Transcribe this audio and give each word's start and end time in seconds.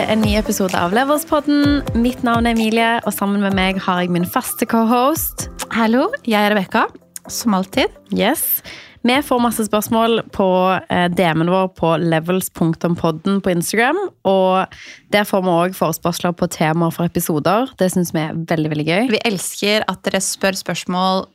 til 0.00 0.08
en 0.14 0.22
ny 0.24 0.30
episode 0.38 0.76
av 0.78 0.94
Leverspodden. 0.96 1.80
Mitt 2.00 2.22
navn 2.24 2.46
er 2.48 2.54
Emilie, 2.54 3.00
og 3.04 3.12
sammen 3.12 3.42
med 3.44 3.52
meg 3.56 3.80
har 3.84 4.00
jeg 4.00 4.12
min 4.14 4.24
faste 4.24 4.64
cohost. 4.68 5.48
Hallo, 5.74 6.06
jeg 6.24 6.40
er 6.40 6.54
Rebekka. 6.54 6.86
Som 7.28 7.56
alltid. 7.58 7.92
Yes. 8.16 8.62
Vi 9.04 9.16
får 9.24 9.42
masse 9.44 9.66
spørsmål 9.68 10.22
på 10.32 10.46
eh, 10.92 11.06
DM-en 11.12 11.52
vår 11.52 11.68
på 11.76 11.92
levels.podden 12.00 13.42
på 13.44 13.52
Instagram. 13.52 14.00
Og 14.28 14.80
der 15.12 15.28
får 15.28 15.44
vi 15.44 15.52
òg 15.66 15.76
forespørsler 15.76 16.32
på 16.36 16.48
temaer 16.52 16.96
for 16.96 17.10
episoder. 17.10 17.68
Det 17.80 17.90
syns 17.92 18.14
vi 18.16 18.24
er 18.24 18.40
veldig 18.54 18.72
veldig 18.72 18.88
gøy. 18.88 19.12
Vi 19.12 19.24
elsker 19.28 19.84
at 19.90 20.00
dere 20.06 20.22
spør 20.24 20.56
spørsmål, 20.62 21.26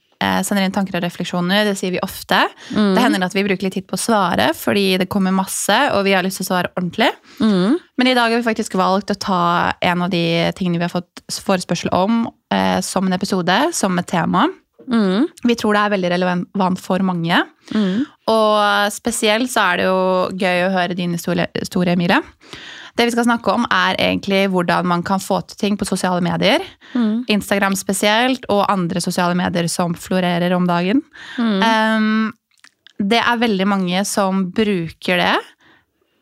sender 0.46 0.66
inn 0.66 0.76
tanker 0.76 0.98
og 0.98 1.06
refleksjoner. 1.06 1.66
Det 1.70 1.76
sier 1.80 1.94
vi 1.96 2.02
ofte. 2.06 2.42
Det 2.70 3.02
hender 3.02 3.26
at 3.26 3.36
vi 3.36 3.46
bruker 3.46 3.68
litt 3.68 3.78
tid 3.78 3.88
på 3.90 3.98
å 3.98 4.02
svare 4.02 4.52
fordi 4.58 4.96
det 5.02 5.10
kommer 5.12 5.36
masse, 5.36 5.76
og 5.94 6.06
vi 6.08 6.16
har 6.16 6.26
lyst 6.26 6.42
til 6.42 6.48
å 6.48 6.52
svare 6.52 6.74
ordentlig. 6.76 7.12
Mm. 7.40 7.78
Men 8.00 8.12
i 8.12 8.16
dag 8.18 8.30
har 8.30 8.40
vi 8.40 8.48
faktisk 8.48 8.78
valgt 8.80 9.14
å 9.14 9.20
ta 9.20 9.42
en 9.80 10.06
av 10.06 10.12
de 10.14 10.26
tingene 10.58 10.82
vi 10.82 10.88
har 10.88 10.94
fått 10.94 11.26
forespørsel 11.46 11.92
om, 11.96 12.26
eh, 12.54 12.80
som 12.86 13.08
en 13.08 13.18
episode, 13.18 13.58
som 13.74 13.98
et 14.00 14.10
tema. 14.10 14.48
Mm. 14.92 15.28
Vi 15.44 15.56
tror 15.58 15.74
det 15.74 15.82
er 15.82 15.94
veldig 15.96 16.12
relevant 16.14 16.82
for 16.82 17.02
mange. 17.06 17.42
Mm. 17.74 18.06
Og 18.32 18.94
spesielt 18.94 19.52
så 19.52 19.72
er 19.72 19.82
det 19.82 19.88
jo 19.88 20.00
gøy 20.38 20.66
å 20.66 20.74
høre 20.74 20.98
din 20.98 21.16
historie, 21.18 21.94
Emilie. 21.94 22.22
Det 22.96 23.10
vi 23.10 23.12
skal 23.12 23.28
snakke 23.28 23.52
om, 23.52 23.66
er 23.72 23.98
egentlig 24.00 24.46
hvordan 24.54 24.88
man 24.88 25.04
kan 25.04 25.20
få 25.20 25.42
til 25.50 25.60
ting 25.60 25.80
på 25.80 25.88
sosiale 25.88 26.24
medier. 26.24 26.64
Mm. 26.94 27.26
Instagram 27.36 27.76
spesielt, 27.76 28.48
og 28.52 28.64
andre 28.72 29.04
sosiale 29.04 29.36
medier 29.36 29.68
som 29.72 29.96
florerer 30.00 30.56
om 30.56 30.68
dagen. 30.70 31.04
Mm. 31.36 31.60
Um, 31.60 32.32
det 33.04 33.20
er 33.20 33.42
veldig 33.42 33.68
mange 33.68 34.06
som 34.08 34.46
bruker 34.56 35.20
det. 35.20 35.36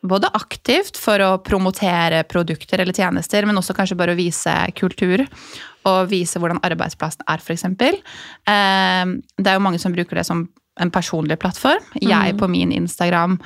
Både 0.03 0.31
aktivt 0.35 0.97
for 0.99 1.21
å 1.23 1.37
promotere 1.45 2.25
produkter 2.27 2.81
eller 2.81 2.95
tjenester, 2.97 3.45
men 3.47 3.59
også 3.59 3.75
kanskje 3.77 3.99
bare 3.99 4.15
å 4.15 4.19
vise 4.19 4.55
kultur. 4.75 5.23
Og 5.87 6.09
vise 6.09 6.39
hvordan 6.39 6.63
arbeidsplassen 6.63 7.25
er, 7.29 7.43
f.eks. 7.43 7.67
Um, 7.69 9.15
det 9.37 9.51
er 9.51 9.59
jo 9.59 9.63
mange 9.63 9.79
som 9.83 9.93
bruker 9.93 10.19
det 10.19 10.25
som 10.27 10.47
en 10.81 10.91
personlig 10.91 11.37
plattform. 11.37 11.85
Jeg 12.01 12.37
på 12.39 12.49
min 12.49 12.73
Instagram, 12.73 13.37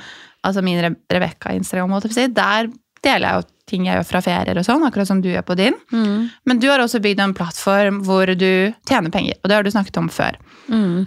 altså 0.46 0.62
min 0.64 0.80
Re 0.80 0.94
Rebekka-Instagram, 1.12 1.92
der 2.32 2.70
deler 3.04 3.28
jeg 3.28 3.40
jo 3.42 3.48
ting 3.68 3.86
jeg 3.86 3.98
gjør 3.98 4.08
fra 4.08 4.20
ferier 4.24 4.58
og 4.58 4.64
sånn, 4.64 4.84
akkurat 4.86 5.10
som 5.10 5.20
du 5.20 5.28
gjør 5.28 5.44
på 5.44 5.56
din. 5.60 5.76
Mm. 5.92 6.28
Men 6.48 6.60
du 6.62 6.68
har 6.70 6.80
også 6.80 7.02
bygd 7.04 7.20
en 7.20 7.36
plattform 7.36 8.02
hvor 8.06 8.30
du 8.32 8.72
tjener 8.88 9.12
penger, 9.12 9.36
og 9.42 9.50
det 9.50 9.58
har 9.58 9.66
du 9.66 9.72
snakket 9.74 10.00
om 10.00 10.08
før. 10.12 10.38
Mm. 10.72 11.06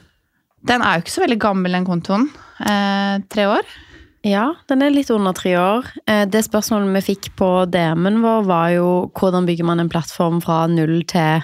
Den 0.69 0.83
er 0.85 0.97
jo 0.97 1.05
ikke 1.05 1.15
så 1.15 1.23
veldig 1.23 1.39
gammel, 1.41 1.73
den 1.73 1.87
kontoen. 1.87 2.27
Eh, 2.61 3.15
tre 3.33 3.47
år. 3.49 3.71
Ja, 4.21 4.51
den 4.69 4.83
er 4.85 4.93
litt 4.93 5.09
under 5.09 5.33
tre 5.33 5.55
år. 5.57 5.87
Eh, 6.05 6.25
Det 6.29 6.43
spørsmålet 6.45 6.93
vi 6.99 7.15
fikk 7.15 7.31
på 7.39 7.49
DM-en 7.73 8.21
vår, 8.21 8.45
var 8.45 8.67
jo 8.75 8.89
hvordan 9.17 9.47
bygger 9.49 9.65
man 9.65 9.81
en 9.81 9.89
plattform 9.89 10.41
fra 10.43 10.67
null 10.69 11.01
til 11.09 11.41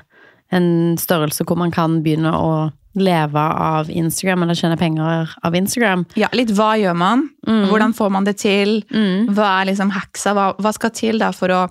en 0.53 0.95
størrelse 1.01 1.43
hvor 1.43 1.57
man 1.57 1.73
kan 1.73 2.03
begynne 2.05 2.31
å 2.31 2.69
leve 2.97 3.39
av 3.39 3.91
Instagram, 3.91 4.43
eller 4.43 4.57
tjene 4.57 4.77
penger 4.79 5.33
av 5.45 5.55
Instagram. 5.55 6.05
Ja, 6.19 6.29
litt 6.35 6.51
hva 6.57 6.73
gjør 6.79 6.95
man? 6.97 7.27
Hvordan 7.45 7.93
får 7.97 8.13
man 8.13 8.27
det 8.27 8.37
til? 8.41 8.81
Mm. 8.91 9.33
Hva 9.37 9.51
er 9.59 9.69
liksom 9.71 9.93
hacksa? 9.95 10.33
Hva, 10.37 10.51
hva 10.57 10.73
skal 10.75 10.93
til 10.97 11.21
da 11.21 11.31
for 11.35 11.53
å 11.53 11.61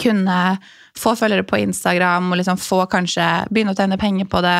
kunne 0.00 0.40
få 0.96 1.14
følgere 1.18 1.46
på 1.46 1.58
Instagram 1.60 2.30
og 2.32 2.38
liksom 2.40 2.60
få 2.60 2.84
kanskje 2.90 3.24
begynne 3.50 3.74
å 3.74 3.78
tjene 3.78 4.00
penger 4.00 4.28
på 4.30 4.42
det? 4.44 4.58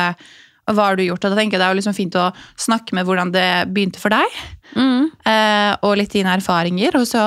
Hva 0.65 0.89
har 0.89 0.97
du 0.97 1.03
gjort? 1.05 1.21
Og 1.21 1.33
da 1.33 1.37
tenker 1.37 1.55
jeg 1.55 1.61
Det 1.61 1.67
er 1.67 1.75
jo 1.75 1.79
liksom 1.79 1.97
fint 1.97 2.15
å 2.17 2.31
snakke 2.57 2.97
med 2.97 3.05
hvordan 3.05 3.31
det 3.35 3.49
begynte 3.69 4.01
for 4.01 4.13
deg. 4.13 4.39
Mm. 4.73 5.11
Eh, 5.21 5.71
og 5.85 5.97
litt 5.99 6.15
dine 6.15 6.33
erfaringer, 6.39 6.97
og 6.97 7.05
så 7.09 7.21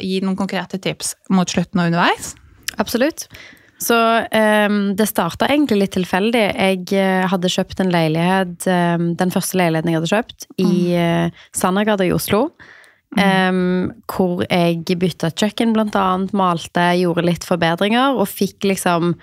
gi 0.00 0.22
noen 0.24 0.38
konkrete 0.38 0.80
tips 0.80 1.14
mot 1.34 1.48
slutten 1.48 1.82
og 1.82 1.90
underveis. 1.90 2.32
Absolutt. 2.80 3.26
Så 3.78 3.94
um, 3.94 4.78
det 4.98 5.06
starta 5.06 5.46
egentlig 5.46 5.84
litt 5.84 5.94
tilfeldig. 5.94 6.46
Jeg 6.50 6.80
uh, 6.98 7.28
hadde 7.30 7.52
kjøpt 7.52 7.84
en 7.84 7.92
leilighet, 7.94 8.66
um, 8.66 9.12
den 9.20 9.34
første 9.34 9.60
leiligheten 9.60 9.92
jeg 9.92 10.00
hadde 10.00 10.10
kjøpt, 10.10 10.48
i 10.64 10.72
uh, 10.98 11.46
Sandergata 11.56 12.06
i 12.06 12.14
Oslo. 12.16 12.48
Ehm, 13.16 13.88
hvor 14.04 14.42
jeg 14.44 14.82
bytta 15.00 15.30
kjøkken, 15.32 15.72
blant 15.72 15.96
annet, 15.96 16.34
malte, 16.36 16.90
gjorde 17.00 17.24
litt 17.24 17.46
forbedringer, 17.46 18.18
og 18.18 18.28
fikk 18.28 18.66
liksom 18.68 19.14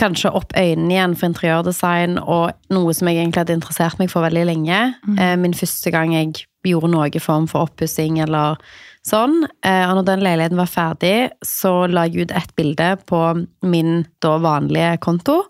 kanskje 0.00 0.32
opp 0.36 0.52
øynene 0.56 0.92
igjen 0.92 1.16
for 1.16 1.30
interiørdesign, 1.30 2.18
og 2.20 2.56
noe 2.72 2.96
som 2.96 3.08
jeg 3.08 3.20
egentlig 3.20 3.44
hadde 3.44 3.56
interessert 3.56 4.00
meg 4.00 4.12
for 4.12 4.24
veldig 4.26 4.44
lenge. 4.48 4.80
Eh, 5.16 5.36
min 5.40 5.56
første 5.56 5.92
gang 5.92 6.12
jeg 6.16 6.44
gjorde 6.66 6.92
noe 6.92 7.22
form 7.22 7.46
for 7.48 7.68
oppussing 7.68 8.20
eller 8.20 8.60
sånn. 9.06 9.40
Eh, 9.62 9.84
og 9.86 9.98
når 10.00 10.10
den 10.10 10.26
leiligheten 10.26 10.60
var 10.60 10.70
ferdig, 10.70 11.16
så 11.44 11.86
la 11.90 12.06
jeg 12.08 12.26
ut 12.26 12.36
et 12.36 12.54
bilde 12.58 12.92
på 13.08 13.22
min 13.66 14.04
da 14.24 14.36
vanlige 14.42 14.96
konto. 15.04 15.42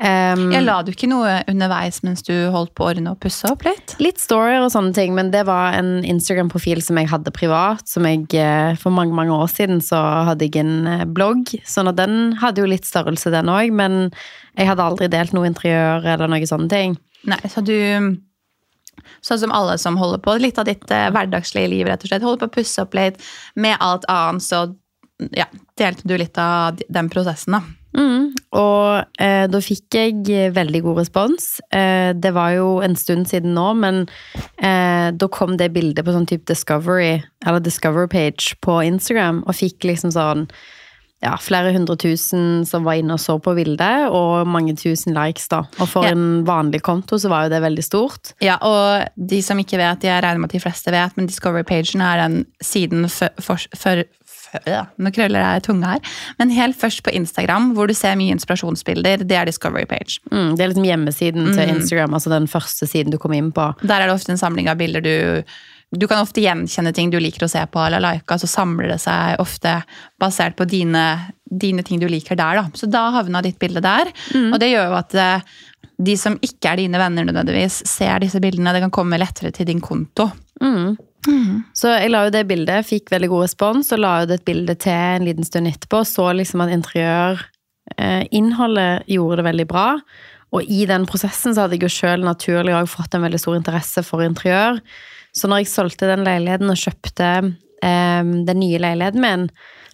Um, 0.00 0.46
Jeg 0.48 0.64
la 0.64 0.78
du 0.80 0.94
ikke 0.94 1.10
noe 1.10 1.42
underveis 1.50 1.98
mens 2.00 2.22
du 2.24 2.32
holdt 2.54 2.70
på 2.72 2.86
å 2.86 2.92
ordne 2.94 3.10
og 3.12 3.18
pusse 3.20 3.44
opp 3.50 3.66
litt? 3.66 3.92
Litt 4.00 4.16
storier 4.22 4.62
og 4.64 4.70
sånne 4.72 4.94
ting, 4.96 5.12
men 5.12 5.28
det 5.34 5.42
var 5.44 5.76
en 5.76 5.98
Instagram-profil 6.08 6.80
som 6.80 6.96
jeg 6.96 7.10
hadde 7.10 7.32
privat. 7.36 7.84
Som 7.84 8.08
jeg, 8.08 8.24
eh, 8.32 8.72
For 8.80 8.88
mange 8.96 9.12
mange 9.12 9.36
år 9.36 9.50
siden 9.52 9.84
så 9.84 10.00
hadde 10.30 10.48
jeg 10.48 10.64
en 10.64 10.86
eh, 10.86 11.04
blogg, 11.04 11.52
sånn 11.68 11.92
at 11.92 12.00
den 12.00 12.32
hadde 12.40 12.64
jo 12.64 12.70
litt 12.72 12.88
størrelse, 12.88 13.28
den 13.30 13.52
òg. 13.52 13.74
Men 13.76 14.08
jeg 14.56 14.72
hadde 14.72 14.88
aldri 14.88 15.10
delt 15.12 15.36
noe 15.36 15.50
interiør 15.52 16.08
eller 16.14 16.32
noe 16.32 16.48
sånne 16.48 16.72
ting. 16.72 16.96
Nei, 17.28 17.42
så 17.52 17.60
du 17.60 17.76
Sånn 19.26 19.42
som 19.42 19.54
alle 19.56 19.78
som 19.80 19.98
holder 20.00 20.22
på, 20.24 20.36
litt 20.42 20.60
av 20.60 20.68
ditt 20.68 20.86
eh, 20.94 21.08
hverdagslige 21.14 21.72
liv, 21.72 21.86
rett 21.88 22.04
og 22.04 22.12
slett. 22.12 22.26
Holder 22.26 22.44
på 22.44 22.50
å 22.50 22.56
pusse 22.60 22.84
opp 22.84 22.96
litt. 22.98 23.20
Med 23.54 23.76
alt 23.80 24.06
annet 24.10 24.44
så 24.46 24.66
ja, 25.36 25.46
delte 25.78 26.08
du 26.08 26.16
litt 26.18 26.38
av 26.40 26.80
den 26.88 27.10
prosessen, 27.12 27.58
da. 27.58 27.62
Mm. 27.90 28.30
Og 28.54 29.22
eh, 29.22 29.46
da 29.50 29.60
fikk 29.62 29.96
jeg 29.98 30.52
veldig 30.54 30.82
god 30.84 31.00
respons. 31.02 31.48
Eh, 31.74 32.12
det 32.14 32.32
var 32.36 32.54
jo 32.54 32.68
en 32.84 32.94
stund 32.98 33.26
siden 33.30 33.56
nå, 33.56 33.66
men 33.82 34.04
eh, 34.62 35.10
da 35.10 35.30
kom 35.32 35.56
det 35.58 35.72
bildet 35.74 36.06
på 36.06 36.14
sånn 36.14 36.28
type 36.30 36.46
Discovery, 36.50 37.18
eller 37.46 37.62
Discover 37.64 38.06
page 38.10 38.54
på 38.64 38.78
Instagram, 38.86 39.42
og 39.46 39.58
fikk 39.58 39.88
liksom 39.90 40.14
sånn 40.14 40.46
ja, 41.22 41.34
flere 41.36 41.72
hundre 41.74 41.96
tusen 42.00 42.64
som 42.64 42.84
var 42.86 42.94
inne 43.00 43.12
og 43.12 43.20
så 43.20 43.34
på 43.42 43.52
bildet, 43.58 44.08
og 44.10 44.46
mange 44.48 44.72
tusen 44.80 45.12
likes, 45.16 45.48
da. 45.52 45.62
Og 45.78 45.88
for 45.88 46.04
Ja. 46.06 46.12
en 46.14 46.44
vanlig 46.48 46.80
konto 46.82 47.18
så 47.20 47.28
var 47.28 47.44
jo 47.44 47.50
det 47.50 47.62
veldig 47.62 47.84
stort. 47.84 48.32
Ja, 48.40 48.56
og 48.62 49.04
de 49.16 49.42
som 49.42 49.58
ikke 49.58 49.76
vet, 49.76 50.02
jeg 50.08 50.22
regner 50.22 50.38
med 50.40 50.48
at 50.50 50.56
de 50.56 50.60
fleste 50.64 50.90
vet, 50.90 51.16
men 51.16 51.26
Discovery-pagen 51.28 52.00
er 52.00 52.16
den 52.28 52.46
siden 52.62 53.04
før, 53.08 53.28
for, 53.38 53.56
for, 53.76 54.02
for 54.24 54.60
ja, 54.66 54.86
Nå 54.98 55.12
krøller 55.14 55.44
jeg 55.44 55.62
tunga 55.68 55.92
her. 55.92 56.00
Men 56.40 56.50
helt 56.50 56.74
først 56.80 57.02
på 57.06 57.12
Instagram, 57.14 57.74
hvor 57.76 57.86
du 57.86 57.94
ser 57.94 58.16
mye 58.18 58.32
inspirasjonsbilder, 58.34 59.22
det 59.28 59.36
er 59.36 59.44
Discovery-page. 59.46 60.18
Mm, 60.32 60.56
det 60.56 60.64
er 60.64 60.72
liksom 60.72 60.88
hjemmesiden 60.88 61.52
til 61.54 61.68
Mm. 61.68 61.76
Instagram, 61.76 62.14
altså 62.16 62.30
den 62.32 62.48
første 62.48 62.88
siden 62.88 63.12
du 63.12 63.18
kom 63.18 63.32
inn 63.36 63.52
på. 63.52 63.74
Der 63.86 64.00
er 64.00 64.06
det 64.08 64.14
ofte 64.16 64.32
en 64.32 64.38
samling 64.40 64.68
av 64.68 64.78
bilder 64.80 65.00
du 65.04 65.42
Du 65.90 66.06
kan 66.06 66.22
ofte 66.22 66.42
gjenkjenne 66.42 66.92
ting 66.94 67.10
du 67.10 67.18
liker 67.18 67.44
å 67.46 67.48
se 67.50 67.62
på 67.66 67.80
eller 67.82 68.00
like, 68.04 68.38
så 68.38 68.46
samler 68.46 68.92
det 68.92 69.00
seg 69.02 69.40
ofte 69.42 69.72
basert 70.22 70.54
på 70.58 70.64
dine, 70.70 71.32
dine 71.50 71.82
ting 71.86 71.98
du 71.98 72.06
liker 72.06 72.38
der. 72.38 72.60
Da. 72.60 72.64
Så 72.78 72.86
da 72.86 73.08
havna 73.16 73.42
ditt 73.42 73.58
bilde 73.58 73.82
der. 73.82 74.12
Og 74.52 74.58
det 74.62 74.68
gjør 74.70 74.86
jo 74.92 74.98
at 75.00 75.12
eh, 75.18 75.40
de 76.00 76.14
som 76.16 76.38
ikke 76.46 76.70
er 76.70 76.76
dine 76.84 76.98
venner 77.00 77.24
nødvendigvis, 77.26 77.76
ser 77.90 78.20
disse 78.22 78.40
bildene. 78.42 78.74
Det 78.76 78.84
kan 78.86 78.94
komme 78.94 79.20
lettere 79.20 79.50
til 79.56 79.66
din 79.68 79.82
konto. 79.82 80.24
Mm. 80.62 80.96
Så 81.76 81.86
jeg 81.92 82.10
la 82.12 82.20
jo 82.26 82.32
det 82.32 82.48
bildet, 82.48 82.88
fikk 82.88 83.06
veldig 83.12 83.30
god 83.32 83.42
respons, 83.44 83.92
og 83.92 83.98
la 84.00 84.12
jo 84.22 84.28
det 84.30 84.36
et 84.38 84.48
bilde 84.48 84.74
til 84.80 84.96
en 84.96 85.26
liten 85.26 85.44
stund 85.44 85.66
etterpå. 85.68 85.98
Så 86.08 86.24
liksom 86.38 86.60
at 86.64 86.74
interiørinnholdet 86.78 88.92
gjorde 89.10 89.36
det 89.42 89.48
veldig 89.50 89.68
bra. 89.74 89.88
Og 90.50 90.66
i 90.66 90.82
den 90.88 91.04
prosessen 91.06 91.54
så 91.54 91.60
hadde 91.64 91.76
jeg 91.76 91.84
jo 91.86 91.92
sjøl 91.94 92.20
naturlig 92.26 92.74
også 92.74 92.96
fått 92.96 93.14
en 93.14 93.24
veldig 93.26 93.40
stor 93.42 93.56
interesse 93.58 94.00
for 94.06 94.18
interiør. 94.24 94.74
Så 95.36 95.48
når 95.50 95.62
jeg 95.64 95.72
solgte 95.72 96.08
den 96.10 96.24
leiligheten 96.26 96.70
og 96.72 96.78
kjøpte 96.80 97.28
um, 97.50 98.32
den 98.48 98.58
nye 98.60 98.80
leiligheten 98.82 99.22
min, 99.22 99.46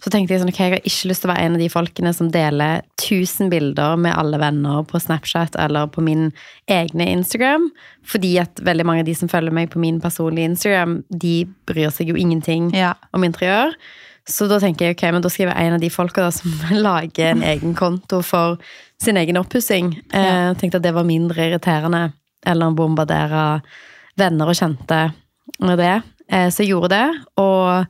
så 0.02 0.10
tenkte 0.12 0.34
jeg 0.34 0.42
sånn, 0.42 0.50
ok, 0.52 0.58
jeg 0.60 0.72
har 0.74 0.82
ikke 0.84 1.08
lyst 1.10 1.22
til 1.24 1.30
å 1.30 1.32
være 1.32 1.44
en 1.48 1.54
av 1.56 1.62
de 1.62 1.68
folkene 1.72 2.10
som 2.14 2.28
deler 2.30 2.82
1000 3.00 3.48
bilder 3.50 3.96
med 3.98 4.12
alle 4.14 4.38
venner 4.38 4.82
på 4.86 5.00
Snapchat 5.02 5.56
eller 5.58 5.88
på 5.90 6.04
min 6.04 6.28
egne 6.70 7.06
Instagram. 7.16 7.70
Fordi 8.06 8.34
at 8.42 8.60
veldig 8.62 8.86
mange 8.86 9.02
av 9.02 9.08
de 9.08 9.14
som 9.18 9.30
følger 9.32 9.56
meg 9.56 9.70
på 9.72 9.80
min 9.82 9.98
personlige 10.04 10.52
Instagram, 10.52 10.98
de 11.10 11.46
bryr 11.66 11.90
seg 11.96 12.12
jo 12.12 12.18
ingenting 12.20 12.68
Ja. 12.76 12.92
om 13.16 13.24
interiør. 13.26 13.72
Så 14.28 14.48
da 14.50 14.60
tenker 14.60 14.88
jeg, 14.88 14.96
ok, 14.98 15.02
men 15.14 15.22
da 15.22 15.30
skal 15.30 15.46
jeg 15.46 15.52
være 15.54 15.64
en 15.66 15.74
av 15.78 15.82
de 15.82 15.90
folka 15.90 16.28
som 16.34 16.54
lager 16.86 17.32
en 17.32 17.42
egen 17.46 17.74
konto 17.78 18.20
for 18.26 18.58
sin 19.02 19.16
egen 19.16 19.38
oppussing. 19.40 19.94
Eh, 20.12 20.32
jeg 20.52 20.58
tenkte 20.60 20.80
at 20.80 20.86
det 20.86 20.94
var 20.94 21.06
mindre 21.08 21.48
irriterende 21.48 22.08
eller 22.46 22.68
å 22.70 22.76
bombardere 22.78 23.62
venner 24.18 24.50
og 24.52 24.58
kjente 24.58 25.00
det. 25.80 25.94
Eh, 26.32 26.48
så 26.50 26.64
jeg 26.64 26.72
gjorde 26.74 26.90
det, 26.94 27.06
og 27.42 27.86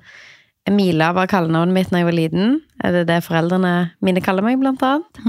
Mila 0.70 1.12
var 1.14 1.28
kallenavnet 1.30 1.74
mitt 1.76 1.90
da 1.92 2.00
jeg 2.02 2.08
var 2.08 2.16
liten. 2.16 2.56
Er 2.84 2.92
det 2.92 3.04
det 3.08 3.20
foreldrene 3.26 3.74
mine 4.04 4.22
kaller 4.24 4.42
meg, 4.46 4.58
blant 4.60 4.82
annet? 4.82 5.20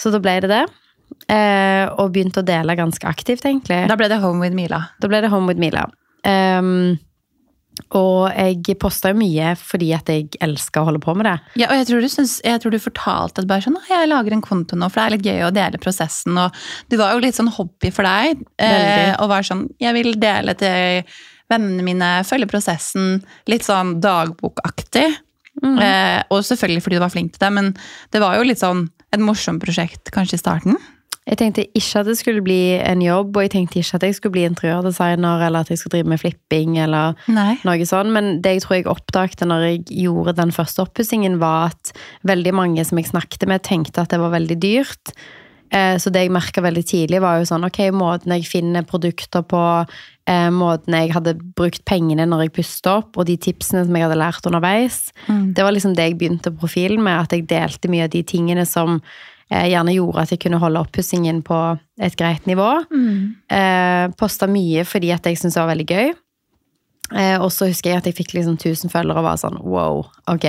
Så 0.00 0.10
da 0.14 0.18
ble 0.22 0.38
det 0.44 0.50
det. 0.50 0.64
Eh, 1.30 1.86
og 1.98 2.10
begynte 2.14 2.42
å 2.42 2.46
dele 2.46 2.74
ganske 2.78 3.06
aktivt, 3.06 3.44
egentlig. 3.46 3.84
Da 3.90 3.96
ble 3.98 4.08
det 4.10 4.18
Home 4.22 4.42
with 4.42 4.56
Mila. 4.56 4.82
Da 5.00 5.08
ble 5.10 5.22
det 5.22 5.30
Home 5.32 5.46
with 5.50 5.62
Mila. 5.62 5.86
Um, 6.26 6.98
Og 7.96 8.28
jeg 8.34 8.76
posta 8.82 9.08
jo 9.14 9.16
mye 9.16 9.54
fordi 9.56 9.88
at 9.96 10.10
jeg 10.12 10.34
elsker 10.44 10.82
å 10.82 10.88
holde 10.90 11.00
på 11.00 11.14
med 11.16 11.24
det. 11.24 11.36
Ja, 11.62 11.70
og 11.70 11.78
jeg 11.78 11.86
tror, 11.88 12.02
du 12.04 12.10
synes, 12.12 12.34
jeg 12.44 12.60
tror 12.60 12.74
du 12.74 12.78
fortalte 12.82 13.40
at 13.40 13.48
bare 13.48 13.64
sånn, 13.64 13.78
«Å, 13.78 13.86
jeg 13.88 14.10
lager 14.10 14.36
en 14.36 14.42
konto 14.44 14.76
nå, 14.76 14.90
for 14.90 15.00
det 15.00 15.06
er 15.06 15.14
litt 15.16 15.28
gøy 15.30 15.46
å 15.46 15.54
dele 15.54 15.80
prosessen. 15.80 16.36
Og 16.36 16.58
det 16.92 16.98
var 17.00 17.14
jo 17.14 17.22
litt 17.24 17.38
sånn 17.38 17.48
hobby 17.56 17.90
for 17.94 18.04
deg. 18.04 18.42
Eh, 18.60 19.14
og 19.16 19.30
var 19.32 19.46
sånn, 19.46 19.68
jeg 19.80 19.96
vil 19.96 20.12
dele 20.20 20.54
til 20.60 21.02
vennene 21.50 21.84
mine, 21.86 22.10
følge 22.28 22.48
prosessen. 22.50 23.20
Litt 23.50 23.66
sånn 23.66 23.98
dagbokaktig. 24.04 25.08
Eh, 25.60 26.22
og 26.30 26.44
selvfølgelig 26.46 26.84
fordi 26.86 26.96
du 26.96 27.02
var 27.02 27.12
flink 27.12 27.34
til 27.34 27.42
det, 27.42 27.52
men 27.52 27.72
det 28.14 28.22
var 28.22 28.38
jo 28.38 28.46
litt 28.46 28.62
sånn 28.62 28.86
et 29.12 29.20
morsomt 29.20 29.60
prosjekt 29.60 30.12
kanskje 30.14 30.38
i 30.38 30.40
starten. 30.40 30.78
Jeg 31.28 31.36
tenkte 31.38 31.64
ikke 31.76 32.00
at 32.00 32.08
det 32.08 32.14
skulle 32.18 32.40
bli 32.42 32.78
en 32.80 33.02
jobb, 33.04 33.36
og 33.36 33.44
jeg 33.44 33.50
tenkte 33.52 33.78
ikke 33.78 33.98
at 33.98 34.06
jeg 34.06 34.16
skulle 34.16 34.34
bli 34.38 34.44
interiørdesigner, 34.48 35.42
eller 35.46 35.60
at 35.66 35.68
jeg 35.70 35.78
skulle 35.78 35.98
drive 35.98 36.08
med 36.14 36.22
flipping, 36.22 36.78
eller 36.80 37.18
Nei. 37.30 37.58
noe 37.66 37.86
sånn. 37.86 38.10
Men 38.14 38.40
det 38.42 38.54
jeg 38.56 38.64
tror 38.64 38.76
jeg 38.78 38.88
oppdaget 38.90 39.44
når 39.46 39.66
jeg 39.66 39.82
gjorde 40.06 40.34
den 40.40 40.54
første 40.56 40.86
oppussingen, 40.86 41.36
var 41.42 41.74
at 41.74 41.92
veldig 42.26 42.54
mange 42.56 42.86
som 42.88 42.98
jeg 42.98 43.10
snakket 43.12 43.46
med, 43.50 43.62
tenkte 43.66 44.02
at 44.02 44.10
det 44.14 44.18
var 44.22 44.32
veldig 44.32 44.58
dyrt. 44.64 45.12
Eh, 45.70 45.98
Så 46.02 46.10
det 46.10 46.24
jeg 46.24 46.32
merka 46.34 46.64
veldig 46.64 46.86
tidlig, 46.88 47.20
var 47.22 47.38
jo 47.38 47.50
sånn 47.52 47.68
ok, 47.68 47.78
måten 47.94 48.32
jeg 48.34 48.48
finner 48.48 48.82
produkter 48.82 49.44
på, 49.46 49.62
eh, 50.30 50.46
måten 50.54 50.94
jeg 50.94 51.10
hadde 51.16 51.34
brukt 51.58 51.82
pengene 51.90 52.24
når 52.30 52.46
jeg 52.46 52.54
pustet 52.60 52.86
opp, 52.92 53.18
og 53.18 53.26
de 53.28 53.36
tipsene 53.42 53.82
som 53.88 53.96
jeg 53.98 54.06
hadde 54.06 54.20
lært 54.20 54.46
underveis, 54.46 55.00
Mm. 55.26 55.52
det 55.54 55.64
var 55.66 55.74
liksom 55.74 55.96
det 55.98 56.06
jeg 56.08 56.18
begynte 56.20 56.54
profilen 56.56 57.02
med, 57.02 57.18
at 57.26 57.34
jeg 57.34 57.48
delte 57.50 57.90
mye 57.90 58.06
av 58.06 58.14
de 58.14 58.22
tingene 58.22 58.64
som 58.66 59.00
eh, 59.50 59.66
gjerne 59.72 59.92
gjorde 59.96 60.22
at 60.22 60.30
jeg 60.30 60.40
kunne 60.46 60.60
holde 60.62 60.78
oppussingen 60.80 61.42
på 61.42 61.58
et 62.00 62.14
greit 62.16 62.46
nivå. 62.46 62.70
Mm. 62.94 63.34
Eh, 63.50 64.08
Posta 64.16 64.46
mye 64.46 64.84
fordi 64.86 65.10
at 65.12 65.26
jeg 65.26 65.36
syntes 65.40 65.58
det 65.58 65.64
var 65.64 65.72
veldig 65.74 65.88
gøy. 65.90 66.12
Eh, 67.10 67.36
og 67.42 67.48
så 67.50 67.66
husker 67.66 67.90
jeg 67.90 67.98
at 67.98 68.06
jeg 68.06 68.14
fikk 68.20 68.36
liksom 68.36 68.54
1000 68.60 68.92
følgere 68.92 69.18
og 69.18 69.24
var 69.26 69.38
sånn 69.42 69.56
wow, 69.66 70.04
ok. 70.30 70.44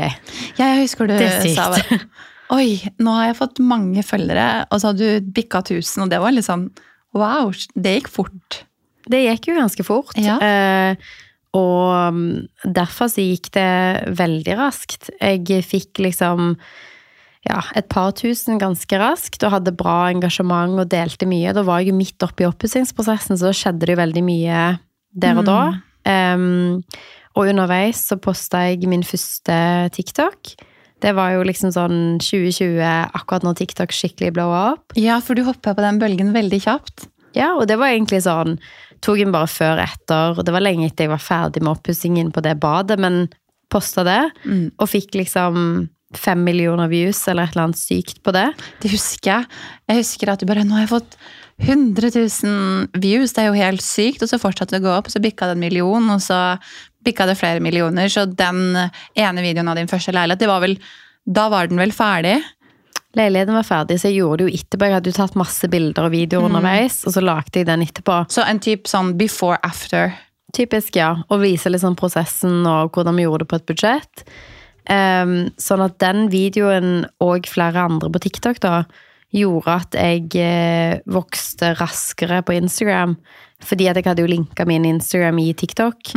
Jeg 0.60 0.82
husker 0.84 1.10
du 1.10 1.16
Det 1.18 1.56
sa 1.56 1.72
bare, 1.74 1.98
Oi, 2.54 2.78
nå 3.02 3.14
har 3.16 3.30
jeg 3.32 3.38
fått 3.40 3.60
mange 3.64 4.04
følgere, 4.06 4.68
og 4.70 4.82
så 4.84 4.92
hadde 4.92 5.08
du 5.24 5.32
bikka 5.34 5.64
1000, 5.64 6.04
og 6.04 6.10
det 6.12 6.20
var 6.22 6.36
litt 6.36 6.46
sånn 6.46 6.68
Wow, 7.18 7.50
det 7.76 7.96
gikk 7.98 8.10
fort. 8.14 8.62
Det 9.10 9.24
gikk 9.24 9.52
jo 9.52 9.58
ganske 9.58 9.86
fort. 9.88 10.16
Ja. 10.20 10.38
Eh, 10.44 11.12
og 11.58 12.16
mm, 12.16 12.48
derfor 12.78 13.12
så 13.12 13.24
gikk 13.26 13.52
det 13.58 14.14
veldig 14.20 14.56
raskt. 14.60 15.12
Jeg 15.20 15.66
fikk 15.68 16.00
liksom 16.04 16.56
ja, 17.48 17.62
et 17.76 17.88
par 17.90 18.12
tusen 18.14 18.60
ganske 18.62 19.00
raskt 19.02 19.42
og 19.44 19.56
hadde 19.56 19.74
bra 19.74 20.12
engasjement 20.12 20.78
og 20.78 20.92
delte 20.92 21.28
mye. 21.30 21.54
Da 21.58 21.66
var 21.68 21.82
jeg 21.82 21.92
jo 21.92 21.98
midt 21.98 22.26
oppe 22.26 22.46
i 22.46 22.50
oppussingsprosessen, 22.50 23.40
så 23.40 23.50
da 23.50 23.56
skjedde 23.58 23.88
det 23.88 23.96
jo 23.96 24.02
veldig 24.02 24.26
mye 24.28 24.66
der 25.12 25.40
og 25.42 25.48
da. 25.50 25.62
Um, 26.06 26.84
og 27.38 27.50
underveis 27.50 28.04
så 28.10 28.18
posta 28.22 28.66
jeg 28.70 28.90
min 28.90 29.06
første 29.08 29.56
TikTok. 29.96 30.54
Det 31.02 31.16
var 31.18 31.34
jo 31.34 31.46
liksom 31.48 31.74
sånn 31.74 31.98
2020, 32.22 32.78
akkurat 33.18 33.46
når 33.46 33.58
TikTok 33.58 33.96
skikkelig 33.96 34.36
blowa 34.38 34.62
opp. 34.76 34.94
Ja, 35.00 35.18
for 35.24 35.36
du 35.36 35.42
hoppa 35.48 35.74
på 35.74 35.84
den 35.84 35.98
bølgen 36.02 36.30
veldig 36.36 36.62
kjapt. 36.62 37.08
Ja, 37.34 37.56
og 37.56 37.66
det 37.72 37.80
var 37.82 37.94
egentlig 37.94 38.22
sånn 38.28 38.60
Tok 39.02 39.22
den 39.22 39.34
bare 39.34 39.50
før 39.50 39.80
og 39.80 39.86
etter. 39.86 40.44
Det 40.46 40.54
var 40.54 40.64
lenge 40.64 40.90
etter 40.90 41.08
jeg 41.08 41.14
var 41.14 41.24
ferdig 41.24 41.64
med 41.64 41.74
oppussingen 41.74 42.30
på 42.34 42.44
det 42.46 42.58
badet, 42.62 43.00
men 43.02 43.26
posta 43.72 44.06
det. 44.06 44.22
Mm. 44.46 44.68
Og 44.78 44.90
fikk 44.92 45.18
liksom 45.18 45.88
fem 46.18 46.42
millioner 46.44 46.90
views 46.92 47.22
eller 47.32 47.48
et 47.48 47.56
eller 47.56 47.70
annet 47.70 47.80
sykt 47.80 48.20
på 48.26 48.34
det. 48.36 48.50
Det 48.84 48.92
husker 48.92 49.32
jeg. 49.32 49.62
Jeg 49.88 50.02
husker 50.02 50.34
at 50.34 50.42
du 50.42 50.50
bare 50.50 50.66
Nå 50.68 50.76
har 50.76 50.86
jeg 50.86 50.92
fått 50.92 51.16
100 51.62 52.10
000 52.16 53.02
views, 53.04 53.36
det 53.36 53.44
er 53.44 53.52
jo 53.52 53.60
helt 53.60 53.86
sykt. 53.86 54.24
Og 54.24 54.32
så 54.32 54.42
fortsatte 54.42 54.76
det 54.76 54.82
å 54.82 54.90
gå 54.90 54.96
opp, 54.96 55.12
så 55.14 55.22
bikka 55.24 55.50
det 55.50 55.58
en 55.58 55.64
million, 55.64 56.10
og 56.14 56.24
så 56.24 56.58
bikka 57.06 57.28
det 57.30 57.38
flere 57.40 57.64
millioner. 57.64 58.10
Så 58.12 58.26
den 58.28 58.76
ene 58.76 59.46
videoen 59.46 59.72
av 59.72 59.78
din 59.80 59.92
første 59.92 60.14
leilighet, 60.16 60.42
det 60.42 60.52
var 60.52 60.66
vel 60.66 60.78
Da 61.22 61.50
var 61.54 61.70
den 61.70 61.78
vel 61.78 61.92
ferdig? 61.94 62.40
Leiligheten 63.18 63.58
var 63.58 63.68
ferdig, 63.68 64.00
så 64.00 64.08
jeg 64.08 64.22
gjorde 64.22 64.40
det 64.40 64.48
jo 64.48 64.60
etterpå. 64.62 64.88
Jeg 64.88 64.96
hadde 64.96 65.12
jo 65.12 65.18
tatt 65.18 65.38
masse 65.40 65.68
bilder 65.72 66.08
og 66.08 66.14
videoer 66.14 66.48
underveis, 66.48 67.02
og 67.04 67.16
så 67.16 67.24
lagde 67.24 67.60
jeg 67.60 67.68
den 67.68 67.84
etterpå. 67.84 68.22
Så 68.32 68.46
en 68.48 68.62
type 68.64 68.88
sånn 68.88 69.14
before 69.20 69.60
after. 69.68 70.16
Typisk, 70.56 70.96
ja. 71.00 71.14
Og 71.30 71.44
vise 71.44 71.72
liksom 71.72 71.98
prosessen 72.00 72.64
og 72.68 72.96
hvordan 72.96 73.20
vi 73.20 73.28
gjorde 73.28 73.46
det 73.46 73.52
på 73.52 73.60
et 73.60 73.70
budsjett. 73.72 74.26
Um, 74.90 75.52
sånn 75.62 75.84
at 75.86 76.00
den 76.02 76.26
videoen 76.32 77.06
og 77.24 77.48
flere 77.48 77.84
andre 77.86 78.10
på 78.12 78.24
TikTok 78.24 78.64
da, 78.64 78.82
gjorde 79.32 79.76
at 79.80 79.96
jeg 79.96 80.26
eh, 80.44 80.98
vokste 81.08 81.72
raskere 81.80 82.42
på 82.44 82.56
Instagram. 82.58 83.16
Fordi 83.64 83.88
at 83.88 84.00
jeg 84.00 84.08
hadde 84.10 84.24
jo 84.26 84.32
linka 84.32 84.66
min 84.68 84.88
Instagram 84.90 85.40
i 85.40 85.52
TikTok. 85.56 86.16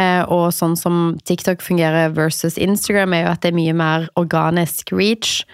Eh, 0.00 0.22
og 0.32 0.48
sånn 0.54 0.74
som 0.80 1.16
TikTok 1.28 1.62
fungerer 1.62 2.10
versus 2.16 2.56
Instagram, 2.58 3.14
er 3.14 3.26
jo 3.26 3.32
at 3.34 3.44
det 3.44 3.52
er 3.52 3.58
mye 3.58 3.76
mer 3.76 4.08
organisk 4.16 4.90
reach. 4.96 5.44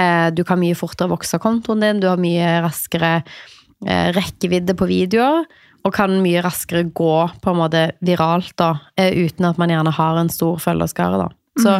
Eh, 0.00 0.28
du 0.34 0.44
kan 0.48 0.60
mye 0.60 0.78
fortere 0.78 1.10
vokse 1.12 1.40
kontoen 1.42 1.82
din, 1.84 2.00
du 2.00 2.08
har 2.08 2.20
mye 2.20 2.60
raskere 2.64 3.18
eh, 3.20 4.08
rekkevidde 4.16 4.76
på 4.78 4.88
videoer. 4.90 5.44
Og 5.80 5.94
kan 5.96 6.12
mye 6.20 6.42
raskere 6.44 6.84
gå 6.92 7.14
på 7.40 7.52
en 7.52 7.56
måte 7.56 7.86
viralt, 8.04 8.52
da, 8.60 8.74
eh, 9.00 9.14
uten 9.16 9.46
at 9.48 9.60
man 9.60 9.72
gjerne 9.72 9.94
har 9.96 10.18
en 10.20 10.32
stor 10.32 10.60
følgerskare. 10.60 11.20
da. 11.22 11.28
Så 11.60 11.76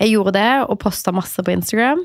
jeg 0.00 0.14
gjorde 0.14 0.32
det, 0.38 0.52
og 0.68 0.78
posta 0.80 1.12
masse 1.12 1.42
på 1.44 1.52
Instagram. 1.52 2.00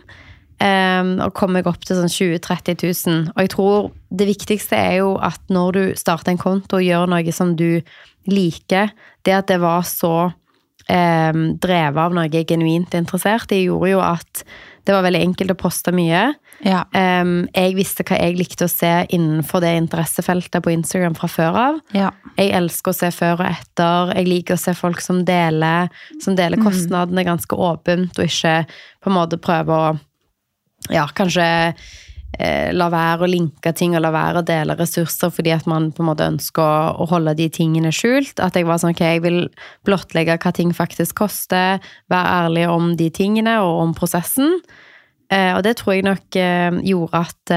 Um, 0.57 1.19
og 1.21 1.35
kom 1.37 1.51
meg 1.53 1.67
opp 1.69 1.83
til 1.85 1.99
sånn 1.99 2.09
20 2.09 2.39
000-30 2.41 2.79
000. 2.81 3.17
Og 3.35 3.43
jeg 3.43 3.51
tror 3.53 3.89
det 4.09 4.25
viktigste 4.25 4.77
er 4.79 4.95
jo 5.03 5.11
at 5.21 5.41
når 5.53 5.75
du 5.75 5.81
starter 5.99 6.33
en 6.33 6.41
konto 6.41 6.79
og 6.79 6.85
gjør 6.85 7.05
noe 7.11 7.33
som 7.35 7.53
du 7.59 7.83
liker, 8.25 8.89
det 9.21 9.35
at 9.37 9.51
det 9.51 9.59
var 9.61 9.85
så 9.85 10.31
um, 10.33 11.43
drevet 11.61 12.01
av 12.01 12.15
noe 12.17 12.25
jeg 12.33 12.49
genuint 12.49 12.97
interessert 12.97 13.53
i, 13.53 13.67
gjorde 13.67 13.93
jo 13.93 14.01
at 14.01 14.43
det 14.87 14.95
var 14.95 15.03
veldig 15.03 15.19
enkelt 15.25 15.51
å 15.51 15.59
poste 15.59 15.91
mye. 15.95 16.21
Ja. 16.63 16.85
Um, 16.95 17.45
jeg 17.51 17.75
visste 17.77 18.05
hva 18.07 18.17
jeg 18.21 18.37
likte 18.39 18.65
å 18.65 18.71
se 18.71 18.91
innenfor 19.13 19.61
det 19.61 19.73
interessefeltet 19.81 20.63
på 20.63 20.71
Instagram 20.73 21.17
fra 21.19 21.29
før 21.31 21.59
av. 21.63 21.81
ja. 21.97 22.13
Jeg 22.37 22.53
elsker 22.53 22.93
å 22.93 22.97
se 22.97 23.07
før 23.11 23.39
og 23.41 23.47
etter. 23.49 24.11
Jeg 24.13 24.27
liker 24.29 24.55
å 24.57 24.61
se 24.61 24.73
folk 24.77 25.01
som 25.01 25.23
deler, 25.25 25.89
som 26.23 26.35
deler 26.37 26.61
kostnadene 26.61 27.23
ganske 27.25 27.57
åpent, 27.57 28.13
og 28.13 28.29
ikke 28.29 28.59
på 29.01 29.09
en 29.09 29.17
måte 29.17 29.39
prøver 29.41 29.73
å 29.73 29.95
ja, 30.93 31.07
kanskje 31.17 31.47
eh, 32.39 32.73
la 32.75 32.89
være 32.91 33.25
å 33.25 33.29
linke 33.31 33.71
ting 33.77 33.95
og 33.95 34.01
la 34.03 34.11
være 34.13 34.41
å 34.41 34.45
dele 34.47 34.75
ressurser 34.79 35.31
fordi 35.33 35.53
at 35.55 35.67
man 35.69 35.91
på 35.91 36.03
en 36.03 36.09
måte 36.09 36.27
ønsker 36.27 36.97
å, 36.97 37.07
holde 37.09 37.35
de 37.39 37.47
tingene 37.53 37.91
skjult. 37.95 38.39
At 38.43 38.55
jeg 38.59 38.67
var 38.67 38.81
sånn, 38.81 38.95
ok, 38.95 39.03
jeg 39.05 39.23
vil 39.25 39.39
blottlegge 39.87 40.37
hva 40.43 40.51
ting 40.55 40.73
faktisk 40.75 41.21
koster, 41.23 41.79
være 42.11 42.35
ærlig 42.43 42.67
om 42.71 42.91
de 42.99 43.09
tingene 43.13 43.59
og 43.63 43.81
om 43.85 43.95
prosessen. 43.97 44.59
Eh, 45.29 45.53
og 45.57 45.63
det 45.63 45.75
tror 45.79 45.97
jeg 45.97 46.05
nok 46.07 46.35
eh, 46.39 46.77
gjorde 46.87 47.23
at 47.25 47.55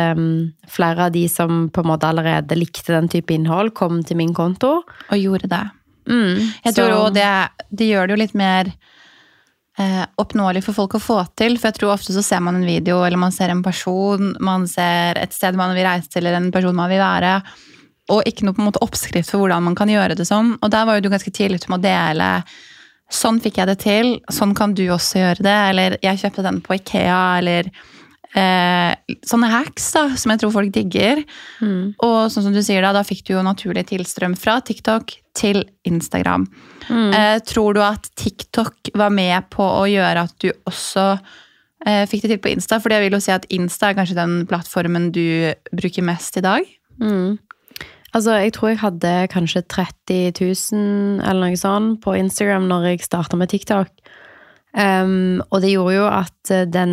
flere 0.70 1.06
av 1.06 1.12
de 1.14 1.26
som 1.30 1.68
på 1.70 1.82
en 1.84 1.90
måte 1.92 2.08
allerede 2.08 2.58
likte 2.58 2.94
den 2.94 3.10
type 3.10 3.34
innhold, 3.34 3.74
kom 3.78 4.02
til 4.02 4.18
min 4.18 4.34
konto. 4.34 4.80
Og 5.10 5.18
gjorde 5.18 5.50
det. 5.50 5.66
Mm, 6.10 6.38
Jeg 6.64 6.74
så- 6.74 6.88
tror 6.88 7.10
òg 7.10 7.14
det, 7.14 7.28
det 7.70 7.86
gjør 7.92 8.06
det 8.08 8.16
jo 8.16 8.22
litt 8.24 8.34
mer 8.34 8.72
oppnåelig 10.20 10.62
for 10.66 10.76
folk 10.76 10.96
å 10.96 11.02
få 11.02 11.18
til. 11.38 11.58
For 11.58 11.70
jeg 11.70 11.78
tror 11.78 11.94
ofte 11.94 12.14
så 12.14 12.25
ser 12.25 12.42
man 12.44 12.58
en 12.58 12.68
video, 12.68 13.00
eller 13.06 13.20
man 13.20 13.34
ser 13.34 13.52
en 13.52 13.62
person, 13.64 14.34
man 14.42 14.66
ser 14.70 15.20
et 15.20 15.34
sted 15.37 15.58
man 15.58 15.75
vil 15.76 15.87
reise 15.87 16.10
til, 16.12 16.26
eller 16.26 16.40
en 16.40 16.52
person 16.54 16.76
man 16.76 16.90
vil 16.92 17.02
være. 17.02 17.38
Og 18.10 18.26
ikke 18.26 18.46
noe 18.46 18.56
på 18.56 18.62
en 18.64 18.70
måte 18.70 18.82
oppskrift 18.84 19.30
for 19.30 19.44
hvordan 19.44 19.68
man 19.68 19.78
kan 19.78 19.92
gjøre 19.92 20.18
det 20.18 20.26
sånn. 20.28 20.56
Og 20.60 20.72
der 20.72 20.88
var 20.88 20.99
jo 20.99 21.06
du 21.06 21.12
ganske 21.12 21.32
tidlig 21.34 21.62
ute 21.62 21.72
med 21.72 21.82
å 21.82 21.88
dele 21.88 22.34
Sånn 23.10 23.40
fikk 23.42 23.56
jeg 23.58 23.66
det 23.66 23.80
til, 23.82 24.12
sånn 24.30 24.52
kan 24.54 24.70
du 24.78 24.84
også 24.94 25.18
gjøre 25.18 25.42
det. 25.42 25.56
Eller 25.72 25.96
jeg 25.99 26.20
kjøpte 26.22 26.44
den 26.46 26.60
på 26.62 26.76
Ikea, 26.76 27.22
eller 27.40 27.70
eh, 28.38 29.16
sånne 29.26 29.50
hacks 29.50 29.90
da, 29.96 30.04
som 30.18 30.32
jeg 30.32 30.42
tror 30.42 30.54
folk 30.54 30.72
digger. 30.75 31.22
Mm. 31.62 31.92
Og 32.06 32.18
sånn 32.32 32.46
som 32.46 32.54
du 32.54 32.62
sier 32.64 32.84
da, 32.84 32.92
da 32.96 33.04
fikk 33.06 33.25
du 33.26 33.34
jo 33.34 33.44
naturlig 33.46 33.88
tilstrøm 33.90 34.37
fra 34.38 34.58
TikTok 34.64 35.16
til 35.38 35.64
Instagram. 35.88 36.46
Mm. 36.88 37.10
Eh, 37.16 37.37
tror 37.46 37.76
du 37.76 37.84
at 37.84 38.10
TikTok 38.18 38.92
var 38.99 39.12
med 39.14 39.50
på 39.52 39.64
å 39.64 39.84
gjøre 39.90 40.26
at 40.28 40.34
du 40.42 40.50
også 40.68 41.06
eh, 41.87 42.06
fikk 42.10 42.26
det 42.26 42.34
til 42.34 42.42
på 42.42 42.54
Insta? 42.54 42.80
For 42.82 42.94
jeg 42.94 43.06
vil 43.06 43.18
jo 43.18 43.22
si 43.25 43.34
at 43.34 43.49
Insta 43.54 43.90
er 43.90 43.99
kanskje 43.99 44.18
den 44.18 44.42
plattformen 44.50 45.10
du 45.14 45.54
bruker 45.75 46.06
mest 46.06 46.38
i 46.40 46.44
dag. 46.46 46.66
Mm. 47.00 47.38
Altså, 48.10 48.34
jeg 48.42 48.56
tror 48.56 48.72
jeg 48.72 48.80
hadde 48.82 49.10
kanskje 49.30 49.62
30 49.70 50.32
000 50.40 51.20
eller 51.22 51.44
noe 51.44 51.58
sånt 51.58 52.00
på 52.02 52.16
Instagram 52.18 52.66
når 52.70 52.88
jeg 52.88 53.06
starta 53.06 53.38
med 53.38 53.52
TikTok. 53.52 53.92
Um, 54.70 55.40
og 55.50 55.64
det 55.64 55.72
gjorde 55.72 55.96
jo 55.96 56.04
at 56.06 56.50
eh, 56.54 56.66
den 56.70 56.92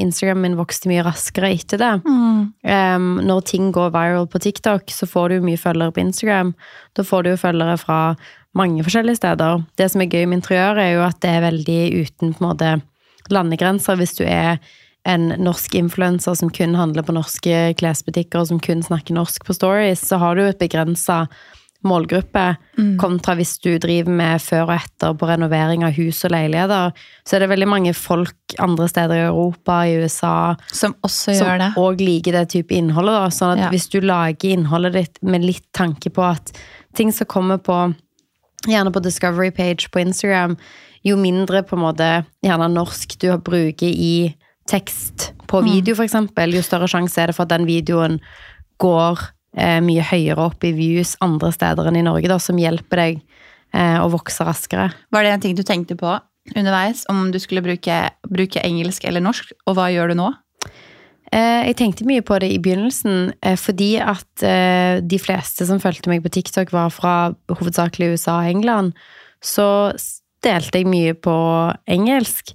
Instagramen 0.00 0.46
min 0.46 0.56
vokste 0.56 0.88
mye 0.88 1.04
raskere 1.04 1.50
etter 1.52 1.80
det. 1.82 1.90
Um, 2.08 3.18
når 3.20 3.44
ting 3.50 3.68
går 3.74 3.92
viral 3.92 4.28
på 4.32 4.40
TikTok, 4.40 4.88
så 4.88 5.08
får 5.08 5.34
du 5.34 5.44
mye 5.44 5.60
følgere 5.60 5.92
på 5.92 6.06
Instagram. 6.06 6.54
Da 6.96 7.04
får 7.04 7.24
du 7.26 7.32
jo 7.34 7.40
følgere 7.42 7.76
fra 7.80 8.00
mange 8.56 8.84
forskjellige 8.86 9.20
steder. 9.20 9.64
Det 9.76 9.90
som 9.92 10.02
er 10.02 10.12
gøy 10.12 10.24
med 10.24 10.40
interiør, 10.40 10.80
er 10.80 10.94
jo 10.96 11.04
at 11.04 11.20
det 11.20 11.34
er 11.34 11.46
veldig 11.50 11.80
uten 12.00 12.32
på 12.32 12.40
en 12.40 12.48
måte 12.48 12.74
landegrenser. 13.34 14.00
Hvis 14.00 14.16
du 14.16 14.24
er 14.24 14.56
en 15.08 15.28
norsk 15.40 15.76
influenser 15.78 16.36
som 16.36 16.50
kun 16.52 16.74
handler 16.80 17.04
på 17.04 17.14
norske 17.16 17.60
klesbutikker, 17.78 18.40
og 18.40 18.50
som 18.50 18.60
kun 18.60 18.82
snakker 18.84 19.16
norsk 19.16 19.44
på 19.44 19.56
stories, 19.56 20.00
så 20.04 20.20
har 20.20 20.36
du 20.36 20.46
jo 20.46 20.52
et 20.52 20.60
begrensa 20.60 21.26
målgruppe, 21.86 22.56
kontra 22.98 23.34
hvis 23.38 23.52
du 23.62 23.78
driver 23.78 24.10
med 24.10 24.40
før 24.42 24.64
og 24.66 24.72
etter 24.74 25.14
på 25.18 25.28
renovering 25.30 25.84
av 25.86 25.92
hus 25.94 26.24
og 26.26 26.32
leiligheter, 26.34 26.90
så 27.24 27.36
er 27.36 27.44
det 27.44 27.48
veldig 27.52 27.68
mange 27.70 27.92
folk 27.94 28.56
andre 28.58 28.88
steder 28.90 29.14
i 29.14 29.26
Europa, 29.28 29.76
i 29.86 29.94
USA, 30.02 30.56
Som 30.74 30.96
også 31.06 31.36
som 31.38 31.46
gjør 31.46 31.58
det. 31.62 31.70
òg 31.76 32.00
liker 32.02 32.32
det 32.32 32.48
type 32.50 32.74
innholdet. 32.74 33.14
Da. 33.14 33.28
Sånn 33.30 33.52
at 33.52 33.58
Ja. 33.58 33.70
hvis 33.70 33.88
du 33.90 34.00
lager 34.00 34.50
innholdet 34.50 34.92
ditt 34.92 35.22
med 35.22 35.44
litt 35.44 35.66
tanke 35.72 36.10
på 36.10 36.22
at 36.28 36.52
ting 36.94 37.12
som 37.12 37.26
kommer 37.26 37.58
på 37.58 37.94
Gjerne 38.66 38.90
på 38.90 39.00
Discovery 39.00 39.52
page 39.52 39.88
på 39.92 40.00
Instagram, 40.00 40.56
jo 41.04 41.14
mindre 41.16 41.62
på 41.62 41.76
en 41.76 41.82
måte 41.84 42.26
gjerne 42.42 42.66
norsk 42.74 43.16
du 43.20 43.28
bruker 43.38 43.86
i 43.86 44.34
tekst 44.66 45.30
på 45.46 45.62
video, 45.62 45.94
for 45.94 46.02
eksempel, 46.02 46.52
jo 46.52 46.60
større 46.60 46.88
sjanse 46.90 47.18
er 47.22 47.26
det 47.28 47.36
for 47.36 47.44
at 47.44 47.50
den 47.50 47.66
videoen 47.66 48.18
går 48.80 49.16
mye 49.82 50.04
høyere 50.06 50.48
opp 50.50 50.64
i 50.64 50.72
views 50.76 51.16
andre 51.24 51.50
steder 51.54 51.88
enn 51.90 51.98
i 52.00 52.06
Norge, 52.06 52.30
da, 52.30 52.38
som 52.42 52.58
hjelper 52.60 53.02
deg 53.02 53.20
eh, 53.74 53.98
å 54.00 54.08
vokse 54.12 54.46
raskere. 54.46 54.90
Var 55.14 55.24
det 55.24 55.32
en 55.34 55.44
ting 55.46 55.56
du 55.58 55.64
tenkte 55.66 55.96
på 55.98 56.16
underveis, 56.56 57.04
om 57.12 57.28
du 57.32 57.38
skulle 57.42 57.64
bruke, 57.64 58.02
bruke 58.28 58.62
engelsk 58.64 59.04
eller 59.08 59.24
norsk, 59.24 59.52
og 59.66 59.76
hva 59.78 59.88
gjør 59.92 60.12
du 60.12 60.20
nå? 60.22 60.28
Eh, 61.32 61.68
Jeg 61.68 61.76
tenkte 61.76 62.06
mye 62.08 62.24
på 62.24 62.38
det 62.40 62.50
i 62.54 62.60
begynnelsen, 62.62 63.34
eh, 63.42 63.56
fordi 63.56 63.98
at 64.00 64.44
eh, 64.46 65.00
de 65.04 65.18
fleste 65.20 65.66
som 65.68 65.80
fulgte 65.80 66.08
meg 66.08 66.22
på 66.24 66.32
TikTok, 66.32 66.72
var 66.72 66.88
fra 66.94 67.34
hovedsakelig 67.52 68.14
USA 68.14 68.38
og 68.40 68.48
England. 68.48 68.96
Så 69.44 69.92
delte 70.44 70.80
jeg 70.80 70.88
mye 70.88 71.14
på 71.14 71.36
engelsk. 71.90 72.54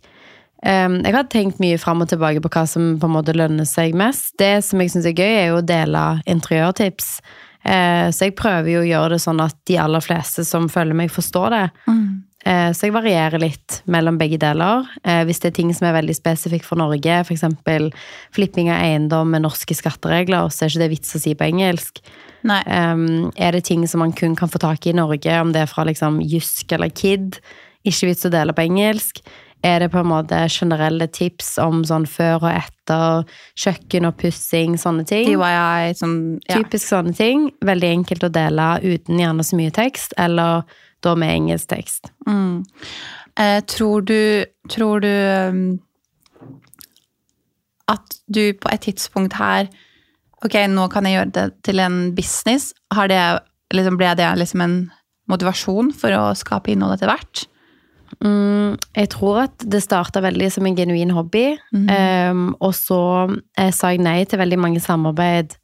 Eh, 0.65 0.89
Jeg 1.03 1.13
har 1.13 1.29
tenkt 1.32 1.60
mye 1.60 1.77
fram 1.77 2.01
og 2.01 2.10
tilbake 2.10 2.41
på 2.43 2.51
hva 2.53 2.65
som 2.67 2.98
på 3.00 3.10
en 3.10 3.15
måte 3.17 3.36
lønner 3.36 3.67
seg 3.67 3.96
mest. 3.96 4.34
Det 4.39 4.63
som 4.63 4.79
jeg 4.82 4.91
syns 4.93 5.05
er 5.05 5.17
gøy, 5.17 5.32
er 5.32 5.48
jo 5.51 5.62
å 5.62 5.65
dele 5.65 6.22
interiørtips. 6.25 7.22
Eh, 7.65 8.10
Så 8.12 8.27
jeg 8.29 8.36
prøver 8.36 8.70
jo 8.72 8.84
å 8.84 8.88
gjøre 8.89 9.10
det 9.15 9.22
sånn 9.24 9.41
at 9.43 9.55
de 9.65 9.77
aller 9.77 10.01
fleste 10.01 10.46
som 10.46 10.70
følger 10.70 10.96
meg, 10.96 11.12
forstår 11.12 11.50
det. 11.50 11.65
Mm. 11.88 12.24
Så 12.43 12.89
jeg 12.89 12.91
varierer 12.91 13.39
litt 13.39 13.77
mellom 13.88 14.17
begge 14.20 14.36
deler. 14.38 14.84
Eh, 15.05 15.24
Hvis 15.24 15.39
det 15.39 15.53
er 15.53 15.55
ting 15.55 15.74
som 15.74 15.88
er 15.88 15.93
veldig 16.01 16.13
spesifikt 16.13 16.65
for 16.65 16.75
Norge, 16.75 17.24
f.eks. 17.24 17.46
flipping 18.36 18.70
av 18.70 18.82
eiendom 18.84 19.32
med 19.32 19.43
norske 19.43 19.74
skatteregler, 19.74 20.51
så 20.51 20.65
er 20.65 20.74
ikke 20.74 20.84
det 20.84 20.89
vits 20.91 21.15
å 21.15 21.22
si 21.24 21.34
på 21.36 21.48
engelsk. 21.48 22.01
Um, 22.43 23.32
er 23.38 23.55
det 23.55 23.63
ting 23.63 23.88
som 23.88 24.00
man 24.03 24.12
kun 24.12 24.36
kan 24.36 24.50
få 24.51 24.60
tak 24.60 24.86
i 24.86 24.91
i 24.91 24.98
Norge, 24.98 25.39
om 25.39 25.53
det 25.53 25.62
er 25.62 25.72
fra 25.72 25.86
liksom 25.88 26.20
Jysk 26.20 26.74
eller 26.75 26.89
Kid, 26.89 27.39
ikke 27.86 28.10
vits 28.12 28.25
å 28.27 28.32
dele 28.34 28.51
på 28.51 28.65
engelsk. 28.67 29.22
Er 29.63 29.79
det 29.79 29.89
på 29.93 30.01
en 30.01 30.10
måte 30.12 30.41
generelle 30.51 31.08
tips 31.08 31.53
om 31.63 31.86
sånn 31.88 32.03
før 32.10 32.41
og 32.41 32.50
etter, 32.51 33.24
kjøkken 33.63 34.10
og 34.10 34.17
pussing, 34.20 34.75
sånne 34.79 35.05
ting? 35.08 35.29
DIY, 35.29 35.93
sånn 35.96 36.17
ja. 36.50 36.58
Typisk 36.60 36.89
sånne 36.89 37.15
ting. 37.15 37.48
Veldig 37.63 37.91
enkelt 38.00 38.27
å 38.27 38.32
dele 38.34 38.67
uten 38.84 39.22
gjerne 39.24 39.46
så 39.48 39.60
mye 39.60 39.72
tekst, 39.74 40.15
eller 40.20 40.67
da 41.03 41.15
med 41.20 41.32
engelsk 41.32 41.72
tekst. 41.72 42.12
Mm. 42.27 42.65
Eh, 43.39 43.62
tror 43.72 44.03
du, 44.08 44.46
tror 44.70 45.03
du 45.03 45.10
um, 45.10 45.63
at 47.89 48.20
du 48.27 48.53
på 48.53 48.70
et 48.72 48.86
tidspunkt 48.86 49.39
her 49.39 49.72
Ok, 50.43 50.58
nå 50.67 50.89
kan 50.91 51.08
jeg 51.08 51.15
gjøre 51.15 51.32
det 51.32 51.43
til 51.63 51.79
en 51.79 51.98
business. 52.17 52.74
Har 52.91 53.08
det, 53.08 53.22
liksom, 53.72 53.96
ble 53.96 54.10
det 54.20 54.27
liksom 54.36 54.60
en 54.65 54.74
motivasjon 55.32 55.93
for 55.96 56.12
å 56.17 56.34
skape 56.36 56.74
innhold 56.74 56.98
etter 56.98 57.08
hvert? 57.08 57.46
Mm, 58.22 58.75
jeg 58.96 59.10
tror 59.13 59.39
at 59.46 59.65
det 59.65 59.82
starta 59.84 60.22
veldig 60.24 60.51
som 60.53 60.67
en 60.67 60.77
genuin 60.77 61.13
hobby. 61.15 61.58
Um, 61.74 62.53
og 62.60 62.75
så 62.77 63.01
eh, 63.58 63.72
sa 63.74 63.93
jeg 63.93 64.03
nei 64.05 64.22
til 64.29 64.41
veldig 64.41 64.60
mange 64.62 64.84
samarbeid, 64.84 65.55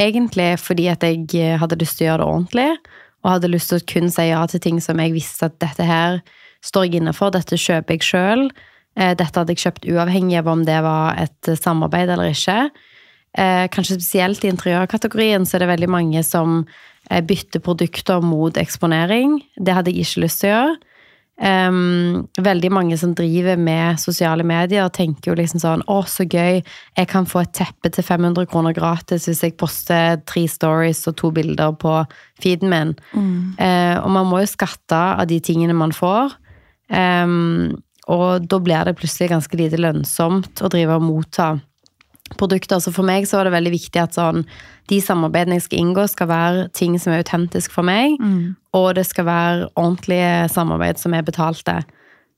egentlig 0.00 0.54
fordi 0.60 0.88
at 0.92 1.06
jeg 1.06 1.24
eh, 1.38 1.56
hadde 1.60 1.78
lyst 1.80 1.98
til 1.98 2.08
å 2.08 2.10
gjøre 2.10 2.22
det 2.22 2.30
ordentlig. 2.30 2.70
Og 3.24 3.32
hadde 3.32 3.52
lyst 3.52 3.72
til 3.72 3.80
å 3.80 3.88
kun 3.88 4.12
si 4.12 4.28
ja 4.28 4.44
til 4.50 4.60
ting 4.60 4.80
som 4.84 5.00
jeg 5.00 5.14
visste 5.14 5.48
at 5.48 5.60
dette 5.64 5.88
her 5.88 6.20
står 6.64 6.88
jeg 6.88 7.00
inne 7.00 7.14
for, 7.16 7.32
dette 7.32 7.56
kjøper 7.60 7.96
jeg 7.96 8.08
sjøl. 8.08 8.48
Dette 8.94 9.34
hadde 9.34 9.54
jeg 9.54 9.64
kjøpt 9.64 9.86
uavhengig 9.90 10.36
av 10.38 10.48
om 10.52 10.62
det 10.66 10.76
var 10.84 11.16
et 11.18 11.50
eh, 11.50 11.58
samarbeid 11.58 12.12
eller 12.14 12.30
ikke. 12.30 12.70
Eh, 13.34 13.66
kanskje 13.74 13.98
spesielt 13.98 14.44
i 14.44 14.50
interiørkategorien 14.52 15.46
så 15.46 15.56
er 15.56 15.64
det 15.64 15.72
veldig 15.72 15.90
mange 15.90 16.22
som 16.22 16.60
eh, 17.10 17.22
bytter 17.26 17.62
produkter 17.64 18.22
mot 18.22 18.54
eksponering. 18.60 19.40
Det 19.58 19.74
hadde 19.74 19.90
jeg 19.90 20.06
ikke 20.06 20.22
lyst 20.26 20.44
til 20.44 20.52
å 20.52 20.54
gjøre. 20.54 20.76
Um, 21.34 22.28
veldig 22.38 22.68
mange 22.70 22.94
som 22.94 23.10
driver 23.18 23.58
med 23.58 23.98
sosiale 23.98 24.44
medier, 24.46 24.86
tenker 24.94 25.32
jo 25.32 25.34
liksom 25.40 25.58
sånn 25.58 25.82
Å, 25.90 25.96
så 26.06 26.22
gøy! 26.30 26.60
Jeg 26.94 27.08
kan 27.10 27.26
få 27.26 27.42
et 27.42 27.54
teppe 27.58 27.90
til 27.90 28.06
500 28.06 28.46
kroner 28.52 28.76
gratis 28.76 29.26
hvis 29.26 29.42
jeg 29.42 29.56
poster 29.58 30.20
tre 30.30 30.44
stories 30.46 31.02
og 31.10 31.16
to 31.18 31.32
bilder 31.34 31.74
på 31.74 31.96
feeden 32.42 32.70
min. 32.70 32.94
Eh, 33.58 33.96
og 33.98 34.14
man 34.14 34.30
må 34.30 34.44
jo 34.44 34.52
skatte 34.52 35.00
av 35.18 35.26
de 35.30 35.40
tingene 35.42 35.74
man 35.74 35.94
får. 35.94 36.38
Um, 36.94 37.74
og 38.12 38.46
da 38.46 38.60
blir 38.60 38.86
det 38.86 38.98
plutselig 39.00 39.32
ganske 39.32 39.58
lite 39.58 39.80
lønnsomt 39.80 40.62
å 40.62 40.70
drive 40.70 41.00
og 41.00 41.06
motta 41.06 41.54
produkter. 42.38 42.80
Så 42.80 42.92
for 42.92 43.04
meg 43.06 43.26
så 43.28 43.36
var 43.38 43.44
det 43.48 43.54
veldig 43.54 43.72
viktig 43.74 44.00
at 44.00 44.16
sånn, 44.16 44.44
de 44.88 45.00
samarbeidene 45.00 45.58
jeg 45.58 45.66
skal 45.68 45.78
inngå, 45.80 46.06
skal 46.08 46.28
være 46.28 46.68
ting 46.76 46.98
som 47.00 47.12
er 47.12 47.22
autentisk 47.22 47.72
for 47.72 47.84
meg, 47.86 48.16
og 48.74 48.94
det 48.96 49.06
skal 49.06 49.24
være 49.28 49.68
ordentlige 49.76 50.48
samarbeid 50.52 50.98
som 51.00 51.14
er 51.14 51.22
betalte. 51.22 51.82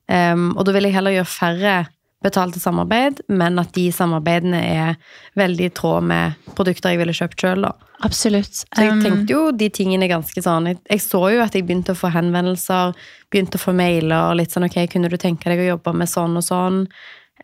Um, 0.07 0.53
og 0.55 0.65
da 0.65 0.71
vil 0.75 0.87
jeg 0.87 0.95
heller 0.95 1.11
gjøre 1.11 1.31
færre 1.31 1.77
betalte 2.23 2.59
samarbeid, 2.59 3.19
men 3.29 3.59
at 3.59 3.73
de 3.75 3.91
samarbeidene 3.91 4.59
er 4.63 4.95
veldig 5.37 5.67
i 5.67 5.73
tråd 5.75 6.03
med 6.07 6.33
produkter 6.55 6.89
jeg 6.95 7.01
ville 7.01 7.13
kjøpt 7.13 7.43
sjøl. 7.43 7.67
Absolutt. 8.05 8.63
Så 8.63 8.83
jeg 8.83 8.91
Um, 8.91 9.01
tenkte 9.03 9.33
jo 9.33 9.51
de 9.51 9.69
tingene 9.69 10.07
ganske 10.07 10.41
sånn 10.41 10.67
Jeg, 10.69 10.77
jeg 10.89 11.01
så 11.01 11.21
jo 11.33 11.41
at 11.41 11.53
jeg 11.53 11.65
begynte 11.65 11.93
å 11.93 11.97
få 11.97 12.11
henvendelser, 12.13 12.93
begynte 13.31 13.57
å 13.57 13.61
få 13.61 13.73
mailer, 13.73 14.35
litt 14.35 14.51
sånn 14.51 14.65
ok, 14.67 14.87
kunne 14.91 15.09
du 15.09 15.17
tenke 15.17 15.49
deg 15.49 15.59
å 15.59 15.71
jobbe 15.75 15.93
med 15.93 16.09
sånn 16.09 16.37
og 16.37 16.45
sånn? 16.45 16.83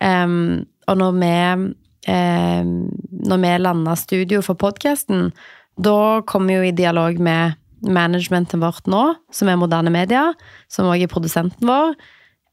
Um, 0.00 0.66
og 0.88 0.98
når 1.00 1.12
vi 1.20 1.74
um, 2.08 2.90
Når 3.24 3.42
vi 3.42 3.52
landa 3.58 3.96
studio 3.96 4.42
for 4.44 4.58
podkasten, 4.60 5.30
da 5.76 6.22
kom 6.26 6.46
vi 6.48 6.58
jo 6.58 6.66
i 6.66 6.74
dialog 6.76 7.18
med 7.18 7.54
managementet 7.84 8.60
vårt 8.60 8.86
nå, 8.88 9.14
som 9.32 9.48
er 9.50 9.58
Moderne 9.60 9.92
Media, 9.92 10.28
som 10.72 10.88
også 10.88 11.04
er 11.04 11.12
produsenten 11.12 11.68
vår, 11.68 11.94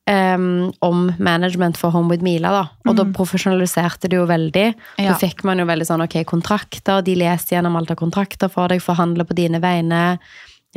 um, 0.09 0.71
om 0.83 1.11
management 1.19 1.77
for 1.79 1.93
Home 1.93 2.11
with 2.11 2.23
Mila. 2.23 2.51
da. 2.51 2.63
Og 2.89 2.97
da 2.97 3.05
profesjonaliserte 3.15 4.09
det 4.11 4.19
jo 4.19 4.27
veldig. 4.29 4.67
Ja. 4.97 5.11
Da 5.11 5.17
fikk 5.21 5.45
man 5.47 5.61
jo 5.61 5.67
veldig 5.69 5.87
sånn 5.87 6.03
ok, 6.05 6.21
kontrakter, 6.27 7.03
de 7.05 7.15
leser 7.19 7.57
gjennom 7.57 7.77
alt 7.79 7.93
av 7.93 7.99
kontrakter 8.01 8.51
for 8.51 8.71
deg, 8.71 8.83
forhandler 8.83 9.27
på 9.27 9.37
dine 9.37 9.61
vegne, 9.63 10.19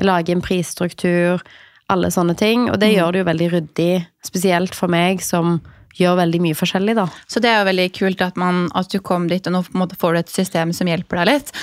lager 0.03 0.37
en 0.37 0.45
prisstruktur, 0.45 1.45
alle 1.93 2.11
sånne 2.11 2.37
ting. 2.39 2.69
Og 2.71 2.79
det 2.83 2.95
gjør 2.95 3.15
det 3.15 3.25
jo 3.25 3.31
veldig 3.31 3.53
ryddig, 3.59 3.95
spesielt 4.25 4.77
for 4.77 4.93
meg 4.93 5.23
som 5.25 5.59
gjør 5.99 6.19
veldig 6.19 6.41
mye 6.43 6.59
forskjellig, 6.59 6.97
da. 6.99 7.09
Så 7.31 7.43
det 7.43 7.51
er 7.51 7.61
jo 7.61 7.69
veldig 7.71 7.89
kult 7.97 8.25
at, 8.25 8.39
man, 8.41 8.67
at 8.75 8.91
du 8.91 8.99
kom 9.05 9.29
dit, 9.31 9.45
og 9.47 9.55
nå 9.55 9.63
på 9.67 9.77
en 9.77 9.85
måte 9.85 9.99
får 10.01 10.15
du 10.15 10.23
et 10.23 10.33
system 10.33 10.73
som 10.75 10.91
hjelper 10.91 11.23
deg 11.23 11.31
litt. 11.31 11.55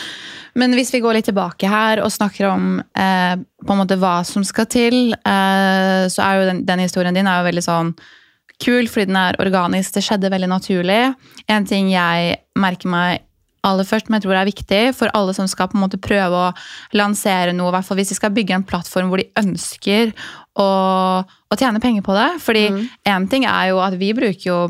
Men 0.60 0.76
hvis 0.76 0.92
vi 0.94 1.00
går 1.04 1.16
litt 1.16 1.30
tilbake 1.30 1.70
her 1.72 2.02
og 2.04 2.12
snakker 2.12 2.50
om 2.50 2.80
eh, 2.82 3.36
på 3.40 3.76
en 3.76 3.80
måte 3.80 4.00
hva 4.00 4.20
som 4.28 4.44
skal 4.48 4.68
til, 4.72 5.14
eh, 5.16 6.08
så 6.12 6.26
er 6.26 6.40
jo 6.40 6.50
den, 6.50 6.66
den 6.68 6.84
historien 6.84 7.16
din 7.16 7.30
er 7.30 7.40
jo 7.40 7.48
veldig 7.48 7.66
sånn 7.68 7.94
kul, 8.62 8.88
fordi 8.92 9.10
den 9.10 9.20
er 9.20 9.40
organisk. 9.42 9.96
Det 9.96 10.04
skjedde 10.06 10.32
veldig 10.34 10.52
naturlig. 10.52 11.02
En 11.50 11.68
ting 11.68 11.90
jeg 11.94 12.36
merker 12.60 12.92
meg 12.92 13.24
aller 13.64 13.86
først, 13.86 14.10
men 14.10 14.18
jeg 14.18 14.26
tror 14.26 14.34
det 14.36 14.42
er 14.42 14.50
viktig 14.52 14.82
for 14.98 15.12
alle 15.18 15.34
som 15.38 15.48
skal 15.48 15.68
på 15.70 15.78
en 15.78 15.84
måte 15.84 16.00
prøve 16.02 16.34
å 16.50 16.54
lansere 16.98 17.54
noe, 17.54 17.70
i 17.70 17.76
hvert 17.78 17.86
fall 17.86 18.00
hvis 18.00 18.10
de 18.14 18.18
skal 18.18 18.34
bygge 18.34 18.56
en 18.58 18.64
plattform 18.66 19.12
hvor 19.12 19.22
de 19.22 19.28
ønsker 19.38 20.14
å, 20.58 20.70
å 21.22 21.58
tjene 21.60 21.80
penger 21.84 22.02
på 22.06 22.16
det. 22.18 22.30
Fordi 22.42 22.64
én 23.06 23.28
ting 23.30 23.46
er 23.46 23.70
jo 23.70 23.82
at 23.86 23.94
vi 24.02 24.14
bruker 24.18 24.48
jo 24.50 24.62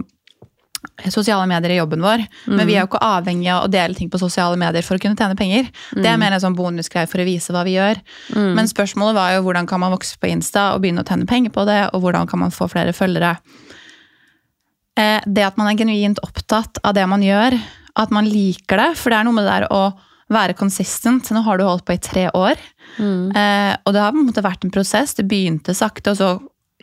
sosiale 1.13 1.45
medier 1.48 1.71
i 1.75 1.77
jobben 1.77 2.01
vår, 2.03 2.24
men 2.51 2.67
vi 2.67 2.74
er 2.75 2.81
jo 2.83 2.89
ikke 2.89 3.01
avhengig 3.05 3.48
av 3.53 3.63
å 3.65 3.71
dele 3.71 3.93
ting 3.98 4.10
på 4.12 4.19
sosiale 4.19 4.57
medier 4.57 4.83
for 4.83 4.98
å 4.98 5.01
kunne 5.01 5.15
tjene 5.15 5.38
penger. 5.38 5.69
Det 5.95 6.10
er 6.10 6.17
mer 6.19 6.33
en 6.36 6.41
sånn 6.43 6.55
bonusgreie 6.57 7.07
for 7.10 7.21
å 7.21 7.25
vise 7.25 7.53
hva 7.53 7.63
vi 7.63 7.77
gjør. 7.77 8.01
Men 8.57 8.67
spørsmålet 8.69 9.15
var 9.15 9.36
jo 9.36 9.43
hvordan 9.45 9.67
kan 9.69 9.79
man 9.79 9.93
vokse 9.93 10.17
på 10.19 10.29
Insta 10.33 10.74
og 10.75 10.81
begynne 10.83 11.01
å 11.05 11.07
tjene 11.07 11.25
penger 11.29 11.53
på 11.55 11.65
det, 11.69 11.79
og 11.93 12.01
hvordan 12.03 12.27
kan 12.27 12.39
man 12.43 12.51
få 12.51 12.67
flere 12.67 12.93
følgere. 12.98 13.38
Eh, 14.98 15.21
Det 15.25 15.45
at 15.45 15.57
man 15.57 15.67
er 15.71 15.77
genuint 15.79 16.19
opptatt 16.25 16.81
av 16.83 16.93
det 16.98 17.07
man 17.07 17.21
gjør, 17.21 17.55
at 18.00 18.13
man 18.13 18.29
liker 18.29 18.79
det, 18.79 18.89
for 19.00 19.12
det 19.12 19.19
er 19.19 19.27
noe 19.27 19.36
med 19.36 19.48
det 19.48 19.57
der 19.60 19.67
å 19.74 19.83
være 20.31 20.55
consistent. 20.55 21.27
Nå 21.36 21.43
har 21.43 21.60
du 21.60 21.65
holdt 21.67 21.86
på 21.88 21.95
i 21.98 22.01
tre 22.01 22.29
år, 22.38 22.60
eh, 23.36 23.74
og 23.83 23.93
det 23.93 24.03
har 24.03 24.15
på 24.15 24.21
en 24.21 24.29
måte 24.29 24.45
vært 24.45 24.65
en 24.65 24.74
prosess. 24.74 25.15
Det 25.17 25.27
begynte 25.27 25.75
sakte, 25.75 26.13
og 26.13 26.19
så 26.19 26.31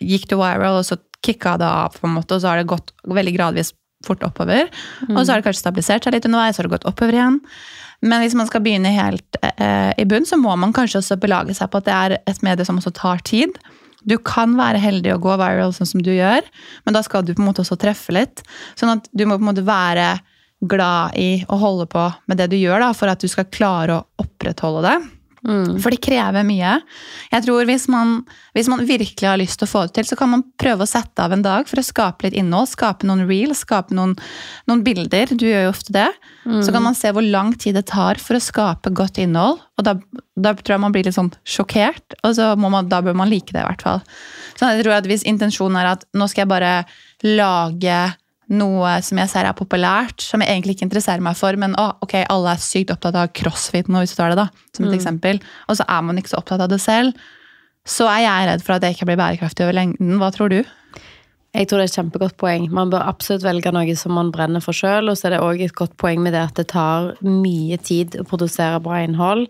gikk 0.05 0.29
det 0.31 0.39
viral, 0.39 0.81
og 0.81 0.87
så 0.87 0.99
kicka 1.25 1.57
det 1.59 1.67
av, 1.67 1.97
på 1.97 2.07
en 2.07 2.17
måte, 2.19 2.37
og 2.37 2.43
så 2.43 2.53
har 2.53 2.61
det 2.61 2.71
gått 2.71 2.93
veldig 3.09 3.35
gradvis 3.35 3.73
fort 4.07 4.23
oppover. 4.23 4.69
Og 5.11 5.25
så 5.25 5.33
har 5.33 5.41
det 5.41 5.49
kanskje 5.49 5.65
stabilisert 5.65 6.07
seg 6.07 6.15
litt 6.15 6.29
underveis, 6.29 6.55
så 6.57 6.63
har 6.63 6.69
det 6.69 6.77
gått 6.77 6.89
oppover 6.91 7.17
igjen. 7.19 7.41
Men 8.07 8.23
hvis 8.23 8.37
man 8.39 8.47
skal 8.47 8.63
begynne 8.63 8.93
helt 8.95 9.41
eh, 9.43 9.91
i 9.99 10.07
bunn, 10.07 10.27
så 10.29 10.39
må 10.39 10.55
man 10.61 10.75
kanskje 10.77 11.01
også 11.01 11.19
belage 11.19 11.57
seg 11.59 11.73
på 11.73 11.81
at 11.81 11.89
det 11.89 11.97
er 11.97 12.17
et 12.31 12.45
medie 12.47 12.67
som 12.67 12.79
også 12.79 12.95
tar 12.95 13.25
tid. 13.27 13.59
Du 14.07 14.15
kan 14.23 14.55
være 14.59 14.79
heldig 14.79 15.17
og 15.17 15.25
gå 15.27 15.35
viral 15.41 15.75
sånn 15.75 15.91
som 15.91 16.03
du 16.05 16.13
gjør, 16.15 16.47
men 16.87 16.95
da 16.95 17.03
skal 17.03 17.27
du 17.27 17.35
på 17.35 17.43
en 17.43 17.49
måte 17.51 17.65
også 17.65 17.79
treffe 17.81 18.15
litt. 18.15 18.45
Sånn 18.79 18.95
at 18.95 19.11
du 19.11 19.27
må 19.27 19.35
på 19.35 19.43
en 19.43 19.51
måte 19.51 19.67
være 19.67 20.13
glad 20.61 21.15
i 21.19 21.45
å 21.49 21.59
holde 21.61 21.87
på 21.91 22.09
med 22.27 22.41
det 22.41 22.51
du 22.53 22.59
gjør, 22.59 22.83
da, 22.83 22.91
for 22.97 23.11
at 23.11 23.23
du 23.23 23.31
skal 23.31 23.49
klare 23.53 24.01
å 24.01 24.25
opprettholde 24.25 24.85
det. 24.89 24.99
For 25.79 25.95
det 25.95 26.01
krever 26.03 26.43
mye. 26.45 26.73
Jeg 27.31 27.45
tror 27.45 27.67
hvis 27.69 27.87
man, 27.93 28.17
hvis 28.57 28.69
man 28.69 28.83
virkelig 28.89 29.29
har 29.29 29.39
lyst 29.39 29.61
til 29.61 29.69
å 29.69 29.71
få 29.71 29.85
det 29.87 29.95
til, 29.97 30.09
så 30.11 30.19
kan 30.19 30.33
man 30.33 30.43
prøve 30.61 30.85
å 30.85 30.91
sette 30.91 31.23
av 31.25 31.33
en 31.33 31.45
dag 31.45 31.69
for 31.71 31.81
å 31.81 31.87
skape 31.87 32.27
litt 32.27 32.37
innhold. 32.37 32.69
Skape 32.73 33.07
noen 33.09 33.23
reels, 33.29 33.63
skape 33.63 33.95
noen, 33.97 34.17
noen 34.69 34.83
bilder. 34.85 35.31
Du 35.31 35.47
gjør 35.47 35.69
jo 35.69 35.73
ofte 35.73 35.95
det. 35.95 36.09
Så 36.67 36.75
kan 36.75 36.85
man 36.85 36.99
se 36.99 37.13
hvor 37.15 37.25
lang 37.25 37.55
tid 37.55 37.79
det 37.79 37.87
tar 37.93 38.21
for 38.21 38.37
å 38.37 38.43
skape 38.43 38.91
godt 38.91 39.23
innhold. 39.23 39.63
Og 39.79 39.87
da, 39.87 39.95
da 40.35 40.57
tror 40.59 40.75
jeg 40.77 40.85
man 40.89 40.95
blir 40.95 41.07
litt 41.07 41.17
sånn 41.17 41.31
sjokkert, 41.47 42.19
og 42.25 42.35
så 42.35 42.53
må 42.59 42.71
man, 42.75 42.91
da 42.91 42.99
bør 43.05 43.17
man 43.17 43.31
like 43.31 43.55
det, 43.55 43.63
i 43.63 43.69
hvert 43.69 43.85
fall. 43.87 44.03
Så 44.59 44.73
jeg 44.75 44.83
tror 44.83 44.99
at 44.99 45.07
Hvis 45.09 45.25
intensjonen 45.29 45.79
er 45.81 45.95
at 45.95 46.09
nå 46.19 46.27
skal 46.29 46.45
jeg 46.45 46.51
bare 46.51 46.73
lage 47.25 48.01
noe 48.49 48.93
som 49.05 49.19
jeg 49.21 49.31
ser 49.33 49.49
er 49.49 49.57
populært, 49.57 50.23
som 50.25 50.41
jeg 50.41 50.55
egentlig 50.55 50.77
ikke 50.77 50.87
interesserer 50.89 51.25
meg 51.25 51.37
for, 51.37 51.57
men 51.61 51.75
å, 51.81 51.91
ok, 52.05 52.21
alle 52.33 52.55
er 52.55 52.63
sykt 52.63 52.93
opptatt 52.95 53.19
av 53.19 53.33
crossfit 53.37 53.91
nå, 53.93 54.01
hvis 54.03 54.15
du 54.15 54.21
tar 54.21 54.33
det 54.33 54.41
da, 54.41 54.49
som 54.77 54.89
et 54.89 54.97
eksempel, 54.97 55.41
og 55.69 55.79
så 55.79 55.85
er 55.85 56.07
man 56.07 56.21
ikke 56.21 56.33
så 56.33 56.41
opptatt 56.41 56.65
av 56.65 56.73
det 56.73 56.81
selv, 56.81 57.29
så 57.89 58.09
er 58.13 58.25
jeg 58.25 58.49
redd 58.51 58.65
for 58.65 58.77
at 58.77 58.85
det 58.85 58.95
ikke 58.95 59.09
blir 59.09 59.21
bærekraftig 59.21 59.65
over 59.65 59.77
lengden. 59.77 60.17
Hva 60.21 60.33
tror 60.35 60.53
du? 60.53 60.61
Jeg 61.57 61.69
tror 61.69 61.81
det 61.81 61.87
er 61.87 61.91
et 61.91 61.97
kjempegodt 61.97 62.37
poeng. 62.41 62.67
Man 62.75 62.91
bør 62.93 63.07
absolutt 63.09 63.47
velge 63.47 63.73
noe 63.73 63.95
som 63.97 64.13
man 64.15 64.33
brenner 64.35 64.61
for 64.61 64.77
sjøl. 64.77 65.09
Og 65.09 65.17
så 65.17 65.29
er 65.29 65.35
det 65.35 65.45
òg 65.45 65.63
et 65.65 65.77
godt 65.77 65.97
poeng 66.01 66.21
med 66.21 66.37
det 66.37 66.43
at 66.45 66.61
det 66.61 66.69
tar 66.75 67.15
mye 67.25 67.79
tid 67.81 68.19
å 68.21 68.27
produsere 68.29 68.83
bra 68.85 69.01
innhold. 69.07 69.47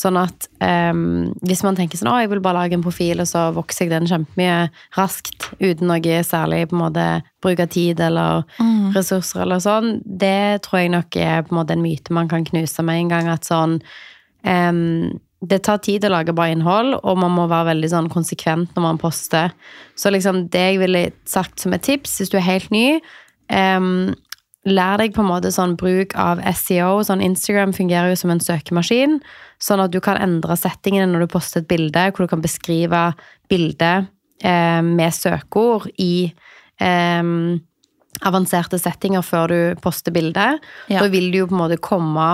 Sånn 0.00 0.16
at 0.16 0.46
um, 0.64 1.28
hvis 1.44 1.60
man 1.66 1.76
tenker 1.76 1.98
sånn 2.00 2.08
å, 2.08 2.18
jeg 2.22 2.30
vil 2.30 2.40
bare 2.40 2.62
lage 2.62 2.76
en 2.78 2.84
profil, 2.84 3.20
og 3.20 3.28
så 3.28 3.48
vokser 3.52 3.84
jeg 3.84 3.92
den 3.92 4.08
kjempemye 4.08 4.70
raskt 4.96 5.50
uten 5.60 5.90
noe 5.90 6.20
særlig 6.24 6.62
på 6.70 6.78
en 6.78 6.84
måte 6.86 7.06
bruk 7.44 7.60
av 7.60 7.68
tid 7.74 8.00
eller 8.06 8.46
mm. 8.56 8.94
ressurser 8.96 9.42
eller 9.44 9.60
sånn, 9.60 9.98
det 10.04 10.62
tror 10.64 10.80
jeg 10.80 10.94
nok 10.94 11.18
er 11.20 11.44
på 11.44 11.52
en 11.52 11.60
måte 11.60 11.76
en 11.76 11.84
myte 11.84 12.16
man 12.16 12.30
kan 12.32 12.46
knuse 12.48 12.84
med 12.86 13.02
en 13.02 13.12
gang. 13.12 13.28
At 13.28 13.48
sånn 13.48 13.76
um, 14.46 15.10
det 15.40 15.60
tar 15.68 15.82
tid 15.84 16.04
å 16.04 16.12
lage 16.12 16.32
bra 16.36 16.48
innhold, 16.52 16.96
og 17.00 17.20
man 17.20 17.32
må 17.36 17.46
være 17.50 17.72
veldig 17.74 17.92
sånn 17.92 18.10
konsekvent 18.12 18.72
når 18.76 18.86
man 18.86 19.00
poster. 19.00 19.52
Så 20.00 20.12
liksom 20.12 20.46
det 20.52 20.64
jeg 20.64 20.80
ville 20.82 21.04
sagt 21.28 21.60
som 21.60 21.76
et 21.76 21.84
tips, 21.84 22.18
hvis 22.20 22.32
du 22.32 22.38
er 22.40 22.48
helt 22.48 22.72
ny 22.72 22.86
um, 23.52 24.12
Lær 24.68 25.00
deg 25.00 25.14
på 25.16 25.22
en 25.22 25.30
måte 25.30 25.52
sånn 25.54 25.72
bruk 25.80 26.12
av 26.20 26.42
SEO. 26.44 27.00
Sånn 27.06 27.22
Instagram 27.24 27.72
fungerer 27.72 28.12
jo 28.12 28.18
som 28.20 28.32
en 28.34 28.42
søkemaskin. 28.44 29.16
Sånn 29.62 29.80
at 29.80 29.94
du 29.94 30.00
kan 30.04 30.20
endre 30.20 30.56
settingene 30.58 31.08
når 31.08 31.24
du 31.24 31.32
poster 31.32 31.62
et 31.62 31.70
bilde, 31.70 32.10
hvor 32.12 32.26
du 32.26 32.32
kan 32.34 32.44
beskrive 32.44 33.06
bildet 33.48 34.10
eh, 34.44 34.82
med 34.84 35.16
søkeord 35.16 35.88
i 35.96 36.28
eh, 36.76 37.32
avanserte 38.28 38.80
settinger 38.80 39.24
før 39.24 39.48
du 39.48 39.60
poster 39.80 40.12
bildet. 40.12 40.60
Ja. 40.92 41.00
Da 41.00 41.08
vil 41.12 41.30
du 41.32 41.40
jo 41.40 41.48
på 41.48 41.56
en 41.56 41.62
måte 41.64 41.80
komme 41.80 42.30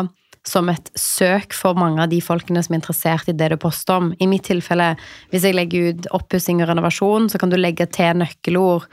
som 0.47 0.71
et 0.71 0.91
søk 0.99 1.55
for 1.57 1.79
mange 1.79 2.05
av 2.05 2.11
de 2.13 2.21
folkene 2.23 2.63
som 2.63 2.75
er 2.75 2.81
interessert 2.81 3.31
i 3.31 3.35
det 3.37 3.51
du 3.53 3.57
poster 3.61 3.99
om. 3.99 4.13
I 4.23 4.29
mitt 4.31 4.47
tilfelle, 4.47 4.93
hvis 5.33 5.47
jeg 5.47 5.57
legger 5.59 5.91
ut 5.91 6.09
oppussing 6.17 6.63
og 6.63 6.71
renovasjon, 6.71 7.27
så 7.31 7.41
kan 7.43 7.51
du 7.51 7.59
legge 7.59 7.89
til 7.91 8.23
nøkkelord 8.23 8.87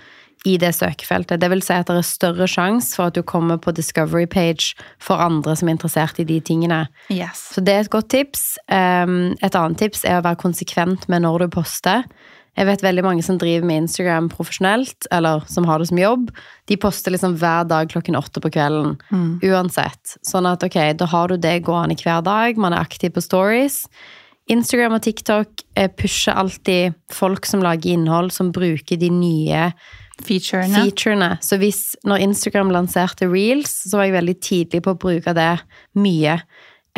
i 0.43 0.57
det 0.59 0.73
søkefeltet. 0.75 1.39
Det 1.39 1.49
vil 1.51 1.63
si 1.63 1.75
at 1.75 1.87
det 1.87 2.01
er 2.01 2.07
større 2.07 2.47
sjanse 2.51 2.97
for 2.97 3.09
at 3.09 3.15
du 3.15 3.23
kommer 3.23 3.59
på 3.61 3.71
discovery 3.75 4.25
page 4.27 4.73
for 5.01 5.21
andre 5.23 5.55
som 5.55 5.69
er 5.69 5.77
interessert 5.77 6.19
i 6.19 6.27
de 6.27 6.39
tingene. 6.43 6.83
Yes. 7.11 7.47
Så 7.55 7.63
det 7.63 7.73
er 7.73 7.85
et 7.85 7.93
godt 7.93 8.11
tips. 8.11 8.57
Um, 8.67 9.33
et 9.39 9.55
annet 9.55 9.79
tips 9.79 10.03
er 10.03 10.19
å 10.19 10.25
være 10.27 10.41
konsekvent 10.43 11.07
med 11.11 11.23
når 11.23 11.45
du 11.45 11.53
poster. 11.55 12.03
Jeg 12.53 12.67
vet 12.69 12.83
veldig 12.85 13.01
mange 13.05 13.23
som 13.25 13.39
driver 13.41 13.65
med 13.65 13.85
Instagram 13.85 14.27
profesjonelt, 14.29 15.07
eller 15.15 15.41
som 15.49 15.65
har 15.65 15.81
det 15.81 15.87
som 15.89 15.97
jobb. 15.97 16.27
De 16.69 16.77
poster 16.77 17.15
liksom 17.15 17.39
hver 17.41 17.65
dag 17.65 17.89
klokken 17.89 18.17
åtte 18.19 18.43
på 18.43 18.51
kvelden. 18.53 18.99
Mm. 19.09 19.39
Uansett. 19.47 20.17
Sånn 20.27 20.45
at 20.45 20.65
ok, 20.65 20.77
da 20.99 21.07
har 21.09 21.31
du 21.31 21.39
det 21.41 21.63
gående 21.65 21.97
hver 21.97 22.21
dag. 22.25 22.59
Man 22.61 22.75
er 22.75 22.85
aktiv 22.85 23.15
på 23.15 23.23
stories. 23.25 23.87
Instagram 24.51 24.97
og 24.97 25.03
TikTok 25.05 25.63
eh, 25.79 25.89
pusher 25.91 26.35
alltid 26.35 26.97
folk 27.11 27.47
som 27.47 27.63
lager 27.63 27.93
innhold, 27.95 28.33
som 28.35 28.51
bruker 28.55 28.99
de 28.99 29.09
nye 29.13 29.69
featurene. 30.23 30.83
featurene. 30.83 31.29
Så 31.41 31.57
hvis, 31.61 31.95
når 32.03 32.25
Instagram 32.27 32.73
lanserte 32.75 33.29
reels, 33.31 33.71
så 33.87 33.99
var 33.99 34.09
jeg 34.09 34.17
veldig 34.17 34.37
tidlig 34.43 34.83
på 34.83 34.93
å 34.93 34.99
bruke 34.99 35.35
det 35.37 35.53
mye. 35.99 36.37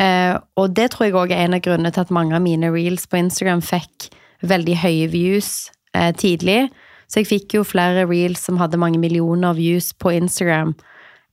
Eh, 0.02 0.34
og 0.58 0.74
det 0.76 0.90
tror 0.92 1.06
jeg 1.06 1.16
òg 1.16 1.32
er 1.32 1.46
en 1.46 1.56
av 1.56 1.62
grunnene 1.64 1.92
til 1.94 2.04
at 2.04 2.12
mange 2.12 2.36
av 2.36 2.44
mine 2.44 2.70
reels 2.74 3.06
på 3.08 3.20
Instagram 3.20 3.62
fikk 3.64 4.10
veldig 4.44 4.76
høye 4.82 5.06
views 5.14 5.70
eh, 5.96 6.12
tidlig. 6.18 6.66
Så 7.06 7.22
jeg 7.22 7.30
fikk 7.30 7.56
jo 7.56 7.64
flere 7.64 8.04
reels 8.08 8.42
som 8.42 8.58
hadde 8.60 8.80
mange 8.82 8.98
millioner 9.00 9.54
views 9.56 9.92
på 9.94 10.12
Instagram. 10.18 10.74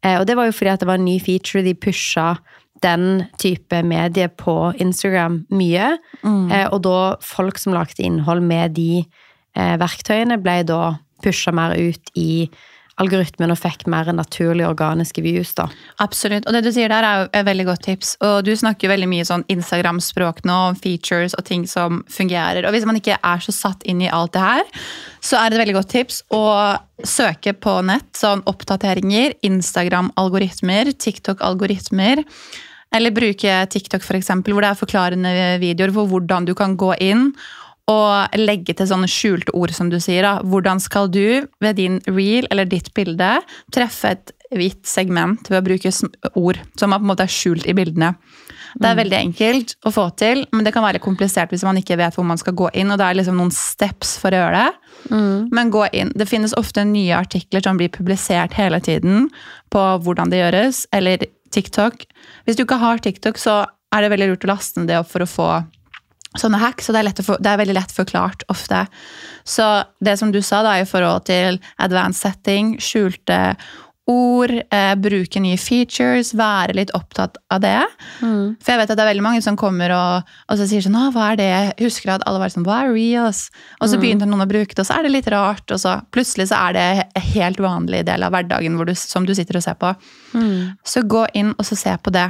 Eh, 0.05 0.19
og 0.19 0.27
det 0.29 0.37
var 0.37 0.47
jo 0.47 0.55
fordi 0.55 0.73
at 0.75 0.83
det 0.83 0.89
var 0.89 1.01
en 1.01 1.07
ny 1.09 1.17
feature. 1.23 1.65
De 1.65 1.73
pusha 1.73 2.35
den 2.83 3.25
type 3.41 3.79
medie 3.87 4.27
på 4.39 4.57
Instagram 4.83 5.43
mye. 5.53 5.93
Mm. 6.21 6.51
Eh, 6.51 6.67
og 6.69 6.83
da 6.85 6.99
folk 7.23 7.61
som 7.61 7.75
lagde 7.75 8.03
innhold 8.03 8.43
med 8.45 8.75
de 8.77 9.01
eh, 9.01 9.75
verktøyene, 9.81 10.41
ble 10.43 10.61
da 10.67 10.83
pusha 11.23 11.53
mer 11.55 11.77
ut 11.79 12.15
i 12.19 12.47
algoritmen 13.01 13.49
og 13.49 13.57
fikk 13.57 13.87
mer 13.89 14.09
naturlige 14.13 14.67
organiske 14.69 15.23
views. 15.25 15.53
da. 15.57 15.67
Absolutt. 16.03 16.45
Og 16.45 16.53
det 16.53 16.63
du 16.65 16.71
sier 16.73 16.91
der 16.91 17.05
er 17.07 17.21
jo 17.21 17.29
et 17.31 17.47
veldig 17.47 17.65
godt 17.71 17.85
tips. 17.87 18.15
Og 18.21 18.43
du 18.45 18.53
snakker 18.55 18.87
jo 18.87 18.93
veldig 18.93 19.09
mye 19.09 19.25
sånn 19.27 19.45
Instagram-språk 19.53 20.43
nå, 20.45 20.57
om 20.71 20.77
features 20.77 21.33
og 21.39 21.45
ting 21.49 21.65
som 21.69 22.03
fungerer. 22.11 22.67
Og 22.67 22.75
hvis 22.75 22.85
man 22.89 22.99
ikke 22.99 23.17
er 23.17 23.43
så 23.43 23.55
satt 23.55 23.85
inn 23.89 24.03
i 24.03 24.11
alt 24.13 24.35
det 24.35 24.43
her, 24.43 24.83
så 25.23 25.39
er 25.39 25.49
det 25.49 25.57
et 25.57 25.63
veldig 25.63 25.77
godt 25.79 25.93
tips 25.95 26.21
å 26.33 26.43
søke 27.03 27.55
på 27.57 27.79
nett 27.87 28.11
sånn 28.17 28.45
oppdateringer, 28.49 29.39
Instagram-algoritmer, 29.49 30.93
TikTok-algoritmer. 30.93 32.23
Eller 32.93 33.13
bruke 33.15 33.57
TikTok, 33.73 34.05
eksempel, 34.19 34.53
hvor 34.53 34.65
det 34.65 34.71
er 34.71 34.79
forklarende 34.79 35.33
videoer 35.63 35.93
for 35.95 36.09
hvordan 36.11 36.45
du 36.45 36.53
kan 36.57 36.77
gå 36.77 36.93
inn 37.01 37.31
og 37.91 38.37
legge 38.39 38.75
til 38.77 38.87
sånne 38.87 39.09
skjulte 39.11 39.51
ord, 39.57 39.73
som 39.75 39.89
du 39.91 39.99
sier. 39.99 40.23
da. 40.23 40.37
Hvordan 40.39 40.79
skal 40.79 41.09
du 41.11 41.43
ved 41.59 41.75
din 41.75 41.99
reel 42.07 42.47
eller 42.49 42.69
ditt 42.69 42.93
bilde 42.95 43.35
treffe 43.75 44.13
et 44.15 44.31
hvitt 44.53 44.85
segment 44.87 45.49
ved 45.49 45.59
å 45.59 45.65
bruke 45.65 45.91
ord 46.39 46.61
som 46.79 46.93
på 46.93 47.01
en 47.01 47.09
måte 47.09 47.25
er 47.25 47.33
skjult 47.33 47.67
i 47.67 47.75
bildene? 47.75 48.13
Det 48.73 48.87
er 48.87 48.95
mm. 48.95 49.01
veldig 49.01 49.17
enkelt 49.19 49.75
å 49.85 49.91
få 49.93 50.07
til, 50.17 50.45
men 50.53 50.65
det 50.65 50.73
kan 50.73 50.85
være 50.85 51.01
komplisert 51.03 51.51
hvis 51.53 51.65
man 51.67 51.77
ikke 51.77 51.97
vet 51.99 52.15
hvor 52.17 52.25
man 52.25 52.39
skal 52.41 52.55
gå 52.57 52.71
inn. 52.73 52.89
og 52.89 52.97
Det 52.97 53.05
er 53.05 53.19
liksom 53.19 53.37
noen 53.37 53.53
steps 53.53 54.15
for 54.21 54.33
å 54.33 54.39
gjøre 54.39 54.63
det. 54.63 54.95
Mm. 55.11 55.51
Men 55.53 55.73
gå 55.73 55.83
inn. 55.93 56.13
Det 56.15 56.29
finnes 56.29 56.55
ofte 56.57 56.85
nye 56.87 57.19
artikler 57.19 57.61
som 57.65 57.77
blir 57.77 57.91
publisert 57.93 58.55
hele 58.57 58.79
tiden 58.81 59.27
på 59.73 59.83
hvordan 60.05 60.33
det 60.33 60.41
gjøres, 60.41 60.85
eller 60.95 61.27
TikTok. 61.53 62.05
Hvis 62.45 62.57
du 62.57 62.65
ikke 62.65 62.81
har 62.81 63.01
TikTok, 63.03 63.39
så 63.41 63.63
er 63.93 64.03
det 64.03 64.11
veldig 64.13 64.33
lurt 64.33 64.45
å 64.47 64.53
laste 64.53 64.81
ned 64.81 64.91
det 64.91 64.99
opp 64.99 65.11
for 65.11 65.23
å 65.23 65.29
få 65.29 65.49
sånne 66.39 66.57
hacks, 66.63 66.89
og 66.89 66.95
det 66.95 67.03
er, 67.03 67.21
for, 67.21 67.41
det 67.41 67.51
er, 67.51 67.59
veldig 67.61 67.75
lett 67.77 67.93
forklart 67.93 68.45
ofte. 68.49 68.85
Så 69.45 69.67
det 70.03 70.17
som 70.17 70.31
du 70.33 70.41
sa 70.41 70.63
da 70.65 70.79
i 70.81 70.87
forhold 70.89 71.27
til 71.29 71.59
advanced 71.77 72.23
setting, 72.23 72.75
skjulte 72.81 73.53
ord, 74.09 74.51
eh, 74.51 74.93
bruke 74.99 75.39
nye 75.39 75.57
features, 75.57 76.33
være 76.35 76.75
litt 76.75 76.91
opptatt 76.97 77.37
av 77.53 77.61
det. 77.63 77.79
Mm. 78.19 78.57
For 78.59 78.73
jeg 78.73 78.81
vet 78.81 78.91
at 78.91 78.99
det 78.99 79.03
er 79.05 79.11
veldig 79.13 79.23
mange 79.23 79.43
som 79.45 79.55
kommer 79.59 79.93
og, 79.95 80.33
og 80.51 80.59
så 80.59 80.67
sier 80.67 80.83
sånn 80.83 80.97
hva 81.15 81.29
er 81.31 81.39
det? 81.39 81.53
Husker 81.79 82.11
at 82.17 82.25
alle 82.27 82.41
var 82.41 82.51
sånn 82.51 82.67
hva 82.67 82.81
er 82.83 82.91
reels? 82.91 83.45
Og 83.79 83.87
så 83.87 83.95
mm. 83.95 84.03
begynte 84.03 84.27
noen 84.27 84.43
å 84.43 84.49
bruke 84.49 84.75
det, 84.75 84.83
og 84.83 84.89
så 84.89 84.99
er 84.99 85.07
det 85.07 85.15
litt 85.15 85.31
rart. 85.31 85.65
Og 85.71 85.79
så 85.79 85.95
plutselig 86.11 86.49
så 86.51 86.59
er 86.67 86.77
det 86.77 86.87
en 87.05 87.27
helt 87.31 87.63
vanlig 87.63 88.03
del 88.09 88.27
av 88.27 88.35
hverdagen 88.35 88.79
du, 88.83 88.95
som 88.99 89.27
du 89.27 89.33
sitter 89.37 89.61
og 89.61 89.65
ser 89.65 89.79
på. 89.79 89.95
Mm. 90.35 90.75
Så 90.83 91.07
gå 91.07 91.25
inn 91.39 91.55
og 91.55 91.67
så 91.67 91.79
se 91.79 91.95
på 92.03 92.11
det. 92.13 92.27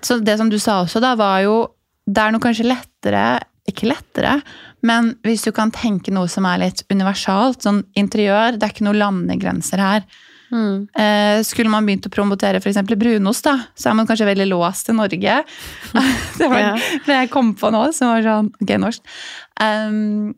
Så 0.00 0.22
det 0.22 0.38
som 0.38 0.50
du 0.50 0.58
sa 0.62 0.80
også, 0.84 1.02
da, 1.02 1.16
var 1.18 1.42
jo 1.42 1.56
det 2.06 2.18
er 2.18 2.34
noe 2.34 2.42
kanskje 2.42 2.66
lettere 2.66 3.24
Ikke 3.70 3.86
lettere, 3.86 4.40
men 4.82 5.12
hvis 5.22 5.44
du 5.46 5.52
kan 5.54 5.70
tenke 5.70 6.10
noe 6.10 6.26
som 6.30 6.46
er 6.50 6.58
litt 6.64 6.82
universalt, 6.90 7.62
sånn 7.62 7.84
interiør 7.94 8.56
Det 8.56 8.66
er 8.66 8.74
ikke 8.74 8.86
noen 8.88 8.98
landegrenser 8.98 9.82
her. 9.82 10.06
Mm. 10.52 10.88
Eh, 10.92 11.42
skulle 11.48 11.72
man 11.72 11.86
begynt 11.88 12.06
å 12.06 12.12
promotere 12.12 12.60
f.eks. 12.60 12.82
brunost, 12.92 13.46
da, 13.46 13.54
så 13.74 13.88
er 13.90 13.96
man 13.96 14.08
kanskje 14.08 14.28
veldig 14.28 14.50
låst 14.50 14.88
til 14.88 14.98
Norge. 14.98 15.38
det 16.38 16.50
var 16.52 16.60
ja. 16.60 16.72
det 17.06 17.18
jeg 17.22 17.32
kom 17.32 17.54
på 17.58 17.72
nå, 17.72 17.86
som 17.96 18.12
var 18.12 18.26
sånn 18.26 18.52
Ok, 18.60 18.76
norsk. 18.82 19.12
Um, 19.62 20.32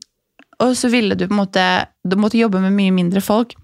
og 0.62 0.74
så 0.78 0.88
ville 0.92 1.16
du 1.18 1.26
på 1.26 1.34
en 1.34 1.40
måte 1.40 1.62
Du 2.06 2.14
måtte 2.20 2.38
jobbe 2.38 2.60
med 2.62 2.74
mye 2.76 2.94
mindre 2.94 3.22
folk. 3.24 3.56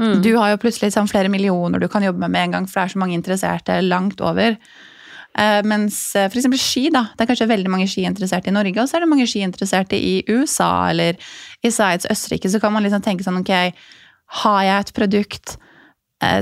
Mm. 0.00 0.22
Du 0.24 0.32
har 0.40 0.50
jo 0.50 0.62
plutselig 0.62 0.94
sånn, 0.94 1.10
flere 1.10 1.30
millioner 1.30 1.82
du 1.82 1.86
kan 1.92 2.02
jobbe 2.02 2.24
med 2.24 2.32
med 2.34 2.48
en 2.48 2.56
gang, 2.56 2.66
for 2.66 2.80
det 2.80 2.88
er 2.88 2.94
så 2.96 3.02
mange 3.02 3.18
interesserte 3.18 3.78
langt 3.84 4.22
over. 4.24 4.56
Uh, 5.32 5.62
mens 5.64 5.96
uh, 6.18 6.26
f.eks. 6.26 6.48
ski, 6.60 6.88
da. 6.92 7.06
Det 7.14 7.24
er 7.24 7.30
kanskje 7.30 7.50
veldig 7.52 7.70
mange 7.72 7.86
skiinteresserte 7.88 8.50
i 8.50 8.56
Norge, 8.56 8.80
og 8.82 8.90
så 8.90 8.98
er 8.98 9.04
det 9.04 9.12
mange 9.12 9.28
skiinteresserte 9.30 9.96
i 9.96 10.16
USA 10.28 10.72
eller 10.90 11.20
i 11.62 11.70
Sveits, 11.70 12.08
Østerrike. 12.10 12.50
Så 12.50 12.60
kan 12.60 12.74
man 12.74 12.84
liksom 12.84 13.04
tenke 13.04 13.24
sånn 13.24 13.40
ok, 13.40 13.52
har 14.42 14.64
jeg 14.66 14.80
et 14.80 14.96
produkt 14.96 15.56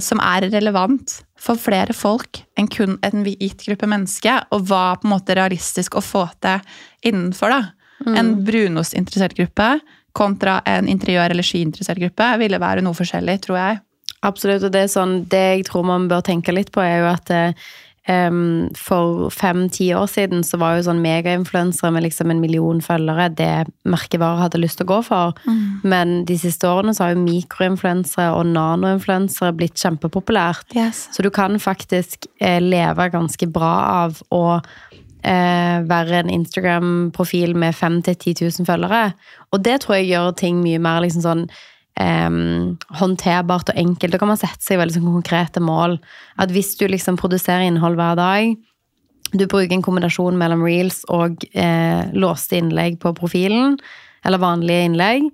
som 0.04 0.20
er 0.20 0.48
relevant 0.52 1.14
for 1.40 1.56
flere 1.56 1.94
folk 1.96 2.42
enn 2.60 2.68
kun 2.68 2.98
en 3.06 3.24
gitt 3.24 3.64
gruppe 3.64 3.88
mennesker, 3.88 4.44
og 4.52 4.66
hva 4.68 4.96
på 5.00 5.08
en 5.08 5.14
måte 5.14 5.36
realistisk 5.38 5.96
å 5.96 6.04
få 6.04 6.26
til 6.44 6.60
innenfor, 7.08 7.54
da? 7.54 7.60
Mm. 8.04 8.16
En 8.16 8.32
brunostinteressert 8.44 9.36
gruppe 9.38 9.70
kontra 10.16 10.60
en 10.66 10.88
interiør- 10.88 11.30
eller 11.30 11.46
skiinteressert 11.46 12.00
gruppe 12.00 12.28
ville 12.40 12.60
være 12.60 12.84
noe 12.84 12.96
forskjellig, 12.96 13.38
tror 13.46 13.60
jeg. 13.60 13.80
Absolutt, 14.26 14.64
og 14.68 14.72
det 14.74 14.82
er 14.84 14.92
sånn, 14.92 15.14
det 15.32 15.44
jeg 15.44 15.68
tror 15.70 15.86
man 15.88 16.08
bør 16.10 16.24
tenke 16.26 16.52
litt 16.52 16.72
på, 16.74 16.82
er 16.84 17.00
jo 17.00 17.08
at 17.14 17.32
em, 18.08 18.68
for 18.76 19.28
fem-ti 19.34 19.90
år 19.94 20.08
siden 20.10 20.44
så 20.46 20.58
var 20.60 20.76
jo 20.76 20.86
sånn 20.88 21.02
megainfluensere 21.04 21.92
med 21.94 22.06
liksom 22.06 22.32
en 22.32 22.40
million 22.42 22.80
følgere 22.84 23.28
det 23.36 23.52
merkevarer 23.88 24.46
hadde 24.46 24.62
lyst 24.62 24.80
til 24.80 24.88
å 24.88 24.92
gå 24.94 25.00
for. 25.06 25.40
Men 25.82 26.24
de 26.28 26.38
siste 26.40 26.68
årene 26.68 26.94
så 26.96 27.06
har 27.06 27.14
jo 27.14 27.24
mikroinfluensere 27.24 28.30
og 28.36 28.46
nanoinfluensere 28.54 29.52
blitt 29.56 29.80
kjempepopulært. 29.80 30.66
Yes. 30.76 31.08
Så 31.14 31.26
du 31.26 31.30
kan 31.34 31.58
faktisk 31.60 32.26
eh, 32.40 32.60
leve 32.62 33.10
ganske 33.12 33.50
bra 33.50 33.74
av 34.04 34.22
å 34.34 34.44
eh, 35.22 35.78
være 35.88 36.22
en 36.22 36.32
Instagram-profil 36.40 37.56
med 37.58 37.76
5 37.76 38.00
000-10 38.08 38.60
000 38.60 38.68
følgere. 38.68 39.12
Og 39.52 39.64
det 39.64 39.80
tror 39.82 39.98
jeg 39.98 40.12
gjør 40.12 40.32
ting 40.38 40.62
mye 40.64 40.80
mer 40.82 41.02
liksom 41.04 41.24
sånn 41.26 41.46
em, 41.98 42.78
håndterbart 43.00 43.72
og 43.72 43.78
enkelt. 43.80 44.12
Da 44.12 44.20
kan 44.20 44.30
man 44.30 44.40
sette 44.40 44.62
seg 44.64 44.80
veldig 44.80 44.98
sånn 44.98 45.10
konkrete 45.10 45.62
mål. 45.64 45.98
At 46.40 46.52
hvis 46.54 46.74
du 46.80 46.86
liksom 46.88 47.18
produserer 47.20 47.66
innhold 47.66 47.98
hver 47.98 48.18
dag, 48.20 48.56
du 49.30 49.46
bruker 49.46 49.76
en 49.76 49.84
kombinasjon 49.84 50.38
mellom 50.38 50.64
reels 50.66 51.04
og 51.12 51.44
eh, 51.54 52.08
låste 52.18 52.58
innlegg 52.58 52.98
på 53.02 53.12
profilen, 53.18 53.76
eller 54.26 54.42
vanlige 54.42 54.88
innlegg, 54.88 55.28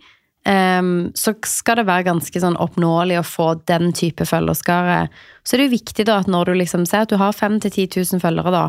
em, 0.47 0.91
så 1.17 1.33
skal 1.49 1.81
det 1.81 1.87
være 1.89 2.09
ganske 2.11 2.43
sånn 2.43 2.59
oppnåelig 2.63 3.21
å 3.21 3.27
få 3.27 3.49
den 3.71 3.95
type 3.97 4.27
følgerskare. 4.29 5.07
Så 5.43 5.57
er 5.57 5.65
det 5.65 5.73
viktig 5.79 6.07
da 6.09 6.21
at 6.21 6.31
når 6.31 6.51
du 6.51 6.61
liksom 6.61 6.85
ser 6.89 7.07
at 7.07 7.15
du 7.15 7.17
har 7.21 7.35
5 7.35 7.59
000-10 7.65 7.97
000 8.13 8.23
følgere, 8.23 8.53
da, 8.53 8.67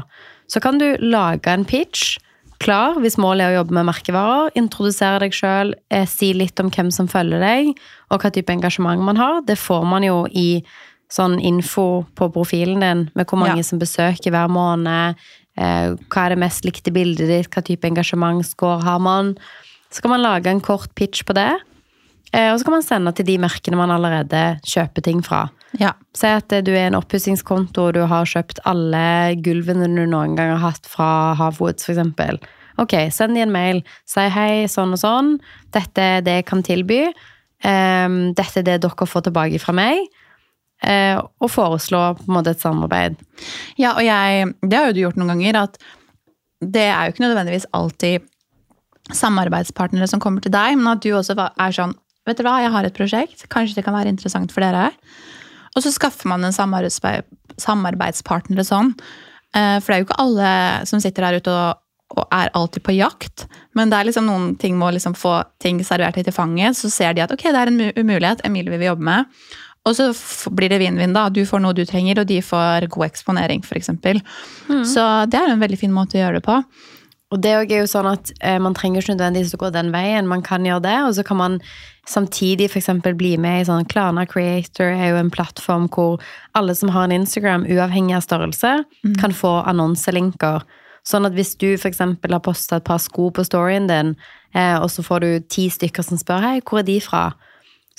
så 0.47 0.63
kan 0.63 0.79
du 0.79 0.89
lage 1.03 1.51
en 1.51 1.67
pitch 1.67 2.15
klar 2.59 2.97
hvis 3.01 3.17
målet 3.21 3.45
er 3.45 3.53
å 3.55 3.59
jobbe 3.61 3.75
med 3.77 3.87
merkevarer. 3.89 4.51
Introdusere 4.59 5.19
deg 5.25 5.35
sjøl, 5.35 5.73
eh, 5.89 6.05
si 6.09 6.33
litt 6.33 6.59
om 6.59 6.69
hvem 6.73 6.91
som 6.93 7.07
følger 7.07 7.39
deg, 7.43 7.73
og 8.11 8.21
hva 8.21 8.31
type 8.33 8.53
engasjement 8.53 9.01
man 9.01 9.19
har. 9.19 9.41
Det 9.41 9.57
får 9.57 9.85
man 9.85 10.03
jo 10.03 10.25
i 10.31 10.63
sånn 11.09 11.37
info 11.39 12.05
på 12.15 12.27
profilen 12.33 12.81
din, 12.83 13.09
med 13.15 13.27
hvor 13.27 13.39
mange 13.39 13.57
Ja. 13.57 13.63
som 13.63 13.79
besøker 13.79 14.31
hver 14.31 14.49
måned. 14.49 15.15
Eh, 15.57 15.95
hva 16.09 16.25
er 16.25 16.29
det 16.35 16.39
mest 16.39 16.65
likte 16.65 16.91
bildet 16.91 17.27
ditt, 17.27 17.49
hva 17.49 17.63
type 17.63 17.87
engasjementscore 17.87 18.83
har 18.83 18.99
man. 18.99 19.37
Så 19.89 20.01
kan 20.01 20.11
man 20.11 20.21
lage 20.21 20.47
en 20.47 20.61
kort 20.61 20.93
pitch 20.95 21.23
på 21.23 21.33
det, 21.33 21.61
eh, 22.33 22.51
og 22.51 22.59
så 22.59 22.65
kan 22.65 22.73
man 22.73 22.83
sende 22.83 23.15
til 23.15 23.25
de 23.25 23.37
merkene 23.37 23.77
man 23.77 23.89
allerede 23.89 24.59
kjøper 24.63 25.01
ting 25.01 25.21
fra. 25.23 25.49
Ja. 25.75 25.93
Si 26.15 26.29
at 26.31 26.53
eh, 26.55 26.63
du 26.63 26.71
er 26.73 26.87
en 26.87 26.99
oppussingskonto 26.99 27.89
og 27.89 27.97
du 27.97 28.03
har 28.07 28.29
kjøpt 28.29 28.61
alle 28.69 29.35
gulvene 29.43 29.89
du 29.91 30.05
noen 30.05 30.37
gang 30.37 30.53
har 30.55 30.63
hatt 30.63 30.87
fra 30.89 31.33
Havwoods, 31.39 31.89
eksempel. 31.91 32.39
Ok, 32.81 32.93
send 33.11 33.35
de 33.35 33.43
en 33.43 33.53
mail. 33.53 33.81
Si 34.07 34.23
hei, 34.31 34.67
sånn 34.71 34.93
og 34.95 35.01
sånn. 35.01 35.35
Dette 35.75 36.07
er 36.17 36.23
det 36.25 36.39
jeg 36.39 36.47
kan 36.51 36.63
tilby. 36.65 37.01
Ehm, 37.65 38.19
dette 38.37 38.61
er 38.61 38.67
det 38.67 38.79
dere 38.85 39.09
får 39.09 39.27
tilbake 39.27 39.59
fra 39.61 39.73
meg. 39.75 40.05
Eh, 40.85 41.17
og 41.17 41.49
foreslå 41.49 42.01
på 42.19 42.27
en 42.27 42.35
måte 42.37 42.53
et 42.53 42.61
samarbeid. 42.61 43.17
Ja, 43.81 43.95
og 43.95 44.03
jeg, 44.05 44.51
det 44.61 44.77
har 44.77 44.91
jo 44.91 44.97
du 44.97 45.01
gjort 45.07 45.17
noen 45.17 45.33
ganger, 45.33 45.63
at 45.65 45.79
det 46.61 46.85
er 46.85 47.07
jo 47.07 47.15
ikke 47.15 47.25
nødvendigvis 47.25 47.69
alltid 47.77 48.27
samarbeidspartnere 49.13 50.07
som 50.09 50.21
kommer 50.21 50.43
til 50.43 50.53
deg, 50.53 50.77
men 50.77 50.91
at 50.91 51.01
du 51.01 51.13
også 51.15 51.37
er 51.37 51.73
sånn 51.75 51.97
Vet 52.27 52.41
du 52.41 52.43
hva, 52.43 52.57
jeg 52.59 52.73
har 52.73 52.83
et 52.83 52.91
prosjekt, 52.91 53.45
kanskje 53.47 53.77
det 53.77 53.85
kan 53.85 53.95
være 53.95 54.11
interessant 54.11 54.51
for 54.51 54.59
dere. 54.59 54.89
Og 55.77 55.83
så 55.85 55.91
skaffer 55.93 56.29
man 56.31 56.45
en 56.47 56.55
samarbeidspartner 56.55 58.63
og 58.63 58.67
sånn. 58.67 58.89
Eh, 59.55 59.77
For 59.79 59.87
det 59.91 59.95
er 59.95 60.01
jo 60.01 60.07
ikke 60.07 60.23
alle 60.23 60.49
som 60.89 61.03
sitter 61.03 61.21
der 61.27 61.37
ute 61.41 61.51
og, 61.53 61.69
og 62.17 62.25
er 62.33 62.53
alltid 62.55 62.81
på 62.87 62.95
jakt, 62.95 63.37
men 63.75 63.91
det 63.91 63.97
er 63.99 64.07
liksom 64.07 64.29
noen 64.29 64.45
ting 64.59 64.77
må 64.79 64.87
liksom 64.95 65.15
få 65.17 65.33
ting 65.63 65.75
servert 65.83 66.15
litt 66.15 66.29
i 66.31 66.35
fanget, 66.35 66.77
så 66.79 66.87
ser 66.89 67.13
de 67.17 67.23
at 67.25 67.33
ok, 67.35 67.43
det 67.51 67.61
er 67.61 67.71
en 67.71 67.81
umulighet, 67.99 68.45
Emilie 68.47 68.71
vil 68.71 68.79
vi 68.79 68.87
jobbe 68.87 69.03
med. 69.03 69.25
Og 69.87 69.95
så 69.95 70.05
blir 70.51 70.69
det 70.71 70.79
vinn-vinn, 70.81 71.13
da. 71.15 71.27
Du 71.31 71.41
får 71.47 71.61
noe 71.63 71.75
du 71.75 71.83
trenger, 71.87 72.19
og 72.19 72.27
de 72.27 72.41
får 72.43 72.87
god 72.91 73.05
eksponering, 73.07 73.61
f.eks. 73.63 73.89
Så 74.87 75.03
det 75.31 75.39
er 75.39 75.47
en 75.53 75.61
veldig 75.63 75.79
fin 75.79 75.93
måte 75.95 76.17
å 76.17 76.21
gjøre 76.25 76.39
det 76.41 76.47
på. 76.47 76.57
Og 77.35 77.41
det 77.43 77.51
er 77.51 77.81
jo 77.81 77.89
sånn 77.91 78.07
at 78.07 78.29
eh, 78.39 78.55
man 78.63 78.75
trenger 78.77 79.03
ikke 79.03 79.17
nødvendigvis 79.17 79.55
å 79.57 79.59
gå 79.59 79.69
den 79.75 79.91
veien. 79.91 80.29
Man 80.31 80.43
kan 80.45 80.63
gjøre 80.63 80.85
det, 80.85 80.95
og 81.03 81.15
så 81.17 81.25
kan 81.27 81.39
man 81.41 81.57
samtidig 82.07 82.69
for 82.71 82.79
eksempel 82.79 83.17
bli 83.19 83.33
med 83.41 83.61
i 83.61 83.65
sånn 83.67 83.87
Klana 83.91 84.23
Creator 84.29 84.93
er 84.93 85.11
jo 85.11 85.19
en 85.19 85.31
plattform 85.33 85.89
hvor 85.91 86.23
alle 86.55 86.75
som 86.77 86.93
har 86.95 87.09
en 87.09 87.17
Instagram, 87.17 87.67
uavhengig 87.67 88.15
av 88.15 88.23
størrelse, 88.23 88.77
kan 89.19 89.35
få 89.35 89.57
annonselinker. 89.67 90.63
Sånn 91.07 91.27
at 91.27 91.35
hvis 91.35 91.53
du 91.59 91.73
eksempel 91.75 92.35
har 92.35 92.43
posta 92.43 92.79
et 92.79 92.87
par 92.87 92.99
sko 93.03 93.27
på 93.35 93.43
storyen 93.47 93.91
din, 93.91 94.15
eh, 94.55 94.77
og 94.79 94.87
så 94.91 95.03
får 95.03 95.23
du 95.23 95.29
ti 95.51 95.67
stykker 95.71 96.07
som 96.07 96.19
spør 96.19 96.43
hei, 96.43 96.57
hvor 96.63 96.79
er 96.79 96.87
de 96.87 96.99
fra? 97.03 97.29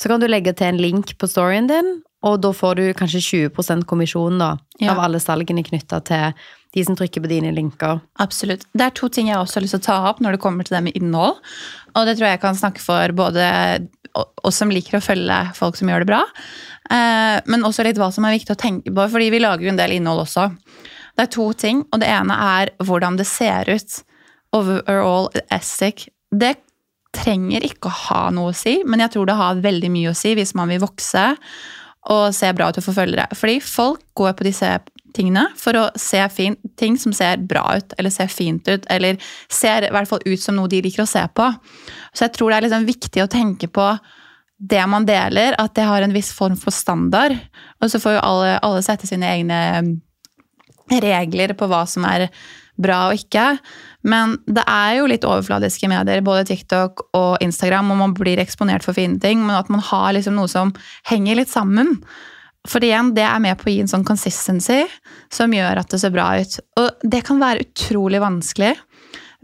Så 0.00 0.08
kan 0.08 0.22
du 0.22 0.28
legge 0.28 0.54
til 0.56 0.72
en 0.72 0.80
link 0.80 1.18
på 1.20 1.28
storyen 1.28 1.68
din, 1.68 1.98
og 2.26 2.40
da 2.42 2.50
får 2.52 2.74
du 2.81 2.85
kanskje 2.98 3.20
20 3.50 3.85
kommisjon 3.87 4.38
da, 4.40 4.57
Ja. 4.81 4.92
av 4.92 4.98
alle 5.04 5.20
salgene 5.20 5.62
knytta 5.64 6.00
til 6.04 6.33
de 6.74 6.85
som 6.85 6.96
trykker 6.96 7.22
på 7.22 7.28
dine 7.31 7.52
linker. 7.54 8.00
Absolutt. 8.18 8.64
Det 8.74 8.83
er 8.85 8.90
to 8.90 9.09
ting 9.09 9.28
jeg 9.28 9.37
også 9.37 9.54
har 9.54 9.62
lyst 9.62 9.74
til 9.76 9.81
å 9.81 9.87
ta 9.87 9.98
opp 10.11 10.18
når 10.20 10.33
det 10.33 10.40
kommer 10.40 10.64
til 10.64 10.76
det 10.76 10.83
med 10.85 10.96
innhold. 10.98 11.38
Og 11.94 12.07
det 12.07 12.18
tror 12.18 12.28
jeg 12.28 12.40
kan 12.40 12.54
snakke 12.59 12.81
for 12.83 13.09
både 13.12 13.88
oss 14.44 14.57
som 14.57 14.70
liker 14.70 14.98
å 14.98 15.04
følge 15.04 15.54
folk 15.54 15.76
som 15.76 15.88
gjør 15.88 16.00
det 16.04 16.11
bra, 16.11 16.24
eh, 16.90 17.40
men 17.46 17.62
også 17.62 17.85
litt 17.87 17.96
hva 17.96 18.12
som 18.12 18.24
er 18.24 18.35
viktig 18.38 18.54
å 18.57 18.59
tenke 18.61 18.90
på, 18.94 19.09
fordi 19.11 19.31
vi 19.31 19.38
lager 19.40 19.62
jo 19.62 19.70
en 19.70 19.76
del 19.81 19.92
innhold 19.92 20.24
også. 20.26 20.48
Det 21.16 21.22
er 21.26 21.33
to 21.35 21.52
ting, 21.52 21.85
og 21.92 22.00
det 22.00 22.09
ene 22.09 22.35
er 22.35 22.70
hvordan 22.83 23.16
det 23.16 23.26
ser 23.26 23.64
ut. 23.68 24.02
Overall 24.52 25.28
aesthetic. 25.50 26.09
Det 26.33 26.57
trenger 27.12 27.64
ikke 27.64 27.88
å 27.88 27.96
ha 28.09 28.22
noe 28.31 28.52
å 28.52 28.57
si, 28.57 28.83
men 28.85 29.00
jeg 29.00 29.14
tror 29.14 29.26
det 29.26 29.37
har 29.38 29.61
veldig 29.64 29.90
mye 29.92 30.12
å 30.12 30.16
si 30.16 30.35
hvis 30.37 30.54
man 30.59 30.68
vil 30.72 30.81
vokse 30.81 31.37
og 32.08 32.30
se 32.36 32.50
bra 32.56 32.70
ut 32.70 32.80
for 32.82 32.96
følgere. 32.96 33.28
Fordi 33.36 33.58
folk 33.64 34.04
går 34.16 34.36
på 34.38 34.46
disse 34.48 34.70
tingene 35.16 35.46
for 35.58 35.76
å 35.78 35.84
se 35.98 36.20
fin, 36.32 36.56
ting 36.78 36.98
som 37.00 37.14
ser 37.16 37.40
bra 37.48 37.64
ut, 37.78 37.94
eller 37.98 38.12
ser 38.12 38.30
fint 38.32 38.68
ut, 38.68 38.86
eller 38.92 39.18
ser 39.52 39.86
i 39.86 39.92
hvert 39.94 40.08
fall 40.10 40.24
ut 40.26 40.42
som 40.42 40.58
noe 40.58 40.70
de 40.70 40.82
liker 40.84 41.04
å 41.04 41.10
se 41.10 41.24
på. 41.34 41.48
Så 42.12 42.26
jeg 42.26 42.36
tror 42.36 42.52
det 42.52 42.58
er 42.58 42.68
liksom 42.68 42.88
viktig 42.88 43.24
å 43.24 43.30
tenke 43.32 43.70
på 43.72 43.90
det 44.58 44.82
man 44.90 45.06
deler, 45.06 45.54
at 45.60 45.74
det 45.78 45.86
har 45.86 46.02
en 46.02 46.14
viss 46.14 46.32
form 46.34 46.56
for 46.58 46.74
standard. 46.74 47.36
Og 47.78 47.92
så 47.92 48.00
får 48.02 48.16
jo 48.16 48.24
alle, 48.26 48.56
alle 48.66 48.84
sette 48.84 49.06
sine 49.06 49.28
egne 49.36 49.60
regler 50.88 51.54
på 51.58 51.68
hva 51.70 51.84
som 51.86 52.06
er 52.08 52.26
bra 52.78 53.08
og 53.10 53.18
ikke. 53.18 53.52
Men 54.06 54.37
det 54.46 54.62
er 54.70 54.98
jo 55.00 55.08
litt 55.11 55.26
overfladiske 55.26 55.90
medier, 55.90 56.22
både 56.24 56.46
TikTok 56.48 57.08
og 57.18 57.42
Instagram, 57.44 57.90
og 57.92 58.02
man 58.02 58.16
blir 58.16 58.40
eksponert 58.42 58.87
for 58.87 58.96
fine 58.96 59.18
ting, 59.22 59.42
men 59.42 59.56
at 59.58 59.70
man 59.72 59.82
har 59.82 60.12
liksom 60.14 60.38
noe 60.38 60.50
som 60.50 60.70
henger 61.11 61.40
litt 61.40 61.50
sammen. 61.50 61.96
For 62.68 62.84
igjen, 62.84 63.14
det 63.16 63.24
er 63.26 63.40
med 63.42 63.58
på 63.58 63.68
å 63.68 63.72
gi 63.72 63.80
en 63.82 63.90
sånn 63.90 64.06
consistency 64.06 64.82
som 65.34 65.52
gjør 65.54 65.80
at 65.80 65.90
det 65.90 66.02
ser 66.02 66.14
bra 66.14 66.30
ut. 66.38 66.58
Og 66.78 67.08
det 67.14 67.24
kan 67.26 67.40
være 67.42 67.64
utrolig 67.66 68.20
vanskelig. 68.22 68.74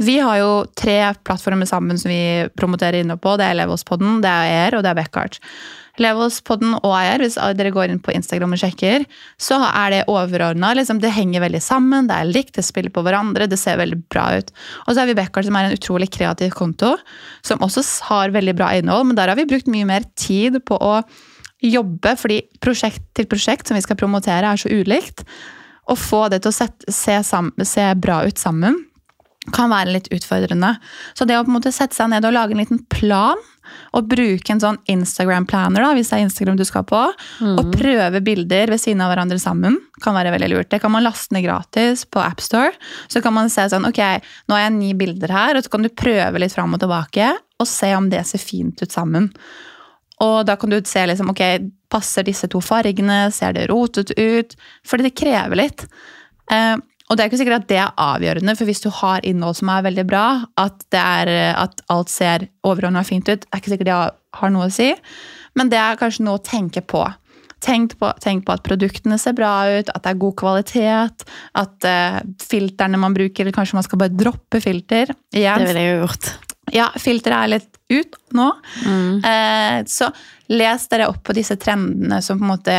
Vi 0.03 0.19
har 0.19 0.41
jo 0.41 0.51
tre 0.75 0.99
plattformer 1.23 1.69
sammen 1.71 1.99
som 2.01 2.11
vi 2.11 2.49
promoterer 2.59 3.05
inne 3.05 3.17
på. 3.17 3.37
Det 3.39 3.47
er 3.47 3.59
Levelspodden, 3.61 4.19
det 4.25 4.31
er 4.31 4.55
ER 4.59 4.79
og 4.79 4.85
det 4.85 4.91
er 4.91 4.99
Beckhart. 4.99 5.39
Levelspodden 6.03 6.75
og 6.81 6.93
ER, 6.99 7.23
hvis 7.23 7.37
dere 7.59 7.71
går 7.75 7.93
inn 7.93 8.01
på 8.03 8.15
Instagram 8.15 8.57
og 8.57 8.61
sjekker, 8.63 9.05
så 9.41 9.61
er 9.69 9.93
det 9.93 10.01
overordna. 10.11 10.73
Liksom, 10.75 10.99
det 11.03 11.13
henger 11.15 11.45
veldig 11.45 11.61
sammen, 11.63 12.09
det 12.11 12.17
er 12.17 12.31
likt, 12.31 12.55
det 12.59 12.65
spiller 12.67 12.91
på 12.95 13.05
hverandre, 13.07 13.47
det 13.51 13.61
ser 13.61 13.79
veldig 13.79 14.01
bra 14.11 14.27
ut. 14.41 14.51
Og 14.87 14.93
så 14.93 15.03
har 15.03 15.11
vi 15.11 15.17
Beckard, 15.19 15.47
som 15.47 15.59
er 15.59 15.69
en 15.69 15.77
utrolig 15.77 16.11
kreativ 16.15 16.55
konto, 16.59 16.95
som 17.47 17.63
også 17.63 17.85
har 18.09 18.35
veldig 18.35 18.57
bra 18.59 18.73
innhold, 18.75 19.07
men 19.11 19.19
der 19.19 19.31
har 19.31 19.39
vi 19.39 19.49
brukt 19.51 19.71
mye 19.71 19.87
mer 19.89 20.09
tid 20.19 20.59
på 20.67 20.79
å 20.83 20.97
jobbe, 21.65 22.17
fordi 22.21 22.43
prosjekt 22.61 23.05
til 23.17 23.29
prosjekt 23.31 23.71
som 23.71 23.79
vi 23.79 23.85
skal 23.85 23.99
promotere, 24.01 24.51
er 24.51 24.61
så 24.61 24.73
ulikt. 24.73 25.23
Å 25.85 25.95
få 26.01 26.27
det 26.33 26.43
til 26.43 26.51
å 26.51 26.57
sette, 26.57 26.91
se, 26.93 27.21
sammen, 27.29 27.69
se 27.69 27.87
bra 28.01 28.23
ut 28.27 28.41
sammen 28.41 28.83
kan 29.53 29.73
være 29.73 29.93
litt 29.93 30.07
utfordrende. 30.15 30.75
Så 31.17 31.27
det 31.29 31.37
å 31.37 31.45
på 31.45 31.53
en 31.53 31.59
måte 31.59 31.73
sette 31.75 31.97
seg 31.97 32.09
ned 32.13 32.25
og 32.25 32.33
lage 32.37 32.57
en 32.57 32.63
liten 32.63 32.81
plan, 32.93 33.41
og 33.95 34.09
bruke 34.11 34.55
en 34.55 34.63
sånn 34.63 34.79
Instagram-planner, 34.91 35.85
da, 35.85 35.93
hvis 35.97 36.13
det 36.13 36.19
er 36.19 36.25
Instagram 36.27 36.59
du 36.61 36.65
skal 36.69 36.87
på, 36.89 37.03
og 37.51 37.75
prøve 37.75 38.23
bilder 38.25 38.73
ved 38.75 38.83
siden 38.83 39.03
av 39.05 39.13
hverandre 39.13 39.39
sammen, 39.43 39.79
kan 40.05 40.17
være 40.17 40.33
veldig 40.35 40.51
lurt. 40.53 40.71
Det 40.73 40.81
kan 40.83 40.93
man 40.95 41.07
laste 41.07 41.37
ned 41.37 41.47
gratis 41.47 42.07
på 42.09 42.23
AppStore. 42.23 42.75
Så 43.13 43.23
kan 43.25 43.37
man 43.37 43.53
se 43.53 43.67
sånn, 43.71 43.87
ok, 43.89 44.03
nå 44.49 44.57
har 44.57 44.67
jeg 44.67 44.77
ni 44.79 44.95
bilder 44.99 45.35
her, 45.35 45.59
og 45.59 45.67
så 45.67 45.75
kan 45.75 45.87
du 45.87 45.93
prøve 45.93 46.43
litt 46.43 46.55
fram 46.55 46.77
og 46.77 46.83
tilbake, 46.83 47.31
og 47.61 47.71
se 47.71 47.93
om 47.97 48.11
det 48.13 48.25
ser 48.29 48.43
fint 48.43 48.83
ut 48.83 48.95
sammen. 48.95 49.31
Og 50.25 50.45
da 50.47 50.57
kan 50.61 50.71
du 50.71 50.79
se 50.87 51.05
liksom, 51.11 51.33
ok, 51.35 51.45
passer 51.93 52.27
disse 52.27 52.49
to 52.51 52.61
fargene, 52.65 53.29
ser 53.35 53.55
det 53.57 53.69
rotet 53.71 54.15
ut? 54.19 54.55
Fordi 54.87 55.09
det 55.09 55.17
krever 55.19 55.59
litt. 55.59 55.87
Eh, 56.53 56.77
og 57.05 57.17
det 57.17 57.23
er 57.23 57.29
ikke 57.29 57.41
sikkert 57.43 57.65
at 57.65 57.69
det 57.69 57.81
er 57.83 57.97
avgjørende, 58.01 58.55
for 58.57 58.69
hvis 58.69 58.81
du 58.81 58.89
har 59.03 59.25
innhold 59.29 59.59
som 59.59 59.69
er 59.75 59.85
veldig 59.85 60.05
bra, 60.09 60.25
at, 60.61 60.87
det 60.95 61.01
er, 61.01 61.33
at 61.61 61.83
alt 61.93 62.13
ser 62.13 62.47
overordna 62.65 63.03
fint 63.05 63.29
ut, 63.29 63.45
er 63.45 63.61
ikke 63.61 63.75
sikkert 63.75 63.91
det 63.91 63.99
har 64.41 64.55
noe 64.55 64.71
å 64.71 64.73
si. 64.73 64.89
Men 65.59 65.69
det 65.73 65.79
er 65.83 66.01
kanskje 66.01 66.25
noe 66.25 66.41
å 66.41 66.45
tenke 66.45 66.81
på. 66.81 67.05
Tenk 67.65 67.95
på, 68.01 68.09
tenk 68.21 68.45
på 68.45 68.57
at 68.57 68.65
produktene 68.65 69.17
ser 69.21 69.37
bra 69.37 69.53
ut, 69.69 69.93
at 69.93 70.03
det 70.05 70.11
er 70.11 70.21
god 70.21 70.35
kvalitet, 70.41 71.29
at 71.61 71.87
uh, 71.89 72.19
filterne 72.45 73.01
man 73.01 73.17
bruker, 73.17 73.45
eller 73.45 73.57
kanskje 73.57 73.79
man 73.79 73.87
skal 73.87 74.01
bare 74.01 74.17
droppe 74.17 74.61
filter. 74.65 75.15
Igjen, 75.33 75.61
Det 75.61 75.71
ville 75.71 75.85
jeg 75.85 75.95
jo 75.95 76.03
gjort. 76.03 76.31
ja, 76.73 76.91
filteret 77.01 77.39
er 77.39 77.53
litt 77.59 77.81
ut 77.93 78.21
nå. 78.37 78.49
Eh, 79.29 79.81
så 79.89 80.09
les 80.53 80.87
dere 80.91 81.09
opp 81.13 81.21
på 81.25 81.37
disse 81.37 81.57
trendene 81.61 82.21
som 82.25 82.41
på 82.41 82.47
en 82.47 82.53
måte 82.57 82.79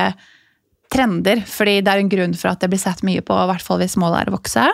trender, 0.95 1.43
fordi 1.47 1.79
det 1.83 1.91
er 1.91 2.01
en 2.01 2.11
grunn 2.11 2.35
for 2.37 2.53
at 2.53 2.63
det 2.63 2.71
blir 2.71 2.81
sett 2.81 3.03
mye 3.07 3.23
på, 3.25 3.35
i 3.35 3.49
hvert 3.51 3.63
fall 3.65 3.81
hvis 3.81 3.97
målet 3.99 4.23
er 4.23 4.31
å 4.31 4.37
vokse. 4.37 4.65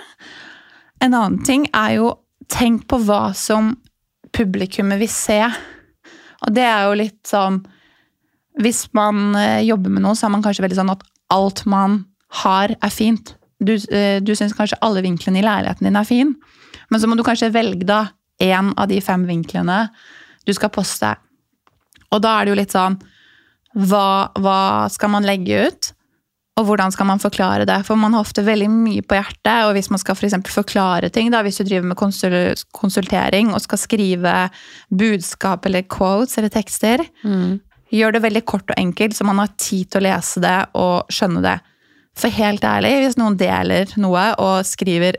En 1.02 1.16
annen 1.18 1.40
ting 1.46 1.66
er 1.74 1.98
jo 1.98 2.12
tenk 2.52 2.86
på 2.92 3.00
hva 3.08 3.32
som 3.38 3.74
publikummet 4.36 5.02
vil 5.02 5.12
se. 5.12 5.40
Og 6.46 6.54
det 6.56 6.66
er 6.66 6.88
jo 6.88 6.98
litt 6.98 7.22
sånn 7.28 7.62
Hvis 8.62 8.90
man 8.98 9.36
eh, 9.40 9.62
jobber 9.64 9.94
med 9.94 10.04
noe, 10.04 10.16
så 10.18 10.26
er 10.28 10.34
man 10.34 10.42
kanskje 10.44 10.66
veldig 10.66 10.76
sånn 10.82 10.92
at 10.92 11.06
alt 11.32 11.62
man 11.72 12.02
har, 12.42 12.74
er 12.84 12.92
fint. 12.92 13.32
Du, 13.64 13.78
eh, 13.78 14.20
du 14.20 14.34
syns 14.36 14.56
kanskje 14.58 14.80
alle 14.84 15.04
vinklene 15.06 15.40
i 15.40 15.46
leiligheten 15.46 15.88
din 15.88 15.96
er 15.96 16.08
fin, 16.08 16.34
men 16.92 17.00
så 17.00 17.08
må 17.08 17.16
du 17.16 17.24
kanskje 17.24 17.52
velge 17.56 17.88
da 17.88 18.02
én 18.44 18.74
av 18.76 18.90
de 18.92 19.00
fem 19.02 19.24
vinklene 19.30 19.86
du 20.44 20.52
skal 20.58 20.74
poste. 20.74 21.14
Og 22.12 22.20
da 22.26 22.34
er 22.36 22.46
det 22.46 22.52
jo 22.52 22.60
litt 22.60 22.76
sånn 22.76 22.98
hva, 23.72 24.34
hva 24.36 24.90
skal 24.92 25.14
man 25.14 25.28
legge 25.28 25.64
ut? 25.70 25.91
Og 26.62 26.67
hvordan 26.67 26.93
skal 26.93 27.08
man 27.10 27.21
forklare 27.21 27.65
det? 27.65 27.80
For 27.88 27.97
man 27.97 28.13
har 28.13 28.21
ofte 28.21 28.43
veldig 28.45 28.67
mye 28.69 29.02
på 29.02 29.17
hjertet. 29.17 29.65
Og 29.65 29.74
hvis 29.74 29.89
man 29.89 30.02
skal 30.02 30.17
for 30.19 30.54
forklare 30.62 31.10
ting, 31.10 31.32
da, 31.34 31.41
hvis 31.41 31.58
du 31.58 31.65
driver 31.65 31.88
med 31.89 31.97
konsul 31.97 32.36
konsultering 32.78 33.50
og 33.56 33.63
skal 33.63 33.82
skrive 33.82 34.36
budskap 34.93 35.65
eller 35.65 35.88
quotes 35.89 36.38
eller 36.38 36.54
tekster, 36.54 37.02
Mm. 37.26 37.60
gjør 37.91 38.13
det 38.13 38.21
veldig 38.24 38.45
kort 38.45 38.69
og 38.69 38.78
enkelt, 38.78 39.13
så 39.17 39.26
man 39.26 39.39
har 39.41 39.50
tid 39.58 39.89
til 39.89 40.02
å 40.02 40.06
lese 40.06 40.39
det 40.39 40.60
og 40.80 41.10
skjønne 41.12 41.41
det. 41.43 41.58
For 42.15 42.30
helt 42.30 42.62
ærlig, 42.62 42.93
hvis 43.02 43.17
noen 43.17 43.38
deler 43.39 43.88
noe 43.97 44.36
og 44.38 44.63
skriver 44.67 45.17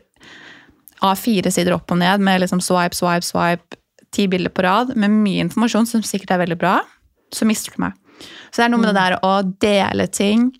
A4 1.03 1.51
sider 1.51 1.75
opp 1.75 1.91
og 1.91 1.99
ned 1.99 2.21
med 2.23 2.41
liksom 2.41 2.61
swipe, 2.63 2.95
swipe, 2.95 3.27
swipe, 3.27 3.77
ti 4.13 4.27
bilder 4.31 4.53
på 4.55 4.63
rad, 4.63 4.95
med 4.97 5.11
mye 5.11 5.43
informasjon 5.49 5.89
som 5.89 6.05
sikkert 6.07 6.37
er 6.37 6.43
veldig 6.45 6.59
bra, 6.61 6.77
så 7.33 7.49
mister 7.49 7.73
du 7.75 7.81
meg. 7.83 7.97
Så 8.53 8.61
det 8.61 8.67
er 8.67 8.73
noe 8.75 8.83
med 8.83 8.93
det 8.93 9.01
der 9.01 9.17
å 9.25 9.33
dele 9.61 10.07
ting 10.13 10.51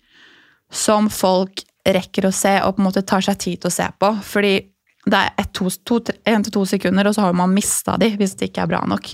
som 0.73 1.09
folk 1.13 1.63
rekker 1.83 2.27
å 2.27 2.35
se, 2.35 2.57
og 2.63 2.77
på 2.77 2.83
en 2.83 2.89
måte 2.89 3.03
tar 3.05 3.23
seg 3.25 3.39
tid 3.41 3.63
til 3.63 3.71
å 3.71 3.75
se 3.75 3.87
på. 3.99 4.13
Fordi 4.23 4.53
det 5.03 5.19
er 5.19 5.33
ett, 5.35 5.49
to, 5.51 5.67
to, 5.83 5.97
en 6.31 6.43
til 6.45 6.53
to 6.55 6.61
sekunder, 6.67 7.07
og 7.09 7.15
så 7.15 7.25
har 7.25 7.33
man 7.35 7.51
mista 7.51 7.97
de 7.99 8.07
hvis 8.15 8.37
det 8.39 8.51
ikke 8.51 8.63
er 8.63 8.71
bra 8.71 8.79
nok. 8.87 9.09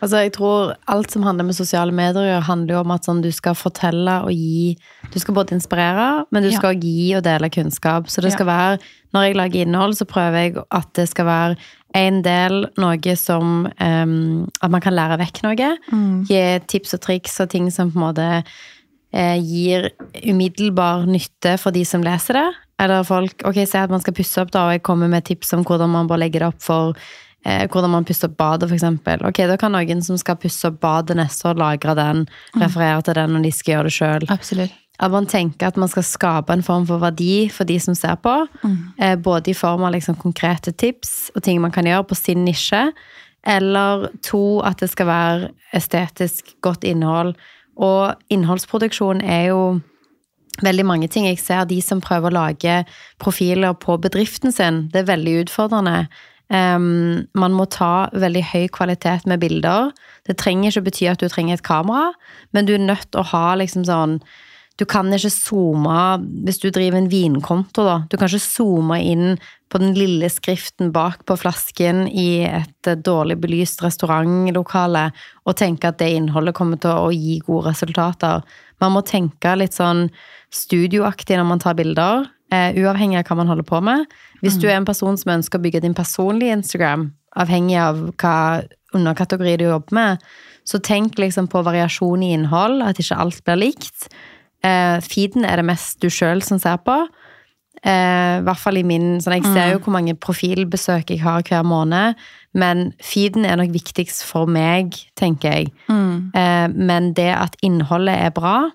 Altså, 0.00 0.20
jeg 0.24 0.34
tror 0.36 0.74
alt 0.92 1.12
som 1.12 1.24
handler 1.24 1.48
med 1.48 1.56
sosiale 1.56 1.94
medier, 1.96 2.42
handler 2.44 2.76
jo 2.76 2.82
om 2.82 2.92
at 2.92 3.08
sånn, 3.08 3.22
du 3.24 3.30
skal 3.32 3.56
fortelle 3.56 4.18
og 4.24 4.32
gi 4.32 4.76
Du 5.12 5.18
skal 5.20 5.36
både 5.36 5.56
inspirere, 5.56 6.26
men 6.30 6.44
du 6.44 6.50
skal 6.52 6.76
gi 6.80 7.10
og 7.16 7.24
dele 7.24 7.50
kunnskap. 7.52 8.08
Så 8.08 8.20
det 8.20 8.32
Ja. 8.36 8.44
være 8.44 8.78
Når 9.12 9.22
jeg 9.22 9.36
lager 9.36 9.60
innhold, 9.62 9.96
så 9.96 10.04
prøver 10.04 10.36
jeg 10.38 10.56
at 10.70 10.92
det 10.94 11.08
skal 11.08 11.24
være 11.26 11.56
en 11.94 12.22
del 12.22 12.68
noe 12.78 13.16
som 13.16 13.66
um, 13.80 14.48
At 14.62 14.70
man 14.70 14.80
kan 14.80 14.94
lære 14.94 15.18
vekk 15.18 15.42
noe. 15.42 15.76
Gi 16.28 16.60
tips 16.68 16.94
og 16.94 17.00
triks 17.00 17.40
og 17.40 17.50
ting 17.50 17.70
som 17.70 17.90
på 17.90 17.98
en 17.98 18.06
måte 18.06 18.44
gir 19.10 19.88
umiddelbar 20.22 21.06
nytte 21.10 21.56
for 21.58 21.74
de 21.74 21.84
som 21.84 22.04
leser 22.04 22.38
det. 22.38 22.48
Eller 22.80 23.04
folk 23.04 23.42
Ok, 23.44 23.58
sier 23.64 23.84
at 23.84 23.92
man 23.92 24.02
skal 24.02 24.14
pusse 24.16 24.40
opp, 24.40 24.52
da, 24.54 24.68
og 24.68 24.76
jeg 24.76 24.84
kommer 24.86 25.10
med 25.10 25.26
tips 25.28 25.52
om 25.56 25.64
hvordan 25.66 25.90
man 25.92 26.08
bør 26.08 26.22
legge 26.22 26.40
det 26.40 26.48
opp 26.48 26.60
for 26.64 26.94
eh, 27.44 27.66
hvordan 27.68 27.92
man 27.92 28.06
pusser 28.08 28.30
opp 28.30 28.38
badet, 28.40 28.70
eksempel. 28.72 29.24
Ok, 29.28 29.42
da 29.50 29.58
kan 29.60 29.74
noen 29.74 30.04
som 30.04 30.18
skal 30.20 30.38
pusse 30.40 30.68
opp 30.68 30.80
badet 30.82 31.18
neste 31.18 31.50
år, 31.50 31.58
lagre 31.60 31.96
den, 31.98 32.26
referere 32.60 33.02
til 33.04 33.18
den 33.18 33.34
når 33.36 33.48
de 33.48 33.52
skal 33.56 33.74
gjøre 33.74 33.90
det 33.90 33.96
sjøl. 33.96 34.28
At 35.00 35.12
man 35.14 35.24
tenker 35.28 35.70
at 35.70 35.78
man 35.80 35.88
skal 35.88 36.04
skape 36.04 36.52
en 36.52 36.64
form 36.64 36.84
for 36.88 37.00
verdi 37.00 37.48
for 37.52 37.68
de 37.68 37.78
som 37.80 37.96
ser 37.96 38.18
på. 38.20 38.34
Eh, 39.00 39.16
både 39.16 39.52
i 39.52 39.56
form 39.56 39.86
av 39.88 39.94
liksom 39.96 40.18
konkrete 40.20 40.72
tips 40.72 41.30
og 41.34 41.42
ting 41.46 41.60
man 41.60 41.72
kan 41.72 41.88
gjøre 41.88 42.04
på 42.10 42.18
sin 42.18 42.44
nisje. 42.44 42.90
Eller 43.48 44.10
to, 44.20 44.60
at 44.60 44.82
det 44.82 44.90
skal 44.92 45.08
være 45.08 45.48
estetisk 45.72 46.52
godt 46.60 46.84
innhold. 46.84 47.32
Og 47.76 48.16
innholdsproduksjon 48.32 49.22
er 49.24 49.50
jo 49.50 49.62
veldig 50.64 50.84
mange 50.86 51.08
ting. 51.08 51.28
Jeg 51.28 51.40
ser 51.40 51.68
de 51.68 51.80
som 51.84 52.02
prøver 52.04 52.30
å 52.30 52.38
lage 52.42 52.82
profiler 53.22 53.76
på 53.78 53.96
bedriften 54.02 54.52
sin. 54.54 54.86
Det 54.92 55.02
er 55.02 55.12
veldig 55.12 55.38
utfordrende. 55.44 56.04
Um, 56.50 57.28
man 57.38 57.54
må 57.54 57.68
ta 57.70 58.10
veldig 58.10 58.42
høy 58.50 58.64
kvalitet 58.74 59.26
med 59.30 59.42
bilder. 59.42 59.92
Det 60.26 60.34
trenger 60.40 60.72
ikke 60.72 60.88
bety 60.88 61.06
at 61.12 61.22
du 61.22 61.28
trenger 61.30 61.56
et 61.56 61.66
kamera, 61.66 62.10
men 62.50 62.66
du 62.66 62.74
er 62.74 62.82
nødt 62.82 63.06
til 63.12 63.22
å 63.22 63.28
ha 63.30 63.54
liksom 63.60 63.86
sånn 63.86 64.20
Du 64.80 64.86
kan 64.88 65.12
ikke 65.12 65.28
zoome 65.28 66.24
hvis 66.46 66.58
du 66.62 66.70
driver 66.72 66.96
en 66.96 67.10
vinkonto, 67.12 67.84
da. 67.84 67.96
Du 68.08 68.16
kan 68.16 68.30
ikke 68.30 68.40
zoome 68.40 68.96
inn 69.04 69.34
på 69.70 69.78
den 69.78 69.94
lille 69.94 70.28
skriften 70.30 70.90
bak 70.92 71.22
på 71.28 71.36
flasken 71.38 72.06
i 72.08 72.42
et 72.48 72.90
eh, 72.90 72.98
dårlig 72.98 73.38
belyst 73.42 73.84
restaurantlokale 73.84 75.06
og 75.46 75.56
tenke 75.58 75.90
at 75.90 76.00
det 76.02 76.10
innholdet 76.16 76.56
kommer 76.58 76.80
til 76.82 76.90
å 76.90 77.12
gi 77.14 77.38
gode 77.46 77.70
resultater. 77.70 78.42
Man 78.82 78.96
må 78.96 79.04
tenke 79.06 79.54
litt 79.58 79.76
sånn 79.76 80.08
studioaktig 80.54 81.38
når 81.38 81.48
man 81.52 81.62
tar 81.62 81.78
bilder, 81.78 82.26
eh, 82.50 82.74
uavhengig 82.82 83.20
av 83.20 83.30
hva 83.30 83.38
man 83.42 83.52
holder 83.52 83.68
på 83.68 83.80
med. 83.86 84.10
Hvis 84.42 84.58
du 84.58 84.66
er 84.68 84.78
en 84.80 84.88
person 84.88 85.18
som 85.20 85.36
ønsker 85.36 85.60
å 85.60 85.62
bygge 85.62 85.84
din 85.84 85.94
personlige 85.94 86.58
Instagram, 86.58 87.10
avhengig 87.38 87.78
av 87.78 88.02
hva 88.18 88.36
underkategori 88.96 89.58
du 89.60 89.68
jobber 89.68 89.94
med, 89.94 90.30
så 90.66 90.80
tenk 90.82 91.18
liksom 91.18 91.46
på 91.50 91.62
variasjon 91.66 92.24
i 92.26 92.32
innhold, 92.34 92.82
at 92.82 92.98
ikke 92.98 93.18
alt 93.22 93.42
blir 93.46 93.62
likt. 93.68 94.10
Eh, 94.66 94.98
feeden 95.06 95.46
er 95.46 95.60
det 95.60 95.68
mest 95.70 96.00
du 96.02 96.10
sjøl 96.12 96.42
som 96.44 96.58
ser 96.58 96.80
på. 96.84 96.96
Eh, 97.80 98.40
I 98.40 98.42
hvert 98.44 98.60
fall 98.60 98.76
i 98.76 98.84
min 98.84 99.20
sånn, 99.24 99.38
Jeg 99.40 99.54
ser 99.54 99.72
jo 99.72 99.78
hvor 99.80 99.94
mange 99.94 100.14
profilbesøk 100.14 101.10
jeg 101.10 101.22
har 101.22 101.42
hver 101.42 101.62
måned, 101.64 102.14
men 102.52 102.92
feeden 103.00 103.46
er 103.46 103.56
nok 103.56 103.72
viktigst 103.72 104.24
for 104.24 104.46
meg, 104.46 104.92
tenker 105.16 105.54
jeg. 105.54 105.72
Eh, 105.88 106.68
men 106.68 107.14
det 107.14 107.30
at 107.32 107.56
innholdet 107.62 108.16
er 108.18 108.30
bra 108.30 108.70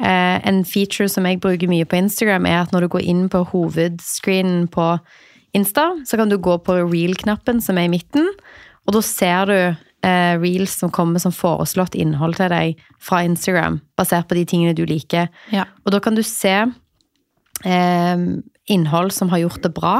eh, 0.00 0.40
En 0.44 0.64
feature 0.64 1.08
som 1.08 1.24
jeg 1.26 1.40
bruker 1.40 1.68
mye 1.68 1.84
på 1.84 1.96
Instagram, 1.96 2.46
er 2.46 2.62
at 2.62 2.72
når 2.72 2.80
du 2.80 2.88
går 2.88 3.06
inn 3.06 3.28
på 3.28 3.44
hovedscreenen 3.52 4.66
på 4.68 4.98
Insta, 5.54 5.92
så 6.04 6.16
kan 6.16 6.28
du 6.28 6.36
gå 6.36 6.58
på 6.58 6.74
reel-knappen 6.82 7.62
som 7.62 7.78
er 7.78 7.86
i 7.86 7.92
midten, 7.92 8.26
og 8.86 8.96
da 8.96 9.00
ser 9.06 9.46
du 9.46 9.58
eh, 10.04 10.34
reels 10.40 10.74
som 10.80 10.90
kommer 10.90 11.22
som 11.22 11.32
foreslått 11.32 11.94
innhold 11.94 12.34
til 12.40 12.50
deg 12.50 12.80
fra 12.98 13.22
Instagram, 13.22 13.78
basert 13.96 14.26
på 14.28 14.34
de 14.34 14.44
tingene 14.50 14.74
du 14.74 14.82
liker. 14.88 15.30
Ja. 15.54 15.68
Og 15.86 15.94
da 15.94 16.00
kan 16.02 16.18
du 16.18 16.24
se 16.26 16.64
eh, 17.64 18.18
innhold 18.66 19.12
som 19.12 19.30
har 19.30 19.44
gjort 19.44 19.62
det 19.62 19.74
bra. 19.76 19.96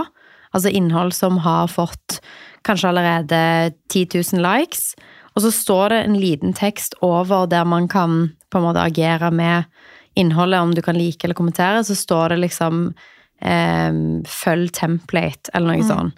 Altså 0.55 0.71
innhold 0.71 1.15
som 1.15 1.39
har 1.45 1.69
fått 1.69 2.21
kanskje 2.65 2.89
allerede 2.89 3.75
10 3.93 4.23
000 4.33 4.43
likes. 4.45 4.95
Og 5.35 5.43
så 5.43 5.51
står 5.51 5.91
det 5.91 6.01
en 6.05 6.19
liten 6.21 6.55
tekst 6.55 6.95
over 7.03 7.49
der 7.51 7.67
man 7.67 7.89
kan 7.91 8.33
på 8.51 8.61
en 8.61 8.67
måte 8.69 8.83
agere 8.83 9.31
med 9.35 9.65
innholdet, 10.15 10.61
om 10.61 10.75
du 10.75 10.83
kan 10.83 10.97
like 10.99 11.27
eller 11.27 11.35
kommentere. 11.35 11.83
Så 11.85 11.97
står 11.99 12.29
det 12.29 12.41
liksom 12.45 12.95
eh, 13.43 13.93
'følg 14.25 14.71
template', 14.73 15.51
eller 15.55 15.75
noe 15.75 15.83
sånt. 15.83 16.15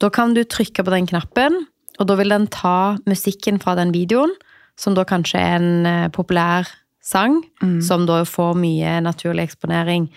Da 0.00 0.08
kan 0.08 0.34
du 0.34 0.44
trykke 0.44 0.84
på 0.84 0.90
den 0.90 1.06
knappen, 1.06 1.66
og 1.98 2.06
da 2.06 2.14
vil 2.14 2.28
den 2.30 2.46
ta 2.46 2.96
musikken 3.06 3.58
fra 3.60 3.74
den 3.74 3.92
videoen, 3.92 4.30
som 4.78 4.94
da 4.94 5.04
kanskje 5.04 5.36
er 5.38 5.56
en 5.58 5.86
eh, 5.86 6.08
populær 6.08 6.68
sang, 7.02 7.42
som 7.82 8.06
da 8.06 8.24
får 8.24 8.54
mye 8.54 9.00
naturlig 9.00 9.48
eksponering 9.48 10.08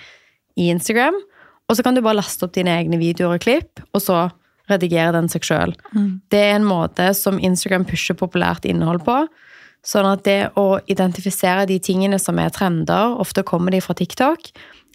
i 0.60 0.70
Instagram. 0.74 1.16
Og 1.70 1.78
så 1.78 1.84
kan 1.86 1.96
du 1.96 2.02
bare 2.04 2.20
laste 2.20 2.46
opp 2.46 2.54
dine 2.54 2.74
egne 2.76 3.00
videoer 3.00 3.38
og 3.40 3.46
klipp, 3.46 3.80
og 3.94 4.02
så 4.04 4.26
redigere 4.70 5.14
den 5.16 5.30
seg 5.32 5.44
sjøl. 5.48 5.74
Det 6.32 6.40
er 6.40 6.56
en 6.58 6.68
måte 6.68 7.10
som 7.18 7.40
Instagram 7.40 7.86
pusher 7.88 8.16
populært 8.20 8.66
innhold 8.70 9.04
på. 9.08 9.24
Sånn 9.84 10.08
at 10.08 10.24
det 10.24 10.54
å 10.60 10.80
identifisere 10.88 11.66
de 11.68 11.80
tingene 11.84 12.20
som 12.20 12.40
er 12.40 12.54
trender, 12.56 13.18
ofte 13.20 13.44
kommer 13.44 13.72
de 13.76 13.82
fra 13.84 13.96
TikTok. 14.00 14.52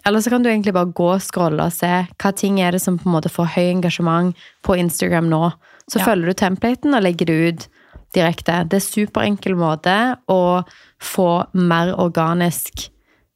Eller 0.06 0.22
så 0.24 0.30
kan 0.32 0.42
du 0.44 0.48
egentlig 0.48 0.72
bare 0.72 0.88
gå 0.96 1.08
og 1.16 1.20
scrolle 1.24 1.66
og 1.68 1.74
se 1.74 1.90
hva 2.16 2.30
ting 2.36 2.60
er 2.64 2.72
det 2.72 2.80
som 2.80 2.96
på 2.96 3.08
en 3.08 3.16
måte 3.18 3.32
får 3.32 3.50
høy 3.56 3.66
engasjement 3.74 4.36
på 4.64 4.78
Instagram 4.78 5.28
nå. 5.28 5.50
Så 5.90 5.98
Ja. 5.98 6.04
følger 6.06 6.26
du 6.26 6.34
templaten 6.34 6.94
og 6.94 7.02
legger 7.02 7.26
det 7.26 7.38
ut 7.48 7.68
direkte. 8.14 8.64
Det 8.68 8.78
er 8.78 8.86
superenkel 8.86 9.56
måte 9.56 10.16
å 10.28 10.64
få 11.00 11.46
mer 11.52 11.92
organisk, 11.94 12.88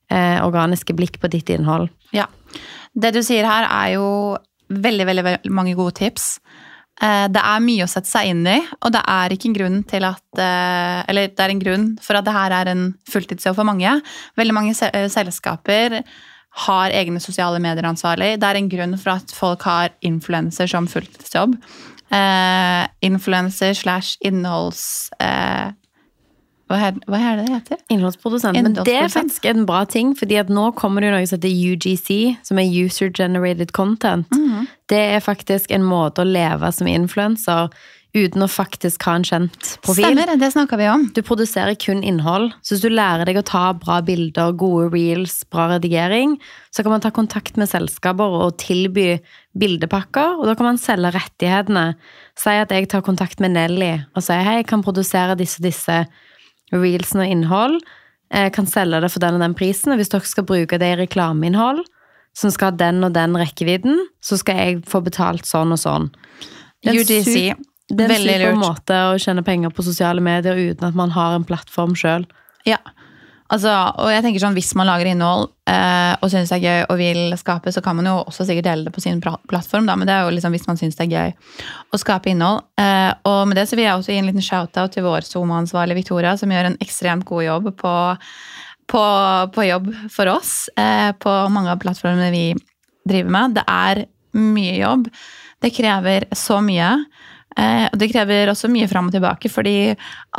eh, 0.09 0.41
organiske 0.41 0.95
blikk 0.97 1.19
på 1.21 1.29
ditt 1.29 1.51
innhold. 1.51 1.91
Ja. 2.13 2.29
Det 2.93 3.13
du 3.15 3.23
sier 3.25 3.47
her, 3.49 3.67
er 3.69 3.95
jo 3.97 4.07
veldig, 4.73 5.07
veldig, 5.09 5.25
veldig 5.29 5.53
mange 5.55 5.75
gode 5.79 5.97
tips. 6.01 6.37
Eh, 7.01 7.29
Det 7.33 7.41
er 7.41 7.65
mye 7.65 7.87
å 7.87 7.91
sette 7.91 8.11
seg 8.11 8.31
inn 8.31 8.45
i, 8.47 8.59
og 8.83 8.93
det 8.95 9.03
er 9.09 9.33
ikke 9.33 9.49
en 9.51 9.57
grunn 9.57 9.79
til 9.89 10.05
at 10.07 10.39
eh, 10.39 10.99
Eller 11.09 11.33
det 11.33 11.41
er 11.41 11.55
en 11.55 11.63
grunn 11.63 11.87
for 12.03 12.19
at 12.19 12.25
det 12.25 12.35
her 12.37 12.53
er 12.53 12.71
en 12.73 12.85
fulltidsjobb 13.11 13.57
for 13.57 13.69
mange. 13.69 13.97
Veldig 14.37 14.55
mange 14.55 14.75
eh, 14.93 15.09
selskaper 15.09 16.03
har 16.67 16.93
egne 16.93 17.21
sosiale 17.21 17.59
medier-ansvarlig. 17.65 18.37
Det 18.39 18.49
er 18.49 18.61
en 18.61 18.69
grunn 18.69 18.99
for 19.01 19.17
at 19.17 19.33
folk 19.33 19.65
har 19.65 19.95
influenser 20.05 20.69
som 20.69 20.85
fulltidsjobb. 20.87 21.57
Influenser 23.01 23.73
slash 23.73 24.19
innholds... 24.21 25.09
hva, 26.73 26.81
er, 26.89 26.99
hva 27.11 27.21
er 27.21 27.39
det 27.39 27.47
det 27.47 27.57
heter? 27.57 27.81
Innholdsprodusent. 27.93 28.57
Men 28.57 28.77
det 28.79 28.97
er 28.97 29.11
faktisk 29.13 29.47
en 29.51 29.67
bra 29.69 29.85
ting, 29.85 30.15
fordi 30.19 30.41
at 30.41 30.53
nå 30.53 30.71
kommer 30.79 31.05
det 31.05 31.11
jo 31.11 31.17
noe 31.19 31.29
som 31.29 31.41
heter 31.41 31.73
UGC, 31.73 32.11
som 32.49 32.61
er 32.63 32.71
User 32.73 33.13
Generated 33.13 33.75
Content. 33.77 34.31
Mhm. 34.33 34.71
Det 34.93 35.01
er 35.15 35.25
faktisk 35.25 35.71
en 35.73 35.85
måte 35.89 36.21
å 36.21 36.29
leve 36.29 36.69
som 36.75 36.89
influenser 36.91 37.71
uten 38.13 38.45
å 38.45 38.49
faktisk 38.51 39.07
ha 39.09 39.15
en 39.17 39.25
kjent 39.25 39.69
profil. 39.85 40.05
Stemmer, 40.05 40.29
det 40.35 40.43
det 40.43 40.51
snakker 40.53 40.81
vi 40.81 40.89
om. 40.93 41.07
Du 41.17 41.23
produserer 41.25 41.77
kun 41.81 42.03
innhold. 42.05 42.51
Så 42.61 42.75
hvis 42.75 42.85
du 42.85 42.91
lærer 42.93 43.25
deg 43.29 43.39
å 43.41 43.45
ta 43.49 43.71
bra 43.73 44.01
bilder, 44.05 44.53
gode 44.61 44.91
reels, 44.93 45.39
bra 45.53 45.71
redigering, 45.73 46.37
så 46.75 46.85
kan 46.85 46.93
man 46.93 47.05
ta 47.05 47.13
kontakt 47.15 47.57
med 47.61 47.71
selskaper 47.73 48.37
og 48.43 48.59
tilby 48.61 49.17
bildepakker, 49.59 50.39
og 50.41 50.49
da 50.49 50.57
kan 50.57 50.71
man 50.71 50.81
selge 50.81 51.15
rettighetene. 51.17 51.87
Si 52.39 52.53
at 52.57 52.73
jeg 52.73 52.91
tar 52.93 53.05
kontakt 53.05 53.41
med 53.41 53.57
Nelly 53.57 53.95
og 54.13 54.25
sier 54.25 54.45
hei, 54.45 54.61
jeg 54.61 54.69
kan 54.71 54.85
produsere 54.85 55.37
disse 55.41 55.61
og 55.61 55.69
disse 55.71 55.99
reelsene 56.73 57.27
og 57.27 57.35
innhold. 57.37 57.81
Jeg 58.33 58.55
kan 58.57 58.69
selge 58.69 59.03
det 59.05 59.11
for 59.13 59.25
den 59.25 59.37
og 59.37 59.45
den 59.45 59.57
prisen, 59.57 59.93
og 59.93 60.01
hvis 60.01 60.13
dere 60.13 60.29
skal 60.29 60.47
bruke 60.49 60.79
det 60.81 60.95
i 60.95 61.01
reklameinnhold 61.03 61.83
som 62.37 62.53
skal 62.53 62.71
ha 62.71 62.79
den 62.81 63.05
og 63.05 63.13
den 63.13 63.37
rekkevidden, 63.37 64.07
så 64.25 64.39
skal 64.41 64.57
jeg 64.57 64.81
få 64.89 65.03
betalt 65.05 65.45
sånn 65.49 65.75
og 65.75 65.81
sånn. 65.83 66.09
Det 66.83 66.95
er 66.95 67.01
UGC. 67.03 67.35
det 67.93 68.07
er 68.07 68.15
en 68.15 68.25
super 68.25 68.57
måte 68.57 69.01
å 69.11 69.19
tjene 69.21 69.45
penger 69.45 69.75
på 69.75 69.85
sosiale 69.85 70.25
medier 70.25 70.57
uten 70.57 70.89
at 70.89 70.97
man 70.97 71.13
har 71.13 71.37
en 71.37 71.45
plattform 71.45 71.93
sjøl. 71.99 72.25
Ja. 72.69 72.81
Altså, 73.53 73.73
og 74.01 74.09
jeg 74.09 74.25
tenker 74.25 74.41
sånn, 74.41 74.57
Hvis 74.57 74.73
man 74.79 74.89
lager 74.89 75.11
innhold 75.11 75.51
eh, 75.69 76.15
og 76.25 76.31
syns 76.33 76.53
det 76.53 76.59
er 76.59 76.65
gøy 76.65 76.85
og 76.87 77.01
vil 77.01 77.37
skape, 77.37 77.73
så 77.75 77.83
kan 77.85 77.99
man 77.99 78.09
jo 78.09 78.15
også 78.23 78.47
sikkert 78.49 78.69
dele 78.71 78.89
det 78.89 78.95
på 78.95 79.03
sin 79.05 79.21
plattform. 79.21 79.89
Da, 79.89 79.97
men 79.99 80.09
det 80.09 80.15
er 80.15 80.25
jo 80.25 80.33
liksom 80.33 80.57
hvis 80.57 80.65
man 80.69 80.81
syns 80.81 80.97
det 80.97 81.05
er 81.07 81.13
gøy 81.13 81.35
å 81.93 82.01
skape 82.01 82.33
innhold. 82.33 82.65
Eh, 82.81 83.11
og 83.29 83.43
med 83.51 83.61
det 83.61 83.67
så 83.69 83.77
vil 83.77 83.87
jeg 83.87 83.99
også 83.99 84.15
gi 84.15 84.23
en 84.23 84.31
liten 84.31 84.47
shout-out 84.47 84.97
til 84.97 85.05
vår 85.05 85.29
SoMe-ansvarlig 85.29 85.99
Victoria, 86.01 86.33
som 86.41 86.53
gjør 86.53 86.71
en 86.71 86.81
ekstremt 86.85 87.29
god 87.29 87.45
jobb 87.45 87.69
på, 87.83 87.95
på, 88.95 89.05
på 89.53 89.69
jobb 89.69 89.93
for 90.17 90.33
oss 90.33 90.55
eh, 90.81 91.13
på 91.13 91.37
mange 91.53 91.75
av 91.75 91.83
plattformene 91.85 92.33
vi 92.33 92.47
driver 93.09 93.37
med. 93.37 93.59
Det 93.61 93.67
er 93.69 94.07
mye 94.41 94.79
jobb. 94.81 95.11
Det 95.63 95.75
krever 95.77 96.31
så 96.35 96.63
mye. 96.65 96.95
Eh, 97.59 97.87
og 97.89 97.99
det 98.01 98.11
krever 98.13 98.53
også 98.53 98.71
mye 98.73 98.89
fram 98.91 99.11
og 99.11 99.17
tilbake, 99.17 99.51
fordi 99.53 99.77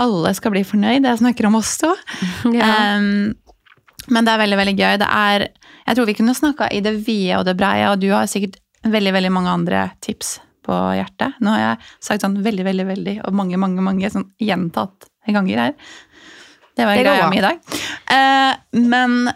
alle 0.01 0.33
skal 0.37 0.53
bli 0.55 0.63
fornøyd. 0.67 1.05
Jeg 1.05 1.21
snakker 1.21 1.49
om 1.49 1.59
oss 1.59 1.75
to. 1.81 1.91
Um, 2.45 3.33
men 4.11 4.25
det 4.25 4.33
er 4.33 4.41
veldig 4.41 4.59
veldig 4.59 4.75
gøy. 4.77 4.95
Det 5.01 5.09
er, 5.09 5.47
jeg 5.87 5.97
tror 5.97 6.09
vi 6.09 6.17
kunne 6.17 6.37
snakka 6.37 6.71
i 6.73 6.81
det 6.83 6.97
vide 7.05 7.39
og 7.39 7.45
det 7.47 7.57
breie, 7.59 7.91
og 7.91 8.01
du 8.01 8.09
har 8.11 8.29
sikkert 8.31 8.59
veldig 8.83 9.13
veldig 9.15 9.31
mange 9.31 9.53
andre 9.53 9.85
tips 10.03 10.37
på 10.63 10.79
hjertet. 10.97 11.39
Nå 11.43 11.53
har 11.53 11.63
jeg 11.63 11.93
sagt 12.07 12.25
sånn 12.25 12.39
veldig, 12.43 12.65
veldig, 12.67 12.87
veldig, 12.87 13.15
og 13.27 13.37
mange, 13.37 13.59
mange, 13.59 13.83
mange 13.83 14.11
sånn 14.11 14.29
gjentatt 14.41 15.07
ganger 15.27 15.61
her. 15.67 15.77
Det 16.73 16.87
var 16.87 16.97
Det 16.97 17.03
greia 17.05 17.29
mi 17.29 17.37
i 17.37 17.43
dag. 17.43 17.59
Eh, 18.15 18.79
men 18.89 19.27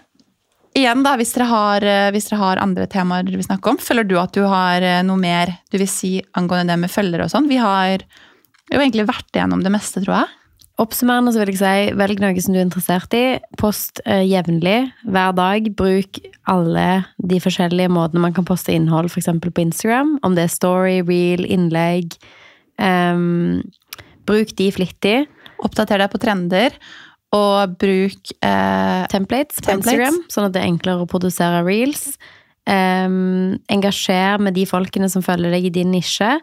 igjen, 0.77 1.03
da, 1.05 1.15
hvis 1.19 1.33
dere, 1.35 1.49
har, 1.49 1.85
eh, 1.85 2.09
hvis 2.13 2.29
dere 2.29 2.41
har 2.41 2.61
andre 2.63 2.87
temaer 2.91 3.25
dere 3.25 3.39
vil 3.39 3.47
snakke 3.47 3.73
om, 3.73 3.79
føler 3.81 4.07
du 4.07 4.17
at 4.21 4.33
du 4.35 4.43
har 4.47 4.83
eh, 4.85 5.03
noe 5.05 5.19
mer 5.19 5.53
du 5.71 5.79
vil 5.79 5.89
si 5.89 6.17
angående 6.37 6.75
det 6.75 6.81
med 6.85 6.93
følgere 6.93 7.27
og 7.27 7.33
sånn? 7.33 7.49
Vi 7.49 7.59
har 7.61 8.03
jo 8.71 8.79
egentlig 8.81 9.07
vært 9.07 9.31
igjennom 9.33 9.63
det 9.65 9.73
meste, 9.73 10.03
tror 10.03 10.21
jeg. 10.21 10.33
Oppsummerende 10.77 11.31
så 11.33 11.41
vil 11.41 11.55
jeg 11.55 11.57
si, 11.57 11.93
velg 11.97 12.19
noe 12.21 12.41
som 12.43 12.53
du 12.53 12.59
er 12.59 12.67
interessert 12.67 13.15
i. 13.17 13.23
Post 13.57 14.03
eh, 14.05 14.21
jevnlig, 14.29 14.91
hver 15.09 15.33
dag. 15.37 15.71
Bruk 15.79 16.19
alle 16.53 16.87
de 17.17 17.39
forskjellige 17.41 17.89
måtene 17.89 18.21
man 18.27 18.35
kan 18.35 18.45
poste 18.45 18.75
innhold, 18.75 19.09
f.eks. 19.09 19.31
på 19.41 19.63
Instagram. 19.63 20.19
Om 20.27 20.37
det 20.37 20.45
er 20.45 20.53
story, 20.53 20.99
reel, 21.07 21.47
innlegg. 21.49 22.19
Um, 22.77 23.63
bruk 24.29 24.53
de 24.59 24.69
flittig. 24.75 25.17
Oppdater 25.65 26.03
deg 26.03 26.13
på 26.13 26.21
trender, 26.21 26.77
og 27.35 27.77
bruk 27.81 28.33
eh, 28.39 29.03
Templates 29.11 29.59
på 29.59 29.71
Templates. 29.71 29.93
Instagram, 29.93 30.19
sånn 30.31 30.47
at 30.47 30.55
det 30.55 30.61
er 30.61 30.69
enklere 30.71 31.03
å 31.03 31.09
produsere 31.09 31.63
reels. 31.67 32.13
Um, 32.67 33.55
engasjer 33.71 34.41
med 34.43 34.57
de 34.57 34.65
folkene 34.67 35.07
som 35.11 35.23
følger 35.23 35.53
deg 35.55 35.67
i 35.69 35.73
din 35.79 35.91
nisje. 35.95 36.37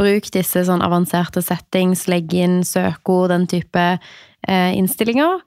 Bruk 0.00 0.28
disse 0.32 0.64
sånn 0.68 0.84
avanserte 0.84 1.42
settings, 1.44 2.06
legg 2.08 2.32
inn 2.36 2.62
søkeord, 2.64 3.32
den 3.32 3.48
type 3.50 3.86
eh, 3.92 4.70
innstillinger. 4.76 5.42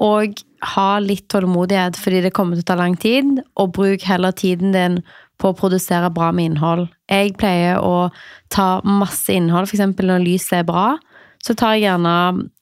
Og 0.00 0.40
ha 0.76 0.90
litt 1.04 1.26
tålmodighet, 1.32 1.98
fordi 2.00 2.22
det 2.24 2.32
kommer 2.36 2.56
til 2.56 2.64
å 2.64 2.70
ta 2.72 2.78
lang 2.80 2.96
tid. 3.00 3.42
Og 3.60 3.74
bruk 3.76 4.04
heller 4.08 4.32
tiden 4.32 4.72
din 4.72 5.02
på 5.40 5.52
å 5.52 5.56
produsere 5.56 6.08
bra 6.12 6.30
med 6.36 6.52
innhold. 6.52 6.88
Jeg 7.12 7.36
pleier 7.40 7.80
å 7.84 8.08
ta 8.52 8.80
masse 8.84 9.32
innhold, 9.32 9.68
f.eks. 9.68 9.84
når 10.00 10.24
lyset 10.24 10.62
er 10.62 10.68
bra. 10.68 10.94
Så 11.40 11.54
tar 11.56 11.76
jeg 11.76 11.86
gjerne 11.86 12.14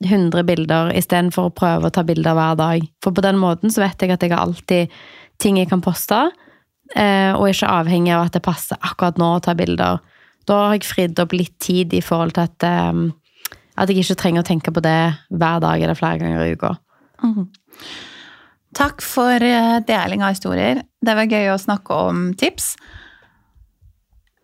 100 0.07 0.45
bilder 0.47 0.93
istedenfor 0.97 1.49
å 1.49 1.55
prøve 1.55 1.89
å 1.89 1.95
ta 1.95 2.05
bilder 2.07 2.37
hver 2.39 2.59
dag. 2.59 2.85
For 3.03 3.15
på 3.15 3.25
den 3.25 3.41
måten 3.41 3.73
så 3.75 3.83
vet 3.83 4.03
jeg 4.03 4.15
at 4.15 4.23
jeg 4.23 4.35
har 4.35 4.45
alltid 4.45 4.93
ting 5.43 5.59
jeg 5.59 5.71
kan 5.71 5.83
poste, 5.83 6.19
eh, 6.95 7.33
og 7.35 7.49
ikke 7.51 7.71
avhengig 7.71 8.15
av 8.15 8.27
at 8.27 8.39
det 8.39 8.45
passer 8.47 8.79
akkurat 8.83 9.19
nå 9.19 9.33
å 9.37 9.43
ta 9.43 9.55
bilder. 9.59 9.99
Da 10.49 10.61
har 10.67 10.77
jeg 10.77 10.89
fridd 10.89 11.19
opp 11.23 11.35
litt 11.35 11.57
tid 11.63 11.95
i 11.95 12.03
forhold 12.05 12.37
til 12.39 12.47
at, 12.47 12.67
eh, 12.67 13.57
at 13.79 13.91
jeg 13.91 14.05
ikke 14.05 14.21
trenger 14.23 14.43
å 14.45 14.51
tenke 14.51 14.75
på 14.75 14.83
det 14.85 15.01
hver 15.31 15.65
dag 15.65 15.83
eller 15.83 15.99
flere 15.99 16.23
ganger 16.23 16.47
i 16.47 16.55
uka. 16.55 16.77
Takk 18.79 19.03
for 19.03 19.43
eh, 19.43 19.81
deling 19.87 20.23
av 20.23 20.37
historier. 20.37 20.83
Det 21.03 21.15
var 21.19 21.31
gøy 21.31 21.51
å 21.51 21.59
snakke 21.61 21.99
om 22.09 22.33
tips. 22.39 22.77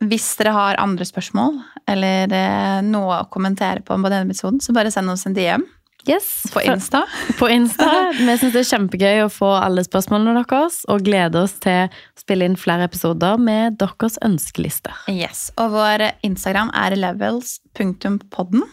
Hvis 0.05 0.27
dere 0.41 0.55
har 0.57 0.81
andre 0.83 1.07
spørsmål 1.07 1.61
eller 1.91 2.33
eh, 2.33 2.83
noe 2.87 3.23
å 3.23 3.31
kommentere 3.33 3.85
på 3.85 3.97
på 3.97 4.11
denne 4.11 4.27
episoden, 4.29 4.61
så 4.61 4.75
bare 4.77 4.93
send 4.95 5.13
oss 5.13 5.27
en 5.29 5.37
DM 5.37 5.65
Yes, 6.07 6.43
på 6.53 6.61
Insta. 6.61 7.07
På 7.39 7.49
Insta. 7.49 8.13
Vi 8.13 8.37
syns 8.39 8.53
det 8.53 8.61
er 8.61 8.69
kjempegøy 8.69 9.23
å 9.25 9.31
få 9.33 9.49
alle 9.57 9.85
spørsmålene 9.87 10.37
deres, 10.43 10.83
og 10.93 11.05
gleder 11.07 11.47
oss 11.47 11.57
til 11.65 11.87
å 11.89 12.21
spille 12.21 12.49
inn 12.49 12.59
flere 12.61 12.89
episoder 12.91 13.41
med 13.41 13.79
deres 13.81 14.19
ønskelister. 14.25 14.93
Yes. 15.09 15.49
Og 15.57 15.73
vår 15.79 16.11
Instagram 16.27 16.73
er 16.77 16.99
levels.podden. 17.01 18.67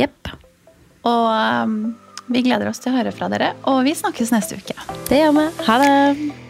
Jepp. 0.00 0.32
Og 1.04 1.26
um, 1.28 1.80
vi 2.32 2.46
gleder 2.46 2.70
oss 2.72 2.80
til 2.80 2.94
å 2.94 3.00
høre 3.00 3.12
fra 3.12 3.28
dere, 3.32 3.54
og 3.68 3.82
vi 3.84 3.96
snakkes 3.96 4.32
neste 4.32 4.60
uke. 4.60 4.76
Det 5.10 5.20
gjør 5.20 5.36
vi. 5.36 5.50
Ha 5.68 5.82
det! 5.84 6.49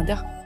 Moderne 0.00 0.22
media. 0.22 0.39